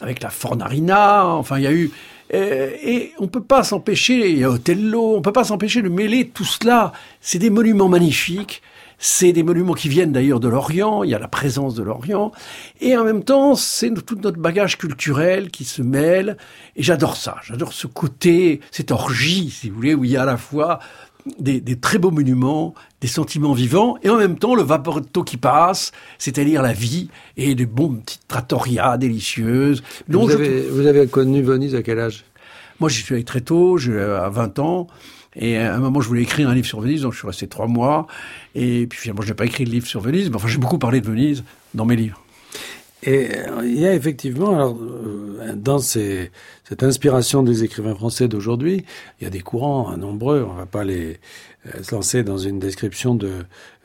avec 0.00 0.22
la 0.22 0.30
Fornarina. 0.30 1.26
Enfin, 1.26 1.58
il 1.58 1.64
y 1.64 1.66
a 1.66 1.72
eu 1.72 1.90
euh, 2.34 2.70
et 2.82 3.12
on 3.18 3.28
peut 3.28 3.42
pas 3.42 3.62
s'empêcher. 3.62 4.30
Il 4.30 4.38
y 4.38 4.44
a 4.44 4.50
Othello. 4.50 5.16
On 5.16 5.22
peut 5.22 5.32
pas 5.32 5.44
s'empêcher 5.44 5.82
de 5.82 5.88
mêler 5.88 6.28
tout 6.28 6.44
cela. 6.44 6.92
C'est 7.20 7.38
des 7.38 7.50
monuments 7.50 7.88
magnifiques. 7.88 8.62
C'est 8.98 9.32
des 9.32 9.42
monuments 9.42 9.74
qui 9.74 9.90
viennent 9.90 10.12
d'ailleurs 10.12 10.40
de 10.40 10.48
l'Orient, 10.48 11.02
il 11.04 11.10
y 11.10 11.14
a 11.14 11.18
la 11.18 11.28
présence 11.28 11.74
de 11.74 11.82
l'Orient, 11.82 12.32
et 12.80 12.96
en 12.96 13.04
même 13.04 13.24
temps, 13.24 13.54
c'est 13.54 13.92
tout 14.06 14.16
notre 14.16 14.38
bagage 14.38 14.78
culturel 14.78 15.50
qui 15.50 15.64
se 15.64 15.82
mêle, 15.82 16.38
et 16.76 16.82
j'adore 16.82 17.16
ça, 17.16 17.36
j'adore 17.44 17.74
ce 17.74 17.86
côté, 17.86 18.60
cette 18.70 18.90
orgie, 18.90 19.50
si 19.50 19.68
vous 19.68 19.76
voulez, 19.76 19.94
où 19.94 20.04
il 20.04 20.12
y 20.12 20.16
a 20.16 20.22
à 20.22 20.26
la 20.26 20.38
fois 20.38 20.78
des, 21.38 21.60
des 21.60 21.76
très 21.76 21.98
beaux 21.98 22.10
monuments, 22.10 22.74
des 23.00 23.08
sentiments 23.08 23.52
vivants, 23.52 23.96
et 24.02 24.10
en 24.10 24.16
même 24.16 24.38
temps 24.38 24.54
le 24.54 24.62
vaporetto 24.62 25.24
qui 25.24 25.36
passe, 25.36 25.92
c'est-à-dire 26.18 26.62
la 26.62 26.72
vie, 26.72 27.08
et 27.36 27.54
des 27.54 27.66
bons 27.66 27.94
petites 27.94 28.28
trattorias 28.28 28.96
délicieuses. 28.96 29.82
dont 30.08 30.22
Vous 30.22 30.30
je 30.30 30.34
avez, 30.34 30.62
vous 30.62 30.86
avez 30.86 31.06
connu 31.06 31.42
Venise 31.42 31.74
à 31.74 31.82
quel 31.82 31.98
âge? 31.98 32.24
Moi, 32.78 32.90
j'y 32.90 33.02
suis 33.02 33.14
allé 33.14 33.24
très 33.24 33.40
tôt, 33.40 33.78
j'ai 33.78 33.98
à 33.98 34.28
20 34.28 34.58
ans. 34.58 34.86
Et 35.38 35.58
à 35.58 35.74
un 35.74 35.78
moment, 35.78 36.00
je 36.00 36.08
voulais 36.08 36.22
écrire 36.22 36.48
un 36.48 36.54
livre 36.54 36.66
sur 36.66 36.80
Venise, 36.80 37.02
donc 37.02 37.12
je 37.12 37.18
suis 37.18 37.26
resté 37.26 37.46
trois 37.46 37.66
mois. 37.66 38.06
Et 38.54 38.86
puis 38.86 38.98
finalement, 38.98 39.22
je 39.22 39.28
n'ai 39.28 39.34
pas 39.34 39.44
écrit 39.44 39.64
de 39.64 39.70
livre 39.70 39.86
sur 39.86 40.00
Venise, 40.00 40.30
mais 40.30 40.36
enfin, 40.36 40.48
j'ai 40.48 40.58
beaucoup 40.58 40.78
parlé 40.78 41.00
de 41.00 41.06
Venise 41.06 41.44
dans 41.74 41.84
mes 41.84 41.96
livres. 41.96 42.22
Et 43.06 43.28
euh, 43.30 43.62
il 43.64 43.80
y 43.80 43.86
a 43.86 43.94
effectivement, 43.94 44.54
alors, 44.54 44.76
euh, 44.76 45.54
dans 45.54 45.78
ces, 45.78 46.30
cette 46.68 46.82
inspiration 46.82 47.42
des 47.42 47.64
écrivains 47.64 47.94
français 47.94 48.28
d'aujourd'hui, 48.28 48.84
il 49.20 49.24
y 49.24 49.26
a 49.26 49.30
des 49.30 49.40
courants 49.40 49.88
hein, 49.88 49.96
nombreux, 49.96 50.46
on 50.48 50.54
va 50.54 50.66
pas 50.66 50.84
les 50.84 51.18
euh, 51.74 51.82
se 51.82 51.94
lancer 51.94 52.22
dans 52.22 52.38
une 52.38 52.58
description 52.58 53.14
de, 53.14 53.30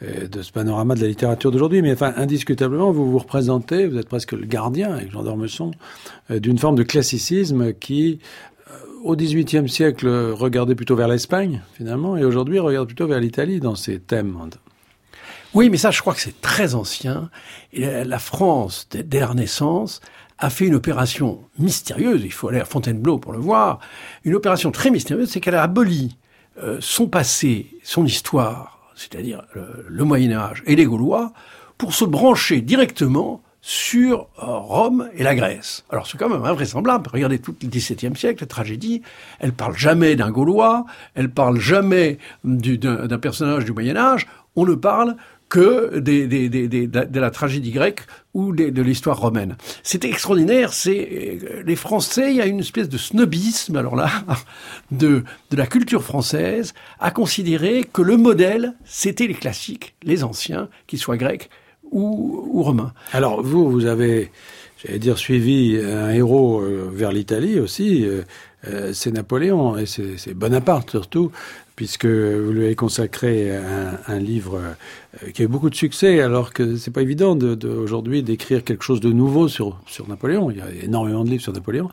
euh, 0.03 0.27
de 0.27 0.41
ce 0.41 0.51
panorama 0.51 0.95
de 0.95 1.01
la 1.01 1.07
littérature 1.07 1.51
d'aujourd'hui, 1.51 1.81
mais 1.81 1.93
enfin, 1.93 2.13
indiscutablement, 2.17 2.91
vous 2.91 3.09
vous 3.09 3.19
représentez, 3.19 3.87
vous 3.87 3.97
êtes 3.97 4.07
presque 4.07 4.33
le 4.33 4.45
gardien, 4.45 4.93
avec 4.93 5.11
Jean 5.11 5.23
d'Ormesson, 5.23 5.71
euh, 6.29 6.39
d'une 6.39 6.57
forme 6.57 6.75
de 6.75 6.83
classicisme 6.83 7.73
qui, 7.73 8.19
au 9.03 9.15
XVIIIe 9.15 9.67
siècle, 9.67 10.07
regardait 10.07 10.75
plutôt 10.75 10.95
vers 10.95 11.07
l'Espagne, 11.07 11.61
finalement, 11.73 12.17
et 12.17 12.23
aujourd'hui 12.23 12.59
regarde 12.59 12.87
plutôt 12.87 13.07
vers 13.07 13.19
l'Italie 13.19 13.59
dans 13.59 13.75
ses 13.75 13.99
thèmes. 13.99 14.37
Oui, 15.53 15.69
mais 15.69 15.77
ça, 15.77 15.91
je 15.91 15.99
crois 16.01 16.13
que 16.13 16.21
c'est 16.21 16.39
très 16.41 16.75
ancien. 16.75 17.29
La- 17.73 18.19
France, 18.19 18.87
dès, 18.91 19.19
la 19.19 19.27
Renaissance, 19.27 19.99
a 20.39 20.49
fait 20.49 20.65
une 20.65 20.75
opération 20.75 21.41
mystérieuse. 21.59 22.21
Il 22.23 22.31
faut 22.31 22.47
aller 22.47 22.59
à 22.61 22.65
Fontainebleau 22.65 23.17
pour 23.19 23.33
le 23.33 23.39
voir. 23.39 23.79
Une 24.23 24.33
opération 24.33 24.71
très 24.71 24.89
mystérieuse, 24.89 25.29
c'est 25.29 25.39
qu'elle 25.41 25.55
a 25.55 25.63
aboli 25.63 26.17
euh, 26.63 26.77
son 26.79 27.07
passé, 27.07 27.67
son 27.83 28.05
histoire, 28.05 28.79
c'est-à-dire 28.95 29.43
le, 29.53 29.85
le 29.87 30.03
Moyen 30.03 30.31
Âge 30.31 30.63
et 30.65 30.75
les 30.75 30.85
Gaulois, 30.85 31.31
pour 31.77 31.93
se 31.93 32.05
brancher 32.05 32.61
directement 32.61 33.41
sur 33.61 34.21
euh, 34.39 34.45
Rome 34.57 35.09
et 35.13 35.23
la 35.23 35.35
Grèce. 35.35 35.83
Alors 35.91 36.07
c'est 36.07 36.17
quand 36.17 36.29
même 36.29 36.43
invraisemblable. 36.45 37.09
Regardez 37.13 37.39
tout 37.39 37.55
le 37.61 37.67
XVIIe 37.67 38.15
siècle, 38.15 38.43
la 38.43 38.47
tragédie. 38.47 39.01
Elle 39.39 39.53
parle 39.53 39.77
jamais 39.77 40.15
d'un 40.15 40.31
Gaulois, 40.31 40.85
elle 41.13 41.29
parle 41.29 41.59
jamais 41.59 42.17
du- 42.43 42.77
d'un 42.79 43.05
d'un 43.07 43.19
personnage 43.19 43.65
du 43.65 43.71
Moyen 43.73 43.95
Âge. 43.97 44.27
On 44.55 44.65
ne 44.65 44.73
parle 44.75 45.15
que 45.51 45.99
des, 45.99 46.27
des, 46.27 46.47
des, 46.47 46.67
des- 46.69 46.87
de 46.87 47.19
la 47.19 47.29
tragédie 47.29 47.71
grecque 47.71 48.01
ou 48.33 48.53
des- 48.55 48.71
de 48.71 48.81
l'histoire 48.81 49.19
romaine. 49.19 49.57
C'est 49.83 50.05
extraordinaire. 50.05 50.71
C'est 50.71 51.09
euh, 51.43 51.63
les 51.65 51.75
Français. 51.75 52.31
Il 52.31 52.37
y 52.37 52.41
a 52.41 52.45
une 52.45 52.61
espèce 52.61 52.87
de 52.87 52.97
snobisme, 52.97 53.75
alors 53.75 53.97
là, 53.97 54.09
de 54.91 55.23
de 55.51 55.57
la 55.57 55.67
culture 55.67 56.03
française, 56.03 56.73
à 57.01 57.11
considérer 57.11 57.83
que 57.91 58.01
le 58.01 58.15
modèle 58.15 58.73
c'était 58.85 59.27
les 59.27 59.33
classiques, 59.33 59.93
les 60.03 60.23
anciens, 60.23 60.69
qu'ils 60.87 60.99
soient 60.99 61.17
grecs 61.17 61.49
ou, 61.91 62.45
ou 62.53 62.63
romains. 62.63 62.93
Alors 63.11 63.43
vous, 63.43 63.69
vous 63.69 63.85
avez, 63.87 64.31
j'allais 64.81 64.99
dire, 64.99 65.17
suivi 65.17 65.77
un 65.83 66.11
héros 66.11 66.61
euh, 66.61 66.89
vers 66.93 67.11
l'Italie 67.11 67.59
aussi. 67.59 68.05
euh, 68.05 68.21
euh, 68.67 68.93
c'est 68.93 69.11
Napoléon 69.11 69.75
et 69.75 69.85
c'est 69.87 70.33
Bonaparte 70.35 70.91
surtout, 70.91 71.31
puisque 71.75 72.05
vous 72.05 72.51
lui 72.51 72.65
avez 72.65 72.75
consacré 72.75 73.51
un, 74.07 74.19
livre 74.19 74.61
euh, 75.23 75.31
qui 75.31 75.41
a 75.41 75.45
eu 75.45 75.47
beaucoup 75.47 75.69
de 75.69 75.75
succès, 75.75 76.21
alors 76.21 76.53
que 76.53 76.75
c'est 76.75 76.91
pas 76.91 77.01
évident 77.01 77.35
de, 77.35 77.55
de- 77.55 77.69
aujourd'hui 77.69 78.23
d'écrire 78.23 78.63
quelque 78.63 78.83
chose 78.83 78.99
de 78.99 79.11
nouveau 79.11 79.47
sur 79.47 79.79
sur 79.87 80.07
Napoléon. 80.07 80.51
Il 80.51 80.57
y 80.57 80.61
a 80.61 80.69
énormément 80.83 81.23
de 81.23 81.29
livres 81.29 81.43
sur 81.43 81.53
Napoléon. 81.53 81.89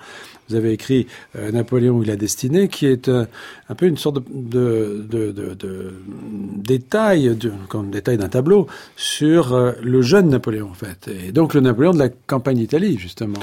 Vous 0.49 0.55
avez 0.55 0.73
écrit 0.73 1.07
euh, 1.37 1.51
Napoléon 1.53 2.03
et 2.03 2.07
la 2.07 2.17
destinée, 2.17 2.69
qui 2.69 2.87
est 2.87 3.09
un, 3.09 3.27
un 3.69 3.75
peu 3.75 3.87
une 3.87 3.99
sorte 3.99 4.23
de, 4.31 5.07
détail, 6.57 7.37
comme 7.69 7.91
détail 7.91 8.17
d'un 8.17 8.29
tableau, 8.29 8.67
sur 8.97 9.53
euh, 9.53 9.73
le 9.83 10.01
jeune 10.01 10.29
Napoléon, 10.29 10.71
en 10.71 10.75
fait. 10.75 11.09
Et 11.09 11.33
donc 11.33 11.55
le 11.55 11.61
Napoléon 11.61 11.93
de 11.93 11.99
la 11.99 12.09
campagne 12.09 12.57
d'Italie, 12.57 12.99
justement. 12.99 13.41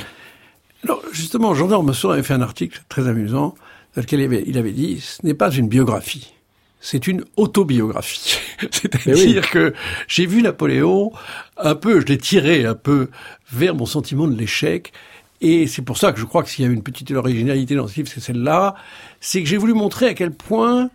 Alors, 0.84 1.02
justement, 1.12 1.54
Jean 1.54 1.68
d'Ormesson 1.68 2.10
avait 2.10 2.24
fait 2.24 2.34
un 2.34 2.42
article 2.42 2.82
très 2.90 3.08
amusant 3.08 3.56
il 3.96 4.22
avait, 4.22 4.44
il 4.46 4.58
avait 4.58 4.72
dit 4.72 5.00
ce 5.02 5.26
n'est 5.26 5.34
pas 5.34 5.52
une 5.52 5.68
biographie, 5.68 6.34
c'est 6.80 7.08
une 7.08 7.26
autobiographie. 7.36 8.38
C'est-à-dire 8.72 9.50
que 9.50 9.74
j'ai 10.08 10.26
vu 10.26 10.42
Napoléon 10.42 11.12
un 11.58 11.76
peu, 11.76 12.00
je 12.00 12.06
l'ai 12.06 12.18
tiré 12.18 12.66
un 12.66 12.76
peu 12.76 13.10
vers 13.52 13.76
mon 13.76 13.86
sentiment 13.86 14.28
de 14.28 14.36
l'échec. 14.36 14.94
Et 15.42 15.68
c'est 15.68 15.82
pour 15.82 15.98
ça 15.98 16.12
que 16.12 16.20
je 16.20 16.26
crois 16.26 16.44
que 16.44 16.50
s'il 16.50 16.64
y 16.64 16.68
a 16.68 16.72
une 16.72 16.84
petite 16.84 17.12
originalité 17.12 17.76
dans 17.76 17.88
ce 17.88 17.96
livre, 17.96 18.10
c'est 18.14 18.20
celle-là. 18.20 18.76
C'est 19.20 19.42
que 19.42 19.50
j'ai 19.50 19.58
voulu 19.58 19.74
montrer 19.74 20.08
à 20.08 20.14
quel 20.14 20.32
point 20.32 20.90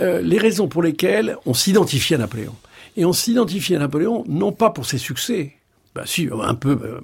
euh, 0.00 0.20
les 0.22 0.38
raisons 0.38 0.68
pour 0.68 0.82
lesquelles 0.82 1.36
on 1.46 1.54
s'identifie 1.54 2.14
à 2.14 2.18
Napoléon. 2.18 2.54
Et 2.96 3.04
on 3.04 3.12
s'identifie 3.12 3.74
à 3.76 3.78
Napoléon 3.78 4.24
non 4.26 4.52
pas 4.52 4.70
pour 4.70 4.86
ses 4.86 4.98
succès, 4.98 5.54
bah 5.94 6.02
si, 6.06 6.28
un 6.42 6.54
peu, 6.54 6.70
euh, 6.70 7.00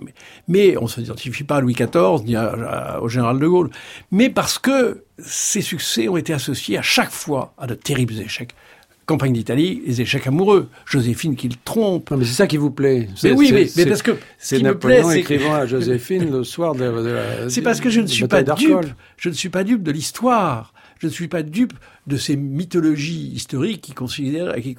mais, 0.48 0.76
on 0.78 0.84
ne 0.84 0.88
s'identifie 0.88 1.44
pas 1.44 1.56
à 1.56 1.60
Louis 1.60 1.74
XIV 1.74 2.24
ni 2.24 2.36
à- 2.36 2.48
à- 2.96 3.00
au 3.00 3.08
général 3.08 3.38
de 3.38 3.46
Gaulle, 3.46 3.70
mais 4.10 4.30
parce 4.30 4.58
que 4.58 5.04
ces 5.18 5.60
succès 5.60 6.08
ont 6.08 6.16
été 6.16 6.32
associés 6.32 6.78
à 6.78 6.82
chaque 6.82 7.10
fois 7.10 7.52
à 7.58 7.66
de 7.66 7.74
terribles 7.74 8.18
échecs. 8.20 8.54
Campagne 9.06 9.32
d'Italie, 9.32 9.82
les 9.86 10.02
échecs 10.02 10.26
amoureux, 10.26 10.68
Joséphine 10.84 11.34
qui 11.34 11.48
le 11.48 11.54
trompe. 11.64 12.10
mais 12.10 12.26
c'est 12.26 12.34
ça 12.34 12.46
qui 12.46 12.58
vous 12.58 12.70
plaît. 12.70 13.08
Mais 13.24 13.32
oui, 13.32 13.50
mais, 13.52 13.66
mais 13.76 13.86
parce 13.86 14.02
que 14.02 14.10
ce 14.12 14.18
c'est 14.38 14.56
qui 14.58 14.64
me 14.64 14.68
Napoléon 14.68 15.02
plaît, 15.02 15.12
c'est- 15.14 15.20
écrivant 15.20 15.54
à 15.54 15.64
Joséphine 15.66 16.30
le 16.30 16.44
soir 16.44 16.74
de, 16.74 16.84
la- 16.84 17.02
de 17.02 17.08
la. 17.10 17.48
C'est 17.50 17.62
parce 17.62 17.80
que 17.80 17.88
je 17.88 18.02
ne 18.02 18.06
suis 18.06 18.26
pas 18.26 18.42
dupe. 18.42 18.76
Je 19.16 19.30
ne 19.30 19.34
suis 19.34 19.48
pas 19.48 19.64
dupe 19.64 19.82
de 19.82 19.92
l'histoire. 19.92 20.74
Je 20.98 21.06
ne 21.06 21.12
suis 21.12 21.28
pas 21.28 21.42
dupe 21.42 21.74
de 22.06 22.16
ces 22.16 22.36
mythologies 22.36 23.32
historiques 23.34 23.80
qui 23.82 23.92
considèrent 23.92 24.54
qui, 24.56 24.76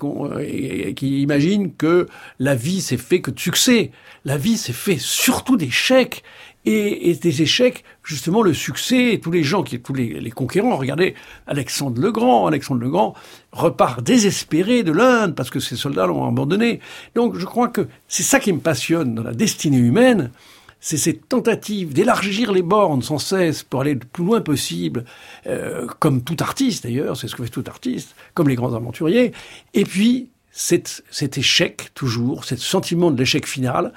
qui 0.96 1.22
imaginent 1.22 1.74
que 1.74 2.08
la 2.40 2.56
vie 2.56 2.82
s'est 2.82 2.98
fait 2.98 3.22
que 3.22 3.32
de 3.32 3.40
succès. 3.40 3.92
La 4.26 4.38
vie 4.38 4.58
s'est 4.58 4.74
fait 4.74 4.98
surtout 5.00 5.58
d'échecs. 5.58 6.24
Et, 6.66 7.10
et 7.10 7.16
des 7.16 7.42
échecs, 7.42 7.86
justement, 8.04 8.42
le 8.42 8.54
succès, 8.54 9.18
tous 9.24 9.32
les 9.32 9.44
gens, 9.44 9.64
qui, 9.64 9.80
tous 9.80 9.94
les, 9.94 10.20
les 10.20 10.30
conquérants, 10.30 10.76
regardez, 10.76 11.16
Alexandre 11.48 12.02
le 12.02 12.12
Grand, 12.12 12.48
Alexandre 12.48 12.82
le 12.82 12.90
Grand 12.90 13.16
repart 13.54 14.04
désespéré 14.04 14.84
de 14.84 14.92
l'Inde 14.92 15.36
parce 15.36 15.50
que 15.50 15.62
ses 15.62 15.78
soldats 15.78 16.06
l'ont 16.06 16.28
abandonné. 16.28 16.82
Donc 17.16 17.38
je 17.38 17.46
crois 17.46 17.70
que 17.70 17.88
c'est 18.10 18.24
ça 18.24 18.42
qui 18.42 18.52
me 18.52 18.60
passionne 18.60 19.16
dans 19.16 19.24
la 19.24 19.32
destinée 19.34 19.78
humaine, 19.78 20.32
c'est 20.80 20.98
cette 20.98 21.28
tentative 21.28 21.94
d'élargir 21.94 22.52
les 22.52 22.62
bornes 22.62 23.02
sans 23.02 23.18
cesse 23.18 23.64
pour 23.64 23.82
aller 23.82 23.94
le 23.94 24.00
plus 24.00 24.24
loin 24.24 24.42
possible, 24.42 25.06
euh, 25.48 25.88
comme 26.00 26.24
tout 26.24 26.38
artiste 26.40 26.84
d'ailleurs, 26.84 27.18
c'est 27.18 27.28
ce 27.28 27.36
que 27.36 27.44
fait 27.44 27.50
tout 27.50 27.64
artiste, 27.68 28.16
comme 28.34 28.50
les 28.50 28.56
grands 28.56 28.74
aventuriers, 28.74 29.34
et 29.74 29.84
puis 29.84 30.30
cet, 30.52 31.04
cet 31.12 31.38
échec 31.38 31.92
toujours, 31.94 32.44
cet 32.44 32.60
sentiment 32.60 33.12
de 33.12 33.18
l'échec 33.18 33.46
final, 33.48 33.94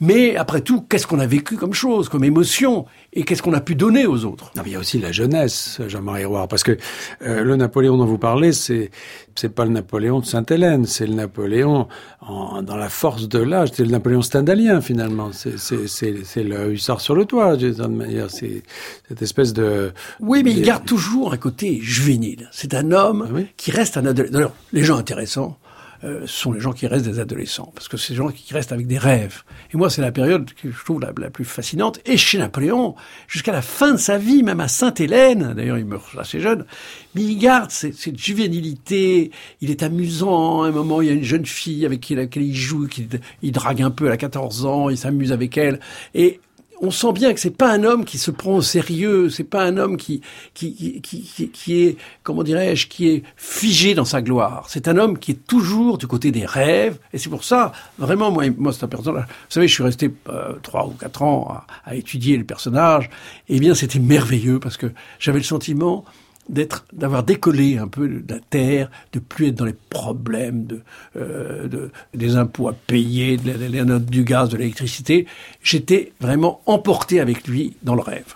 mais 0.00 0.36
après 0.36 0.60
tout, 0.60 0.82
qu'est-ce 0.82 1.06
qu'on 1.06 1.18
a 1.18 1.26
vécu 1.26 1.56
comme 1.56 1.72
chose, 1.72 2.08
comme 2.08 2.24
émotion, 2.24 2.84
et 3.14 3.22
qu'est-ce 3.24 3.42
qu'on 3.42 3.52
a 3.54 3.60
pu 3.60 3.74
donner 3.74 4.06
aux 4.06 4.24
autres? 4.24 4.50
Non, 4.56 4.62
mais 4.64 4.70
il 4.70 4.72
y 4.74 4.76
a 4.76 4.80
aussi 4.80 4.98
la 4.98 5.12
jeunesse, 5.12 5.80
Jean-Marie 5.88 6.24
Roire, 6.24 6.46
parce 6.48 6.62
que 6.62 6.76
euh, 7.22 7.42
le 7.42 7.56
Napoléon 7.56 7.96
dont 7.96 8.04
vous 8.06 8.18
parlez, 8.18 8.52
c'est 8.52 8.90
c'est 9.36 9.48
pas 9.48 9.64
le 9.64 9.70
Napoléon 9.72 10.20
de 10.20 10.24
Sainte-Hélène, 10.26 10.84
c'est 10.86 11.06
le 11.08 11.14
Napoléon 11.14 11.88
en, 12.20 12.62
dans 12.62 12.76
la 12.76 12.88
force 12.88 13.28
de 13.28 13.38
l'âge, 13.40 13.70
c'est 13.74 13.82
le 13.84 13.90
Napoléon 13.90 14.22
stendhalien 14.22 14.80
finalement, 14.80 15.30
c'est 15.32 16.42
le 16.44 16.72
hussard 16.72 17.00
sur 17.00 17.14
le 17.16 17.24
toit, 17.24 17.56
d'une 17.56 17.74
certaine 17.74 17.96
manière, 17.96 18.30
c'est 18.30 18.62
cette 19.08 19.22
espèce 19.22 19.52
de 19.52 19.92
Oui, 20.20 20.42
mais 20.44 20.52
il 20.52 20.60
de- 20.60 20.66
garde 20.66 20.84
toujours 20.84 21.32
un 21.32 21.36
côté 21.36 21.80
juvénile. 21.80 22.48
C'est 22.52 22.74
un 22.74 22.92
homme 22.92 23.26
Ah 23.28 23.32
oui? 23.34 23.46
qui 23.56 23.70
reste 23.72 23.96
un 23.96 24.06
adolescent. 24.06 24.32
D'ailleurs, 24.34 24.52
les 24.72 24.84
gens 24.84 24.96
intéressants 24.96 25.58
euh, 26.04 26.26
sont 26.26 26.52
les 26.52 26.60
gens 26.60 26.72
qui 26.72 26.86
restent 26.86 27.06
des 27.06 27.18
adolescents, 27.18 27.72
parce 27.74 27.88
que 27.88 27.96
c'est 27.96 28.12
des 28.12 28.18
gens 28.18 28.28
qui 28.28 28.52
restent 28.52 28.72
avec 28.72 28.86
des 28.86 28.98
rêves. 28.98 29.42
Et 29.72 29.76
moi, 29.78 29.88
c'est 29.88 30.02
la 30.02 30.12
période 30.12 30.52
que 30.52 30.70
je 30.70 30.84
trouve 30.84 31.00
la, 31.00 31.30
plus 31.30 31.46
fascinante. 31.46 31.98
Et 32.04 32.18
chez 32.18 32.36
Napoléon, 32.36 32.94
jusqu'à 33.26 33.52
la 33.52 33.62
fin 33.62 33.92
de 33.92 33.96
sa 33.96 34.18
vie, 34.18 34.42
même 34.42 34.60
à 34.60 34.68
Sainte-Hélène, 34.68 35.54
d'ailleurs, 35.56 35.78
il 35.78 35.86
meurt 35.86 36.04
assez 36.18 36.40
jeune, 36.40 36.66
mais 37.14 37.22
il 37.22 37.38
garde 37.38 37.70
cette, 37.70 38.18
juvénilité. 38.18 39.30
Il 39.62 39.70
est 39.70 39.82
amusant. 39.82 40.62
À 40.62 40.68
un 40.68 40.72
moment, 40.72 41.00
il 41.00 41.08
y 41.08 41.10
a 41.10 41.14
une 41.14 41.24
jeune 41.24 41.46
fille 41.46 41.86
avec 41.86 42.00
qui, 42.00 42.14
laquelle 42.14 42.42
il 42.42 42.54
joue, 42.54 42.86
qui 42.86 43.08
il 43.42 43.52
drague 43.52 43.80
un 43.80 43.90
peu. 43.90 44.10
A 44.10 44.16
14 44.18 44.66
ans, 44.66 44.90
il 44.90 44.98
s'amuse 44.98 45.32
avec 45.32 45.56
elle. 45.56 45.80
Et 46.14 46.40
on 46.84 46.90
sent 46.90 47.12
bien 47.12 47.32
que 47.32 47.40
c'est 47.40 47.56
pas 47.56 47.70
un 47.70 47.82
homme 47.82 48.04
qui 48.04 48.18
se 48.18 48.30
prend 48.30 48.56
au 48.56 48.62
sérieux, 48.62 49.30
c'est 49.30 49.44
pas 49.44 49.64
un 49.64 49.76
homme 49.78 49.96
qui 49.96 50.20
qui 50.52 51.00
qui 51.00 51.50
qui, 51.52 51.82
est 51.82 51.96
comment 52.22 52.42
dirais-je 52.42 52.86
qui 52.88 53.08
est 53.08 53.22
figé 53.36 53.94
dans 53.94 54.04
sa 54.04 54.20
gloire. 54.22 54.66
C'est 54.68 54.86
un 54.88 54.98
homme 54.98 55.18
qui 55.18 55.32
est 55.32 55.46
toujours 55.46 55.98
du 55.98 56.06
côté 56.06 56.30
des 56.30 56.44
rêves 56.44 56.98
et 57.12 57.18
c'est 57.18 57.30
pour 57.30 57.44
ça 57.44 57.72
vraiment 57.98 58.30
moi 58.30 58.44
moi 58.56 58.72
c'est 58.72 58.84
un 58.84 58.88
personnage. 58.88 59.24
Vous 59.24 59.54
savez, 59.54 59.68
je 59.68 59.74
suis 59.74 59.82
resté 59.82 60.10
euh, 60.28 60.54
trois 60.62 60.86
ou 60.86 60.90
quatre 60.90 61.22
ans 61.22 61.48
à, 61.50 61.90
à 61.90 61.94
étudier 61.94 62.36
le 62.36 62.44
personnage. 62.44 63.10
Eh 63.48 63.58
bien, 63.60 63.74
c'était 63.74 63.98
merveilleux 63.98 64.60
parce 64.60 64.76
que 64.76 64.92
j'avais 65.18 65.38
le 65.38 65.44
sentiment 65.44 66.04
d'avoir 66.48 67.22
décollé 67.22 67.78
un 67.78 67.88
peu 67.88 68.08
de 68.08 68.34
la 68.34 68.40
terre, 68.40 68.90
de 69.12 69.18
plus 69.18 69.48
être 69.48 69.54
dans 69.54 69.64
les 69.64 69.76
problèmes 69.90 70.66
de, 70.66 70.82
euh, 71.16 71.68
de 71.68 71.90
des 72.12 72.36
impôts 72.36 72.68
à 72.68 72.72
payer, 72.72 73.36
de 73.36 73.82
note 73.82 74.06
du 74.06 74.24
gaz, 74.24 74.48
de 74.50 74.56
l'électricité. 74.56 75.26
J'étais 75.62 76.12
vraiment 76.20 76.60
emporté 76.66 77.20
avec 77.20 77.46
lui 77.46 77.76
dans 77.82 77.94
le 77.94 78.02
rêve. 78.02 78.34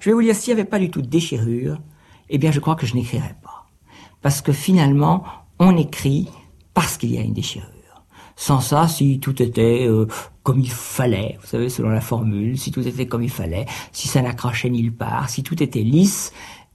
Je 0.00 0.10
vais 0.10 0.14
vous 0.14 0.22
dire, 0.22 0.34
s'il 0.34 0.54
n'y 0.54 0.60
avait 0.60 0.68
pas 0.68 0.80
du 0.80 0.90
tout 0.90 1.00
de 1.00 1.06
déchirure, 1.06 1.78
eh 2.28 2.38
bien, 2.38 2.50
je 2.50 2.58
crois 2.58 2.74
que 2.74 2.86
je 2.86 2.94
n'écrirais 2.94 3.36
pas. 3.42 3.68
Parce 4.20 4.40
que 4.40 4.52
finalement, 4.52 5.24
on 5.58 5.76
écrit 5.76 6.28
parce 6.74 6.96
qu'il 6.96 7.12
y 7.12 7.18
a 7.18 7.20
une 7.20 7.34
déchirure. 7.34 7.68
Sans 8.36 8.60
ça, 8.60 8.88
si 8.88 9.20
tout 9.20 9.42
était 9.42 9.86
euh, 9.86 10.06
comme 10.42 10.60
il 10.60 10.70
fallait, 10.70 11.38
vous 11.40 11.46
savez, 11.46 11.68
selon 11.68 11.90
la 11.90 12.00
formule, 12.00 12.58
si 12.58 12.70
tout 12.70 12.86
était 12.86 13.06
comme 13.06 13.22
il 13.22 13.30
fallait, 13.30 13.66
si 13.92 14.08
ça 14.08 14.22
n'accrochait 14.22 14.70
nulle 14.70 14.92
part, 14.92 15.28
si 15.28 15.42
tout 15.42 15.62
était 15.62 15.82
lisse, 15.82 16.32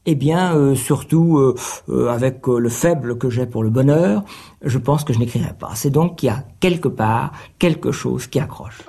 eh 0.08 0.16
bien, 0.16 0.56
euh, 0.56 0.74
surtout 0.74 1.38
euh, 1.38 1.56
euh, 1.90 2.08
avec 2.10 2.48
euh, 2.48 2.60
le 2.60 2.70
faible 2.70 3.18
que 3.18 3.30
j'ai 3.30 3.46
pour 3.46 3.62
le 3.62 3.70
bonheur, 3.70 4.24
je 4.64 4.78
pense 4.78 5.04
que 5.04 5.12
je 5.12 5.20
n'écrirai 5.20 5.54
pas. 5.54 5.72
C'est 5.76 5.90
donc 5.90 6.16
qu'il 6.16 6.28
y 6.28 6.32
a 6.32 6.44
quelque 6.62 6.88
part 6.88 7.34
quelque 7.60 7.92
chose 7.92 8.26
qui 8.28 8.40
accroche. 8.40 8.82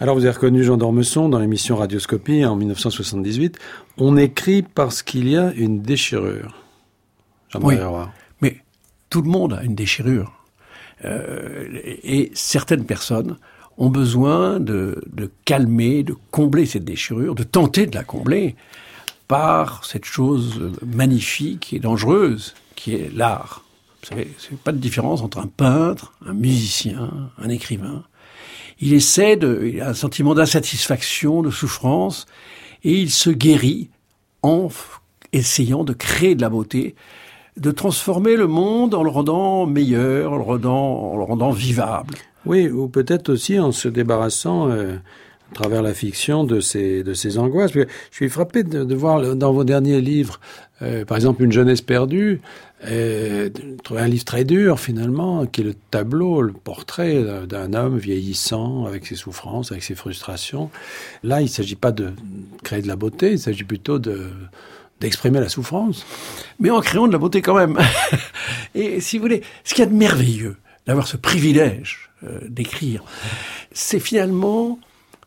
Alors 0.00 0.14
vous 0.14 0.24
avez 0.24 0.34
reconnu 0.34 0.62
Jean 0.62 0.76
d'Ormesson 0.76 1.28
dans 1.28 1.40
l'émission 1.40 1.76
Radioscopie 1.76 2.44
en 2.44 2.54
1978. 2.54 3.58
On 3.96 4.16
écrit 4.16 4.62
parce 4.62 5.02
qu'il 5.02 5.28
y 5.28 5.36
a 5.36 5.52
une 5.54 5.82
déchirure. 5.82 6.54
Oui, 7.60 7.76
mais 8.40 8.58
tout 9.10 9.22
le 9.22 9.28
monde 9.28 9.54
a 9.54 9.64
une 9.64 9.74
déchirure. 9.74 10.32
Euh, 11.04 11.66
et 12.04 12.30
certaines 12.34 12.84
personnes 12.84 13.38
ont 13.76 13.90
besoin 13.90 14.60
de, 14.60 15.02
de, 15.12 15.30
calmer, 15.44 16.04
de 16.04 16.14
combler 16.30 16.66
cette 16.66 16.84
déchirure, 16.84 17.34
de 17.34 17.42
tenter 17.42 17.86
de 17.86 17.96
la 17.96 18.04
combler 18.04 18.54
par 19.26 19.84
cette 19.84 20.04
chose 20.04 20.60
magnifique 20.86 21.72
et 21.72 21.80
dangereuse 21.80 22.54
qui 22.76 22.94
est 22.94 23.12
l'art. 23.12 23.64
Vous 24.02 24.08
savez, 24.10 24.32
c'est 24.38 24.56
pas 24.58 24.72
de 24.72 24.78
différence 24.78 25.22
entre 25.22 25.38
un 25.38 25.48
peintre, 25.48 26.12
un 26.24 26.34
musicien, 26.34 27.10
un 27.36 27.48
écrivain. 27.48 28.04
Il 28.80 28.92
essaie 28.92 29.36
de, 29.36 29.70
il 29.72 29.80
a 29.80 29.90
un 29.90 29.94
sentiment 29.94 30.34
d'insatisfaction, 30.34 31.42
de 31.42 31.50
souffrance, 31.50 32.26
et 32.84 32.92
il 32.92 33.10
se 33.10 33.30
guérit 33.30 33.90
en 34.42 34.68
essayant 35.32 35.84
de 35.84 35.92
créer 35.92 36.34
de 36.34 36.42
la 36.42 36.48
beauté 36.48 36.94
de 37.58 37.70
transformer 37.70 38.36
le 38.36 38.46
monde 38.46 38.94
en 38.94 39.02
le 39.02 39.10
rendant 39.10 39.66
meilleur, 39.66 40.32
en 40.32 40.36
le 40.36 40.42
rendant, 40.42 41.12
en 41.12 41.16
le 41.16 41.24
rendant 41.24 41.50
vivable. 41.50 42.14
Oui, 42.46 42.68
ou 42.68 42.88
peut-être 42.88 43.30
aussi 43.30 43.58
en 43.58 43.72
se 43.72 43.88
débarrassant 43.88 44.70
euh, 44.70 44.96
à 45.50 45.54
travers 45.54 45.82
la 45.82 45.92
fiction 45.92 46.44
de 46.44 46.60
ces, 46.60 47.02
de 47.02 47.14
ces 47.14 47.38
angoisses. 47.38 47.72
Je 47.72 47.84
suis 48.12 48.28
frappé 48.28 48.62
de, 48.62 48.84
de 48.84 48.94
voir 48.94 49.34
dans 49.34 49.52
vos 49.52 49.64
derniers 49.64 50.00
livres, 50.00 50.40
euh, 50.82 51.04
par 51.04 51.16
exemple, 51.16 51.42
Une 51.42 51.52
jeunesse 51.52 51.82
perdue, 51.82 52.40
euh, 52.86 53.50
trouver 53.82 54.00
un 54.00 54.08
livre 54.08 54.24
très 54.24 54.44
dur 54.44 54.78
finalement, 54.78 55.46
qui 55.46 55.62
est 55.62 55.64
le 55.64 55.74
tableau, 55.74 56.42
le 56.42 56.52
portrait 56.52 57.24
d'un 57.46 57.74
homme 57.74 57.98
vieillissant 57.98 58.86
avec 58.86 59.06
ses 59.06 59.16
souffrances, 59.16 59.72
avec 59.72 59.82
ses 59.82 59.94
frustrations. 59.94 60.70
Là, 61.22 61.40
il 61.40 61.44
ne 61.44 61.48
s'agit 61.48 61.76
pas 61.76 61.90
de 61.90 62.12
créer 62.62 62.82
de 62.82 62.88
la 62.88 62.96
beauté, 62.96 63.32
il 63.32 63.38
s'agit 63.38 63.64
plutôt 63.64 63.98
de 63.98 64.30
d'exprimer 65.00 65.38
la 65.40 65.48
souffrance. 65.48 66.04
Mais 66.58 66.70
en 66.70 66.80
créant 66.80 67.06
de 67.06 67.12
la 67.12 67.18
beauté 67.18 67.40
quand 67.40 67.54
même. 67.54 67.78
Et 68.74 69.00
si 69.00 69.16
vous 69.16 69.22
voulez, 69.22 69.42
ce 69.64 69.74
qu'il 69.74 69.84
y 69.84 69.86
a 69.86 69.90
de 69.90 69.94
merveilleux 69.94 70.56
d'avoir 70.86 71.06
ce 71.06 71.16
privilège 71.16 72.10
euh, 72.24 72.40
d'écrire, 72.48 73.04
c'est 73.72 74.00
finalement 74.00 74.78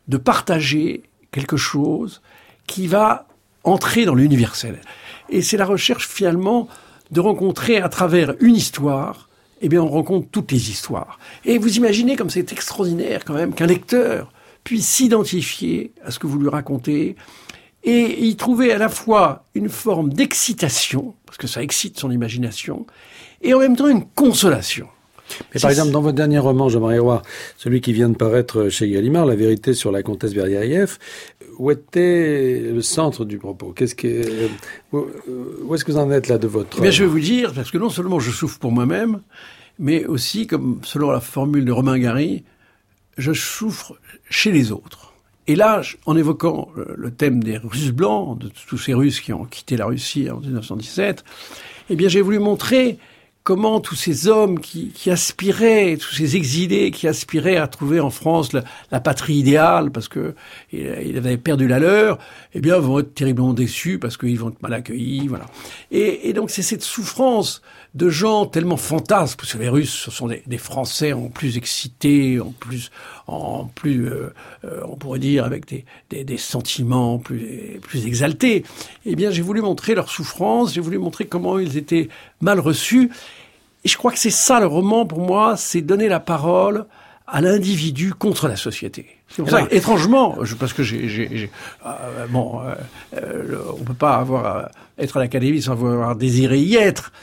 de 0.08 0.18
partager 0.18 1.04
quelque 1.32 1.58
chose 1.58 2.22
qui 2.68 2.88
va 2.88 3.28
entrer 3.64 4.06
dans 4.06 4.16
l'universel. 4.16 4.82
Et 5.30 5.42
c'est 5.42 5.58
la 5.58 5.66
recherche 5.66 6.08
finalement 6.08 6.68
de 7.12 7.20
rencontrer 7.20 7.78
à 7.78 7.90
travers 7.90 8.34
une 8.40 8.56
histoire, 8.56 9.30
eh 9.62 9.70
bien 9.70 9.82
on 9.82 9.90
rencontre 9.90 10.28
toutes 10.32 10.52
les 10.52 10.70
histoires. 10.70 11.20
Et 11.46 11.58
vous 11.58 11.78
imaginez 11.78 12.16
comme 12.16 12.30
c'est 12.30 12.52
extraordinaire 12.52 13.24
quand 13.26 13.34
même 13.34 13.54
qu'un 13.54 13.68
lecteur 13.68 14.32
puisse 14.64 14.88
s'identifier 14.88 15.92
à 16.04 16.12
ce 16.12 16.20
que 16.20 16.28
vous 16.28 16.40
lui 16.40 16.50
racontez, 16.50 17.16
et 17.84 18.26
y 18.26 18.36
trouver 18.36 18.72
à 18.72 18.78
la 18.78 18.90
fois 18.90 19.46
une 19.56 19.70
forme 19.70 20.14
d'excitation, 20.14 21.16
parce 21.26 21.38
que 21.38 21.48
ça 21.48 21.64
excite 21.64 22.00
son 22.00 22.12
imagination, 22.12 22.86
et 23.42 23.54
en 23.54 23.60
même 23.60 23.76
temps 23.76 23.88
une 23.88 24.06
consolation. 24.06 24.88
Mais 25.54 25.60
par 25.60 25.70
exemple, 25.70 25.92
dans 25.92 26.02
votre 26.02 26.16
dernier 26.16 26.40
roman, 26.40 26.70
j'aimerais 26.70 27.00
voir 27.00 27.22
celui 27.58 27.82
qui 27.82 27.94
vient 27.94 28.10
de 28.10 28.16
paraître 28.16 28.70
chez 28.70 28.90
Gallimard, 28.90 29.26
La 29.26 29.36
vérité 29.36 29.74
sur 29.74 29.92
la 29.92 30.04
comtesse 30.04 30.34
Berdiaïev, 30.34 30.98
où 31.58 31.72
était 31.72 32.62
le 32.74 32.82
centre 32.82 33.26
du 33.26 33.38
propos? 33.38 33.74
Qu'est-ce 33.76 33.96
que, 33.96 34.50
où 34.94 35.76
est-ce 35.76 35.86
que 35.86 35.92
vous 35.92 35.98
en 35.98 36.12
êtes 36.12 36.28
là 36.28 36.38
de 36.38 36.48
votre 36.48 36.78
eh 36.78 36.82
bien, 36.82 36.92
Je 36.92 37.04
vais 37.04 37.10
vous 37.10 37.20
dire, 37.20 37.54
parce 37.54 37.72
que 37.72 37.78
non 37.78 37.90
seulement 37.90 38.20
je 38.20 38.32
souffre 38.32 38.60
pour 38.60 38.72
moi-même, 38.72 39.22
mais 39.80 40.06
aussi, 40.06 40.48
comme 40.48 40.80
selon 40.84 41.12
la 41.12 41.20
formule 41.20 41.66
de 41.66 41.72
Romain 41.72 41.98
Gary, 41.98 42.44
je 43.18 43.34
souffre 43.34 43.96
chez 44.30 44.52
les 44.52 44.72
autres. 44.72 45.14
Et 45.48 45.56
là, 45.56 45.82
en 46.06 46.16
évoquant 46.16 46.70
le 46.76 47.12
thème 47.12 47.44
des 47.44 47.58
Russes 47.58 47.92
blancs, 47.92 48.40
de 48.40 48.52
tous 48.68 48.78
ces 48.78 48.94
Russes 48.94 49.20
qui 49.20 49.34
ont 49.34 49.46
quitté 49.46 49.76
la 49.76 49.86
Russie 49.86 50.30
en 50.30 50.40
1917, 50.40 51.24
eh 51.90 51.96
bien, 51.96 52.08
j'ai 52.08 52.22
voulu 52.22 52.40
montrer 52.40 53.00
comment 53.52 53.82
tous 53.82 53.96
ces 53.96 54.30
hommes 54.30 54.62
qui, 54.62 54.94
aspiraient, 55.08 55.98
tous 55.98 56.16
ces 56.16 56.38
exilés 56.38 56.90
qui 56.90 57.06
aspiraient 57.06 57.58
à 57.58 57.68
trouver 57.68 58.00
en 58.00 58.10
France 58.10 58.54
la, 58.54 59.00
patrie 59.02 59.34
idéale 59.34 59.92
parce 59.92 60.08
que 60.08 60.36
ils 60.72 61.18
avaient 61.18 61.36
perdu 61.36 61.68
la 61.68 61.78
leur, 61.78 62.18
eh 62.54 62.62
bien 62.62 62.78
vont 62.78 63.00
être 63.00 63.14
terriblement 63.14 63.52
déçus 63.52 64.00
parce 64.00 64.16
qu'ils 64.16 64.40
vont 64.40 64.52
être 64.52 64.62
mal 64.62 64.74
accueillis, 64.74 65.28
voilà. 65.28 65.48
Et, 65.92 66.32
donc 66.32 66.50
c'est 66.50 66.62
cette 66.62 66.82
souffrance 66.82 67.62
de 67.94 68.08
gens 68.08 68.46
tellement 68.46 68.78
fantasques, 68.78 69.38
parce 69.38 69.52
que 69.52 69.58
les 69.58 69.68
Russes 69.68 70.04
ce 70.06 70.12
sont 70.12 70.30
des, 70.30 70.58
Français 70.58 71.12
en 71.12 71.28
plus 71.28 71.58
excités, 71.58 72.40
en 72.40 72.52
plus, 72.52 72.90
en 73.28 73.66
plus, 73.66 74.06
euh, 74.06 74.34
euh, 74.64 74.80
on 74.88 74.96
pourrait 74.96 75.20
dire 75.20 75.44
avec 75.44 75.66
des, 75.68 76.38
sentiments 76.38 77.18
plus 77.18 78.06
exaltés. 78.06 78.64
Eh 79.06 79.18
bien 79.18 79.30
j'ai 79.30 79.42
voulu 79.42 79.60
montrer 79.60 79.94
leur 79.94 80.10
souffrance, 80.10 80.74
j'ai 80.74 80.80
voulu 80.80 81.00
montrer 81.00 81.26
comment 81.26 81.60
ils 81.60 81.76
étaient 81.76 82.08
mal 82.40 82.62
reçus. 82.62 83.12
Et 83.84 83.90
je 83.90 83.98
crois 83.98 84.12
que 84.12 84.20
c'est 84.20 84.30
ça 84.30 84.60
le 84.60 84.68
roman 84.68 85.06
pour 85.06 85.20
moi, 85.20 85.58
c'est 85.58 85.82
donner 85.82 86.08
la 86.08 86.20
parole 86.20 86.86
à 87.28 87.42
l'individu 87.42 88.14
contre 88.14 88.48
la 88.48 88.56
société. 88.56 89.08
C'est 89.30 89.42
pour 89.42 89.50
ça, 89.50 89.66
étrangement, 89.72 90.44
je, 90.44 90.56
parce 90.56 90.74
que 90.74 90.84
j'ai, 90.84 91.50
euh, 91.86 92.28
bon, 92.28 92.60
euh, 92.62 92.76
euh, 93.16 93.58
on 93.80 93.84
peut 93.84 93.94
pas 93.94 94.18
avoir 94.18 94.70
être 94.98 95.18
à 95.18 95.22
l'académie 95.22 95.62
sans 95.62 95.72
avoir 95.72 96.16
désiré 96.18 96.60
y 96.60 96.76
être, 96.76 97.14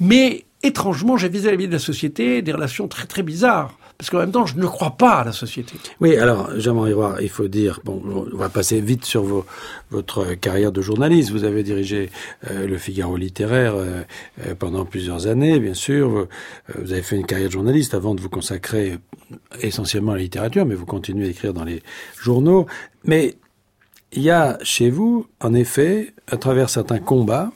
mais 0.00 0.46
étrangement, 0.62 1.18
j'ai 1.18 1.28
vie 1.28 1.42
de 1.42 1.72
la 1.72 1.78
société 1.78 2.40
des 2.40 2.52
relations 2.52 2.88
très 2.88 3.06
très 3.06 3.22
bizarres 3.22 3.77
parce 3.98 4.10
qu'en 4.10 4.18
même 4.18 4.30
temps, 4.30 4.46
je 4.46 4.56
ne 4.56 4.66
crois 4.66 4.92
pas 4.92 5.14
à 5.14 5.24
la 5.24 5.32
société. 5.32 5.74
Oui, 6.00 6.16
alors, 6.16 6.50
Jean-Marie 6.56 6.92
Roy, 6.92 7.16
il 7.20 7.28
faut 7.28 7.48
dire, 7.48 7.80
bon, 7.84 8.00
on 8.32 8.36
va 8.36 8.48
passer 8.48 8.80
vite 8.80 9.04
sur 9.04 9.44
votre 9.90 10.34
carrière 10.34 10.70
de 10.70 10.80
journaliste. 10.80 11.30
Vous 11.32 11.42
avez 11.42 11.64
dirigé 11.64 12.08
euh, 12.48 12.68
le 12.68 12.78
Figaro 12.78 13.16
littéraire 13.16 13.74
euh, 13.74 14.02
euh, 14.46 14.54
pendant 14.54 14.84
plusieurs 14.84 15.26
années, 15.26 15.58
bien 15.58 15.74
sûr. 15.74 16.08
Vous, 16.10 16.26
vous, 16.80 16.92
avez 16.92 17.02
fait 17.02 17.16
une 17.16 17.26
carrière 17.26 17.48
de 17.48 17.52
journaliste 17.52 17.92
avant 17.92 18.14
de 18.14 18.20
vous 18.20 18.28
consacrer 18.28 18.98
essentiellement 19.62 20.12
à 20.12 20.14
la 20.14 20.22
littérature, 20.22 20.64
mais 20.64 20.76
vous 20.76 20.86
continuez 20.86 21.26
à 21.26 21.30
écrire 21.30 21.52
dans 21.52 21.64
les 21.64 21.82
journaux. 22.22 22.66
Mais 23.02 23.34
il 24.12 24.22
y 24.22 24.30
a 24.30 24.58
chez 24.62 24.90
vous, 24.90 25.26
en 25.40 25.54
effet, 25.54 26.14
à 26.30 26.36
travers 26.36 26.70
certains 26.70 27.00
combats, 27.00 27.50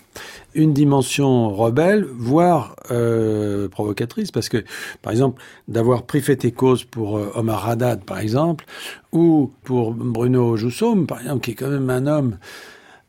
une 0.54 0.72
dimension 0.72 1.54
rebelle, 1.54 2.06
voire 2.16 2.76
euh, 2.90 3.68
provocatrice, 3.68 4.30
parce 4.30 4.48
que, 4.48 4.64
par 5.00 5.12
exemple, 5.12 5.42
d'avoir 5.68 6.04
pris 6.04 6.22
cause 6.52 6.84
pour 6.84 7.18
euh, 7.18 7.32
Omar 7.34 7.68
Haddad, 7.68 8.04
par 8.04 8.18
exemple, 8.18 8.64
ou 9.12 9.50
pour 9.64 9.92
Bruno 9.92 10.56
Joussom, 10.56 11.06
par 11.06 11.20
exemple, 11.20 11.40
qui 11.40 11.52
est 11.52 11.54
quand 11.54 11.70
même 11.70 11.90
un 11.90 12.06
homme 12.06 12.38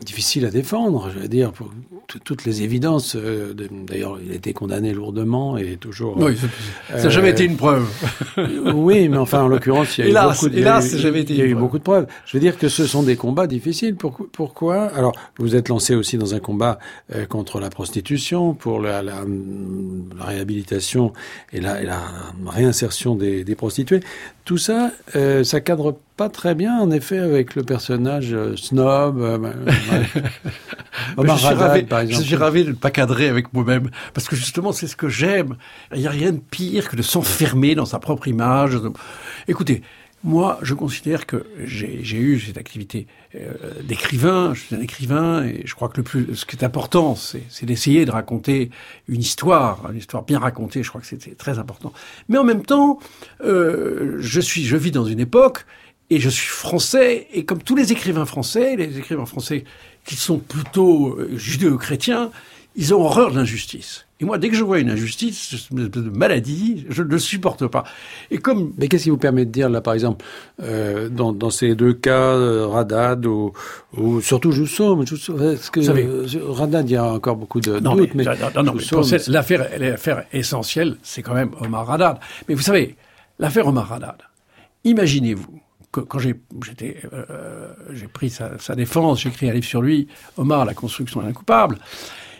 difficile 0.03 0.45
à 0.45 0.49
défendre, 0.49 1.09
je 1.13 1.19
veux 1.19 1.27
dire, 1.27 1.51
pour 1.51 1.69
toutes 2.23 2.45
les 2.45 2.63
évidences. 2.63 3.15
Euh, 3.15 3.53
d'ailleurs, 3.87 4.19
il 4.23 4.31
a 4.31 4.35
été 4.35 4.53
condamné 4.53 4.93
lourdement 4.93 5.57
et 5.57 5.77
toujours. 5.77 6.17
Oui, 6.17 6.37
ça 6.89 7.03
n'a 7.03 7.09
jamais 7.09 7.29
été 7.29 7.45
une 7.45 7.57
preuve. 7.57 7.87
oui, 8.73 9.09
mais 9.09 9.17
enfin, 9.17 9.43
en 9.43 9.47
l'occurrence, 9.47 9.97
il 9.97 10.01
y 10.01 10.07
a 10.07 10.09
hélas, 10.09 10.25
eu 10.25 10.29
beaucoup 10.33 10.49
de, 10.49 10.59
hélas, 10.59 10.93
été 10.93 11.33
il 11.33 11.39
y 11.39 11.41
a 11.41 11.45
eu 11.45 11.55
beaucoup 11.55 11.77
de 11.77 11.83
preuves. 11.83 12.07
Je 12.25 12.37
veux 12.37 12.41
dire 12.41 12.57
que 12.57 12.69
ce 12.69 12.85
sont 12.85 13.03
des 13.03 13.15
combats 13.15 13.47
difficiles. 13.47 13.95
Pourquoi, 13.95 14.27
pourquoi 14.31 14.83
Alors, 14.95 15.13
vous 15.37 15.55
êtes 15.55 15.69
lancé 15.69 15.95
aussi 15.95 16.17
dans 16.17 16.33
un 16.33 16.39
combat 16.39 16.79
contre 17.29 17.59
la 17.59 17.69
prostitution, 17.69 18.53
pour 18.53 18.79
la, 18.79 19.01
la, 19.01 19.23
la 20.17 20.25
réhabilitation 20.25 21.13
et 21.51 21.61
la, 21.61 21.81
et 21.81 21.85
la 21.85 22.01
réinsertion 22.45 23.15
des, 23.15 23.43
des, 23.43 23.55
prostituées. 23.55 24.01
Tout 24.45 24.57
ça, 24.57 24.91
euh, 25.15 25.43
ça 25.43 25.61
cadre 25.61 25.97
pas 26.15 26.29
très 26.29 26.55
bien, 26.55 26.77
en 26.79 26.91
effet, 26.91 27.17
avec 27.17 27.55
le 27.55 27.63
personnage 27.63 28.33
euh, 28.33 28.55
snob. 28.55 29.19
Euh, 29.19 29.37
Omar 31.17 31.37
je, 31.37 31.45
suis 31.45 31.53
ravi, 31.55 31.83
par 31.83 31.99
exemple. 32.01 32.21
je 32.21 32.27
suis 32.27 32.35
ravi 32.35 32.63
de 32.63 32.69
ne 32.69 32.75
pas 32.75 32.91
cadrer 32.91 33.29
avec 33.29 33.53
moi-même, 33.53 33.89
parce 34.13 34.27
que 34.27 34.35
justement, 34.35 34.71
c'est 34.71 34.87
ce 34.87 34.95
que 34.95 35.09
j'aime. 35.09 35.55
Il 35.93 36.01
n'y 36.01 36.07
a 36.07 36.11
rien 36.11 36.31
de 36.31 36.39
pire 36.39 36.89
que 36.89 36.95
de 36.95 37.01
s'enfermer 37.01 37.75
dans 37.75 37.85
sa 37.85 37.99
propre 37.99 38.27
image. 38.27 38.77
Écoutez, 39.47 39.81
moi, 40.25 40.57
je 40.61 40.73
considère 40.73 41.25
que 41.25 41.45
j'ai 41.65 42.17
eu 42.17 42.39
cette 42.39 42.57
activité 42.57 43.07
euh, 43.35 43.51
d'écrivain. 43.83 44.53
Je 44.53 44.61
suis 44.61 44.75
un 44.75 44.79
écrivain 44.79 45.43
et 45.43 45.63
je 45.65 45.75
crois 45.75 45.89
que 45.89 45.97
le 45.97 46.03
plus, 46.03 46.33
ce 46.35 46.45
qui 46.45 46.55
est 46.55 46.63
important, 46.63 47.15
c'est 47.15 47.65
d'essayer 47.65 48.05
de 48.05 48.11
raconter 48.11 48.69
une 49.09 49.19
histoire, 49.19 49.91
une 49.91 49.97
histoire 49.97 50.23
bien 50.23 50.39
racontée. 50.39 50.81
Je 50.81 50.87
crois 50.87 51.01
que 51.01 51.07
c'est 51.07 51.37
très 51.37 51.59
important. 51.59 51.91
Mais 52.29 52.37
en 52.37 52.45
même 52.45 52.65
temps, 52.65 52.99
euh, 53.43 54.15
je 54.19 54.39
suis, 54.39 54.63
je 54.63 54.77
vis 54.77 54.91
dans 54.91 55.05
une 55.05 55.19
époque 55.19 55.65
et 56.09 56.19
je 56.19 56.29
suis 56.29 56.47
français 56.47 57.27
et 57.33 57.45
comme 57.45 57.61
tous 57.61 57.75
les 57.75 57.91
écrivains 57.91 58.25
français, 58.25 58.75
les 58.75 58.97
écrivains 58.97 59.25
français 59.25 59.63
qui 60.05 60.15
sont 60.15 60.37
plutôt 60.37 61.17
euh, 61.17 61.37
judéo-chrétiens, 61.37 62.31
ils 62.75 62.93
ont 62.93 63.01
horreur 63.01 63.31
de 63.31 63.37
l'injustice. 63.37 64.05
Et 64.19 64.25
moi, 64.25 64.37
dès 64.37 64.49
que 64.49 64.55
je 64.55 64.63
vois 64.63 64.79
une 64.79 64.89
injustice, 64.89 65.67
une 65.71 66.11
maladie, 66.11 66.85
je 66.89 67.03
ne 67.03 67.09
le 67.09 67.19
supporte 67.19 67.67
pas. 67.67 67.83
Et 68.31 68.37
comme... 68.37 68.73
Mais 68.77 68.87
qu'est-ce 68.87 69.03
qui 69.03 69.09
vous 69.09 69.17
permet 69.17 69.45
de 69.45 69.51
dire, 69.51 69.69
là, 69.69 69.81
par 69.81 69.93
exemple, 69.93 70.25
euh, 70.61 71.09
dans, 71.09 71.33
dans, 71.33 71.49
ces 71.49 71.75
deux 71.75 71.93
cas, 71.93 72.11
euh, 72.11 72.65
Radad 72.65 73.25
ou, 73.25 73.51
ou 73.97 74.21
surtout 74.21 74.51
Jousseau, 74.51 75.01
est-ce 75.03 75.69
que 75.69 75.81
savez, 75.81 76.05
euh, 76.05 76.25
Radad, 76.47 76.89
il 76.89 76.93
y 76.93 76.95
a 76.95 77.05
encore 77.05 77.35
beaucoup 77.35 77.59
de 77.59 77.79
non, 77.79 77.95
doutes, 77.95 78.15
mais, 78.15 78.23
non, 78.23 78.63
non, 78.63 78.73
mais 78.75 79.17
l'affaire, 79.27 79.67
l'affaire 79.77 80.23
essentielle, 80.31 80.95
c'est 81.03 81.21
quand 81.21 81.33
même 81.33 81.51
Omar 81.59 81.85
Radad. 81.85 82.17
Mais 82.47 82.55
vous 82.55 82.61
savez, 82.61 82.95
l'affaire 83.39 83.67
Omar 83.67 83.89
Radad, 83.89 84.17
imaginez-vous 84.85 85.62
quand 86.01 86.19
j'ai 86.19 86.35
j'étais 86.65 86.97
euh, 87.13 87.73
j'ai 87.91 88.07
pris 88.07 88.29
sa, 88.29 88.57
sa 88.59 88.75
défense, 88.75 89.21
j'ai 89.21 89.29
écrit 89.29 89.49
un 89.49 89.53
livre 89.53 89.65
sur 89.65 89.81
lui, 89.81 90.07
Omar, 90.37 90.65
la 90.65 90.73
construction 90.73 91.21
d'un 91.21 91.33
coupable. 91.33 91.77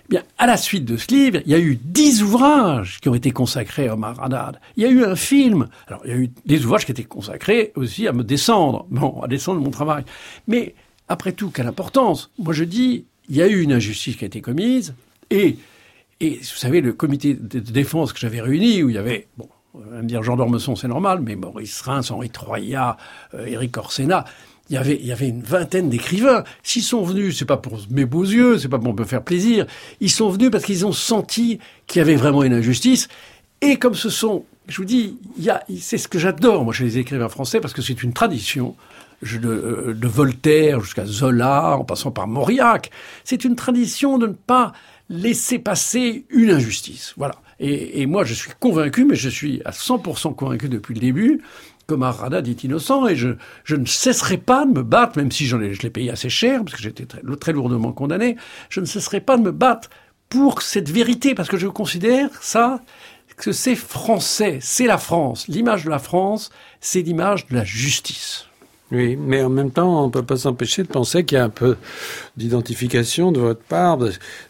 Eh 0.05 0.09
bien, 0.09 0.23
à 0.37 0.47
la 0.47 0.57
suite 0.57 0.83
de 0.83 0.97
ce 0.97 1.07
livre, 1.13 1.39
il 1.45 1.51
y 1.51 1.55
a 1.55 1.59
eu 1.59 1.79
dix 1.81 2.23
ouvrages 2.23 2.99
qui 2.99 3.07
ont 3.07 3.15
été 3.15 3.31
consacrés 3.31 3.87
à 3.87 3.93
Omar 3.93 4.21
Haddad. 4.21 4.59
Il 4.75 4.83
y 4.83 4.85
a 4.85 4.89
eu 4.89 5.05
un 5.05 5.15
film. 5.15 5.69
Alors, 5.87 6.01
il 6.03 6.11
y 6.11 6.13
a 6.13 6.17
eu 6.17 6.29
des 6.45 6.65
ouvrages 6.65 6.85
qui 6.85 6.91
étaient 6.91 7.05
consacrés 7.05 7.71
aussi 7.75 8.07
à 8.07 8.11
me 8.11 8.23
descendre, 8.23 8.85
bon, 8.89 9.21
à 9.21 9.27
descendre 9.27 9.61
mon 9.61 9.71
travail. 9.71 10.03
Mais, 10.47 10.75
après 11.07 11.31
tout, 11.31 11.51
quelle 11.51 11.67
importance? 11.67 12.31
Moi, 12.37 12.53
je 12.53 12.65
dis, 12.65 13.05
il 13.29 13.37
y 13.37 13.41
a 13.41 13.47
eu 13.47 13.61
une 13.61 13.71
injustice 13.71 14.17
qui 14.17 14.25
a 14.25 14.27
été 14.27 14.41
commise, 14.41 14.93
et, 15.29 15.57
et 16.19 16.35
vous 16.37 16.43
savez, 16.43 16.81
le 16.81 16.91
comité 16.91 17.33
de 17.33 17.59
défense 17.59 18.11
que 18.11 18.19
j'avais 18.19 18.41
réuni, 18.41 18.83
où 18.83 18.89
il 18.89 18.95
y 18.95 18.99
avait, 18.99 19.27
bon, 19.37 19.47
on 19.73 19.79
va 19.79 20.01
me 20.01 20.07
dire 20.07 20.21
Jean 20.23 20.35
d'Ormesson, 20.35 20.75
c'est 20.75 20.87
normal, 20.87 21.19
mais 21.21 21.35
Maurice 21.35 21.81
Reims, 21.81 22.11
Henri 22.11 22.29
Troyat, 22.29 22.97
euh, 23.33 23.45
Éric 23.45 23.75
Orsena, 23.77 24.25
il 24.69 24.75
y 24.75 24.77
avait, 24.77 24.95
il 24.95 25.05
y 25.05 25.11
avait 25.11 25.27
une 25.27 25.41
vingtaine 25.41 25.89
d'écrivains. 25.89 26.43
S'ils 26.61 26.83
sont 26.83 27.03
venus, 27.03 27.37
c'est 27.37 27.45
pas 27.45 27.57
pour 27.57 27.79
mes 27.89 28.05
beaux 28.05 28.23
yeux, 28.23 28.57
c'est 28.57 28.69
pas 28.69 28.79
pour 28.79 28.93
me 28.93 29.03
faire 29.03 29.23
plaisir. 29.23 29.65
Ils 29.99 30.11
sont 30.11 30.29
venus 30.29 30.51
parce 30.51 30.63
qu'ils 30.63 30.85
ont 30.85 30.93
senti 30.93 31.59
qu'il 31.87 31.99
y 31.99 32.01
avait 32.01 32.15
vraiment 32.15 32.43
une 32.43 32.53
injustice. 32.53 33.09
Et 33.61 33.77
comme 33.77 33.95
ce 33.95 34.09
sont, 34.09 34.45
je 34.67 34.77
vous 34.77 34.85
dis, 34.85 35.17
il 35.37 35.43
y 35.43 35.49
a, 35.49 35.63
c'est 35.79 35.97
ce 35.97 36.07
que 36.07 36.19
j'adore, 36.19 36.63
moi, 36.63 36.73
chez 36.73 36.85
les 36.85 36.97
écrivains 36.97 37.29
français, 37.29 37.59
parce 37.59 37.73
que 37.73 37.81
c'est 37.81 38.03
une 38.03 38.13
tradition. 38.13 38.75
De, 39.21 39.47
euh, 39.47 39.93
de 39.93 40.07
Voltaire 40.09 40.81
jusqu'à 40.81 41.05
Zola, 41.05 41.77
en 41.77 41.85
passant 41.85 42.11
par 42.11 42.27
Mauriac. 42.27 42.91
C'est 43.23 43.45
une 43.45 43.55
tradition 43.55 44.17
de 44.17 44.27
ne 44.27 44.33
pas 44.33 44.73
laisser 45.07 45.59
passer 45.59 46.25
une 46.29 46.51
injustice. 46.51 47.13
Voilà. 47.15 47.35
Et, 47.65 48.01
et, 48.01 48.05
moi, 48.07 48.25
je 48.25 48.33
suis 48.33 48.51
convaincu, 48.59 49.05
mais 49.05 49.15
je 49.15 49.29
suis 49.29 49.61
à 49.63 49.71
100% 49.71 50.35
convaincu 50.35 50.67
depuis 50.67 50.93
le 50.93 50.99
début, 50.99 51.41
Omar 51.89 52.23
Haddad 52.23 52.47
est 52.47 52.63
innocent 52.63 53.07
et 53.07 53.15
je, 53.15 53.29
je 53.63 53.77
ne 53.77 53.85
cesserai 53.85 54.37
pas 54.37 54.65
de 54.65 54.71
me 54.71 54.83
battre, 54.83 55.17
même 55.17 55.31
si 55.31 55.45
j'en 55.45 55.61
ai, 55.61 55.73
je 55.73 55.81
l'ai 55.81 55.89
payé 55.89 56.11
assez 56.11 56.29
cher, 56.29 56.63
parce 56.63 56.75
que 56.75 56.81
j'étais 56.81 57.05
très, 57.05 57.21
très 57.39 57.53
lourdement 57.53 57.93
condamné, 57.93 58.35
je 58.69 58.81
ne 58.81 58.85
cesserai 58.85 59.21
pas 59.21 59.37
de 59.37 59.43
me 59.43 59.51
battre 59.51 59.89
pour 60.27 60.61
cette 60.61 60.89
vérité, 60.89 61.35
parce 61.35 61.47
que 61.47 61.57
je 61.57 61.67
considère 61.67 62.29
ça, 62.41 62.81
que 63.37 63.51
c'est 63.51 63.75
français, 63.75 64.59
c'est 64.61 64.85
la 64.85 64.97
France. 64.97 65.47
L'image 65.47 65.85
de 65.85 65.89
la 65.89 65.99
France, 65.99 66.51
c'est 66.81 67.01
l'image 67.01 67.47
de 67.47 67.55
la 67.55 67.63
justice. 67.63 68.47
Oui, 68.93 69.15
mais 69.15 69.41
en 69.41 69.49
même 69.49 69.71
temps, 69.71 70.03
on 70.03 70.05
ne 70.05 70.11
peut 70.11 70.21
pas 70.21 70.37
s'empêcher 70.37 70.83
de 70.83 70.87
penser 70.87 71.25
qu'il 71.25 71.39
y 71.39 71.41
a 71.41 71.43
un 71.43 71.49
peu 71.49 71.77
d'identification 72.37 73.31
de 73.31 73.39
votre 73.39 73.63
part. 73.63 73.97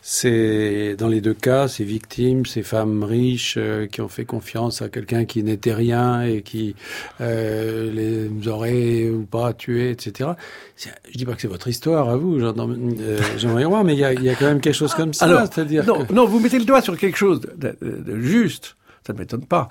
C'est 0.02 0.98
dans 0.98 1.08
les 1.08 1.22
deux 1.22 1.34
cas, 1.34 1.70
ces 1.70 1.86
victimes, 1.86 2.46
ces 2.46 2.62
femmes 2.62 3.06
riches 3.06 3.56
euh, 3.58 3.88
qui 3.88 4.02
ont 4.02 4.10
fait 4.10 4.26
confiance 4.26 4.82
à 4.82 4.90
quelqu'un 4.90 5.24
qui 5.24 5.44
n'était 5.44 5.74
rien 5.74 6.24
et 6.24 6.42
qui 6.42 6.76
euh, 7.22 7.90
les 7.94 8.48
aurait 8.50 9.10
ou 9.10 9.24
pas 9.24 9.54
tués, 9.54 9.92
etc. 9.92 10.32
Je 10.78 11.18
dis 11.18 11.26
pas 11.26 11.36
que 11.36 11.42
c'est 11.42 11.48
votre 11.48 11.70
histoire 11.70 12.10
à 12.10 12.18
vous, 12.18 12.38
j'aimerais 12.40 13.64
euh, 13.64 13.84
mais 13.86 13.94
il 13.94 14.00
y, 14.00 14.04
a, 14.04 14.12
il 14.12 14.24
y, 14.24 14.30
a, 14.30 14.36
quand 14.36 14.48
même 14.48 14.60
quelque 14.60 14.76
chose 14.76 14.94
comme 14.94 15.14
ça. 15.14 15.24
Alors, 15.24 15.48
c'est-à-dire 15.50 15.86
non, 15.86 16.06
non, 16.12 16.26
vous 16.26 16.42
mettez 16.42 16.60
le 16.60 16.66
doigt 16.66 16.82
sur 16.82 16.98
quelque 16.98 17.18
chose 17.18 17.40
de, 17.40 17.78
de, 17.82 17.92
de 18.04 18.20
juste. 18.20 18.76
Ça 19.08 19.14
ne 19.14 19.20
m'étonne 19.20 19.46
pas. 19.46 19.70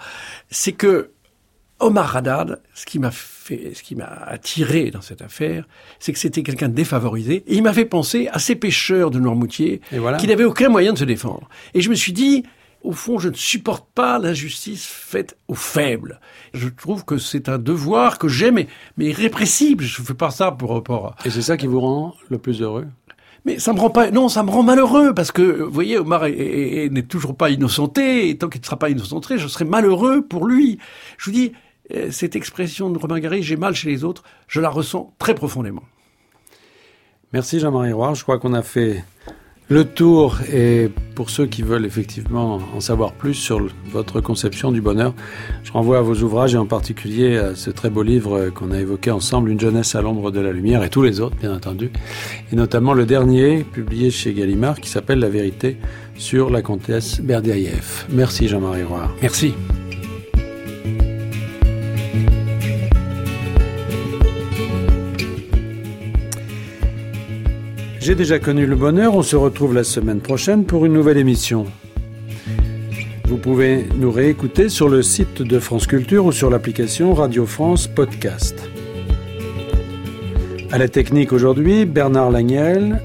C'est 0.51 0.73
que 0.73 1.11
Omar 1.79 2.16
Haddad, 2.16 2.62
ce 2.75 2.87
qui 2.87 2.99
m'a 2.99 3.11
fait, 3.43 3.72
ce 3.74 3.82
qui 3.82 3.95
m'a 3.95 4.07
attiré 4.07 4.90
dans 4.90 5.01
cette 5.03 5.22
affaire, 5.22 5.66
c'est 5.99 6.12
que 6.12 6.18
c'était 6.18 6.43
quelqu'un 6.43 6.68
de 6.68 6.74
défavorisé. 6.74 7.45
Et 7.47 7.57
il 7.57 7.62
m'a 7.62 7.72
fait 7.72 7.84
penser 7.84 8.28
à 8.32 8.38
ces 8.38 8.55
pêcheurs 8.55 9.11
de 9.11 9.18
Noirmoutier 9.18 9.80
qui 10.18 10.26
n'avaient 10.26 10.45
aucun 10.45 10.68
moyen 10.68 10.93
de 10.93 10.99
se 10.99 11.05
défendre. 11.05 11.49
Et 11.74 11.80
je 11.80 11.90
me 11.90 11.95
suis 11.95 12.12
dit, 12.12 12.45
au 12.82 12.93
fond, 12.93 13.18
je 13.18 13.28
ne 13.28 13.34
supporte 13.34 13.86
pas 13.95 14.18
l'injustice 14.18 14.86
faite 14.86 15.36
aux 15.47 15.55
faibles. 15.55 16.20
Je 16.53 16.68
trouve 16.68 17.05
que 17.05 17.18
c'est 17.18 17.49
un 17.49 17.59
devoir 17.59 18.18
que 18.18 18.28
j'aime, 18.28 18.55
mais, 18.55 18.68
mais 18.97 19.07
irrépressible. 19.07 19.84
Je 19.84 20.01
ne 20.01 20.07
fais 20.07 20.14
pas 20.14 20.30
ça 20.30 20.51
pour 20.51 20.72
rapport. 20.72 21.14
Et 21.24 21.30
c'est 21.30 21.43
ça 21.43 21.57
qui 21.57 21.66
vous 21.66 21.80
rend 21.80 22.14
le 22.28 22.38
plus 22.38 22.61
heureux? 22.61 22.86
Mais 23.45 23.59
ça 23.59 23.72
me 23.72 23.80
rend 23.80 23.90
pas, 23.90 24.12
non, 24.12 24.28
ça 24.28 24.45
me 24.45 24.51
rend 24.51 24.62
malheureux 24.62 25.14
parce 25.14 25.32
que, 25.32 25.43
vous 25.43 25.72
voyez, 25.72 25.99
Omar 25.99 26.28
n'est 26.28 27.03
toujours 27.03 27.36
pas 27.36 27.51
innocenté 27.51 28.28
et 28.28 28.38
tant 28.38 28.49
qu'il 28.49 28.61
ne 28.61 28.66
sera 28.66 28.78
pas 28.78 28.88
innocenté, 28.88 29.36
je 29.36 29.49
serai 29.49 29.64
malheureux 29.64 30.22
pour 30.22 30.47
lui. 30.47 30.78
Je 31.18 31.24
vous 31.24 31.36
dis, 31.36 31.53
cette 32.11 32.36
expression 32.36 32.90
de 32.90 32.99
Romain 32.99 33.20
Gary, 33.20 33.43
j'ai 33.43 33.57
mal 33.57 33.74
chez 33.74 33.88
les 33.88 34.05
autres, 34.05 34.22
je 34.49 34.61
la 34.61 34.70
ressens 34.70 35.14
très 35.18 35.34
profondément. 35.34 35.82
Merci 37.32 37.61
Jean-Marie 37.61 37.93
Roy. 37.93 38.14
Je 38.14 38.22
crois 38.22 38.38
qu'on 38.38 38.53
a 38.53 38.62
fait 38.62 39.05
le 39.68 39.84
tour 39.84 40.38
et 40.53 40.90
pour 41.14 41.30
ceux 41.30 41.47
qui 41.47 41.62
veulent 41.62 41.86
effectivement 41.86 42.61
en 42.74 42.80
savoir 42.80 43.12
plus 43.12 43.32
sur 43.32 43.66
votre 43.90 44.20
conception 44.20 44.70
du 44.70 44.82
bonheur, 44.82 45.14
je 45.62 45.72
renvoie 45.72 45.99
à 45.99 46.03
vos 46.03 46.16
ouvrages 46.16 46.55
et 46.55 46.59
en 46.59 46.66
particulier 46.66 47.38
à 47.38 47.55
ce 47.55 47.70
très 47.70 47.88
beau 47.88 48.03
livre 48.03 48.51
qu'on 48.51 48.70
a 48.70 48.78
évoqué 48.78 49.11
ensemble, 49.11 49.51
Une 49.51 49.61
jeunesse 49.61 49.95
à 49.95 50.03
l'ombre 50.03 50.30
de 50.30 50.40
la 50.40 50.53
lumière 50.53 50.84
et 50.84 50.90
tous 50.90 51.03
les 51.03 51.20
autres 51.20 51.36
bien 51.36 51.55
entendu, 51.55 51.90
et 52.53 52.57
notamment 52.57 52.93
le 52.93 53.07
dernier 53.07 53.64
publié 53.64 54.11
chez 54.11 54.34
Gallimard 54.34 54.78
qui 54.78 54.90
s'appelle 54.90 55.20
La 55.20 55.30
vérité 55.30 55.78
sur 56.16 56.51
la 56.51 56.61
comtesse 56.61 57.20
Berdiaïev. 57.20 58.07
Merci 58.11 58.49
Jean-Marie 58.49 58.84
Roy. 58.84 59.11
Merci. 59.22 59.55
J'ai 68.03 68.17
déjà 68.17 68.41
connu 68.41 68.67
le 68.67 68.75
bonheur, 68.75 69.15
on 69.15 69.23
se 69.23 69.37
retrouve 69.37 69.75
la 69.75 69.85
semaine 69.85 70.19
prochaine 70.19 70.65
pour 70.65 70.85
une 70.85 70.93
nouvelle 70.93 71.19
émission. 71.19 71.67
Vous 73.27 73.37
pouvez 73.37 73.87
nous 73.97 74.11
réécouter 74.11 74.69
sur 74.69 74.89
le 74.89 75.03
site 75.03 75.41
de 75.41 75.61
France 75.61 75.87
Culture 75.87 76.27
ou 76.27 76.33
sur 76.33 76.51
l'application 76.51 77.15
Radio 77.15 77.47
France 77.47 77.87
Podcast. 77.87 78.69
À 80.73 80.79
la 80.79 80.89
technique 80.89 81.33
aujourd'hui, 81.33 81.85
Bernard 81.85 82.33
Lagnel, 82.33 83.01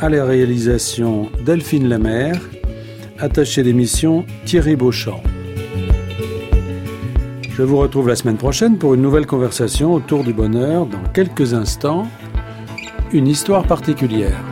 à 0.00 0.08
la 0.08 0.24
réalisation 0.24 1.30
Delphine 1.46 1.88
Lemaire, 1.88 2.40
attaché 3.20 3.62
d'émission 3.62 4.26
Thierry 4.46 4.74
Beauchamp. 4.74 5.22
Je 7.52 7.62
vous 7.62 7.76
retrouve 7.76 8.08
la 8.08 8.16
semaine 8.16 8.36
prochaine 8.36 8.78
pour 8.78 8.94
une 8.94 9.02
nouvelle 9.02 9.26
conversation 9.26 9.94
autour 9.94 10.24
du 10.24 10.32
bonheur 10.32 10.86
dans 10.86 11.04
quelques 11.14 11.54
instants 11.54 12.08
une 13.12 13.26
histoire 13.26 13.64
particulière. 13.66 14.49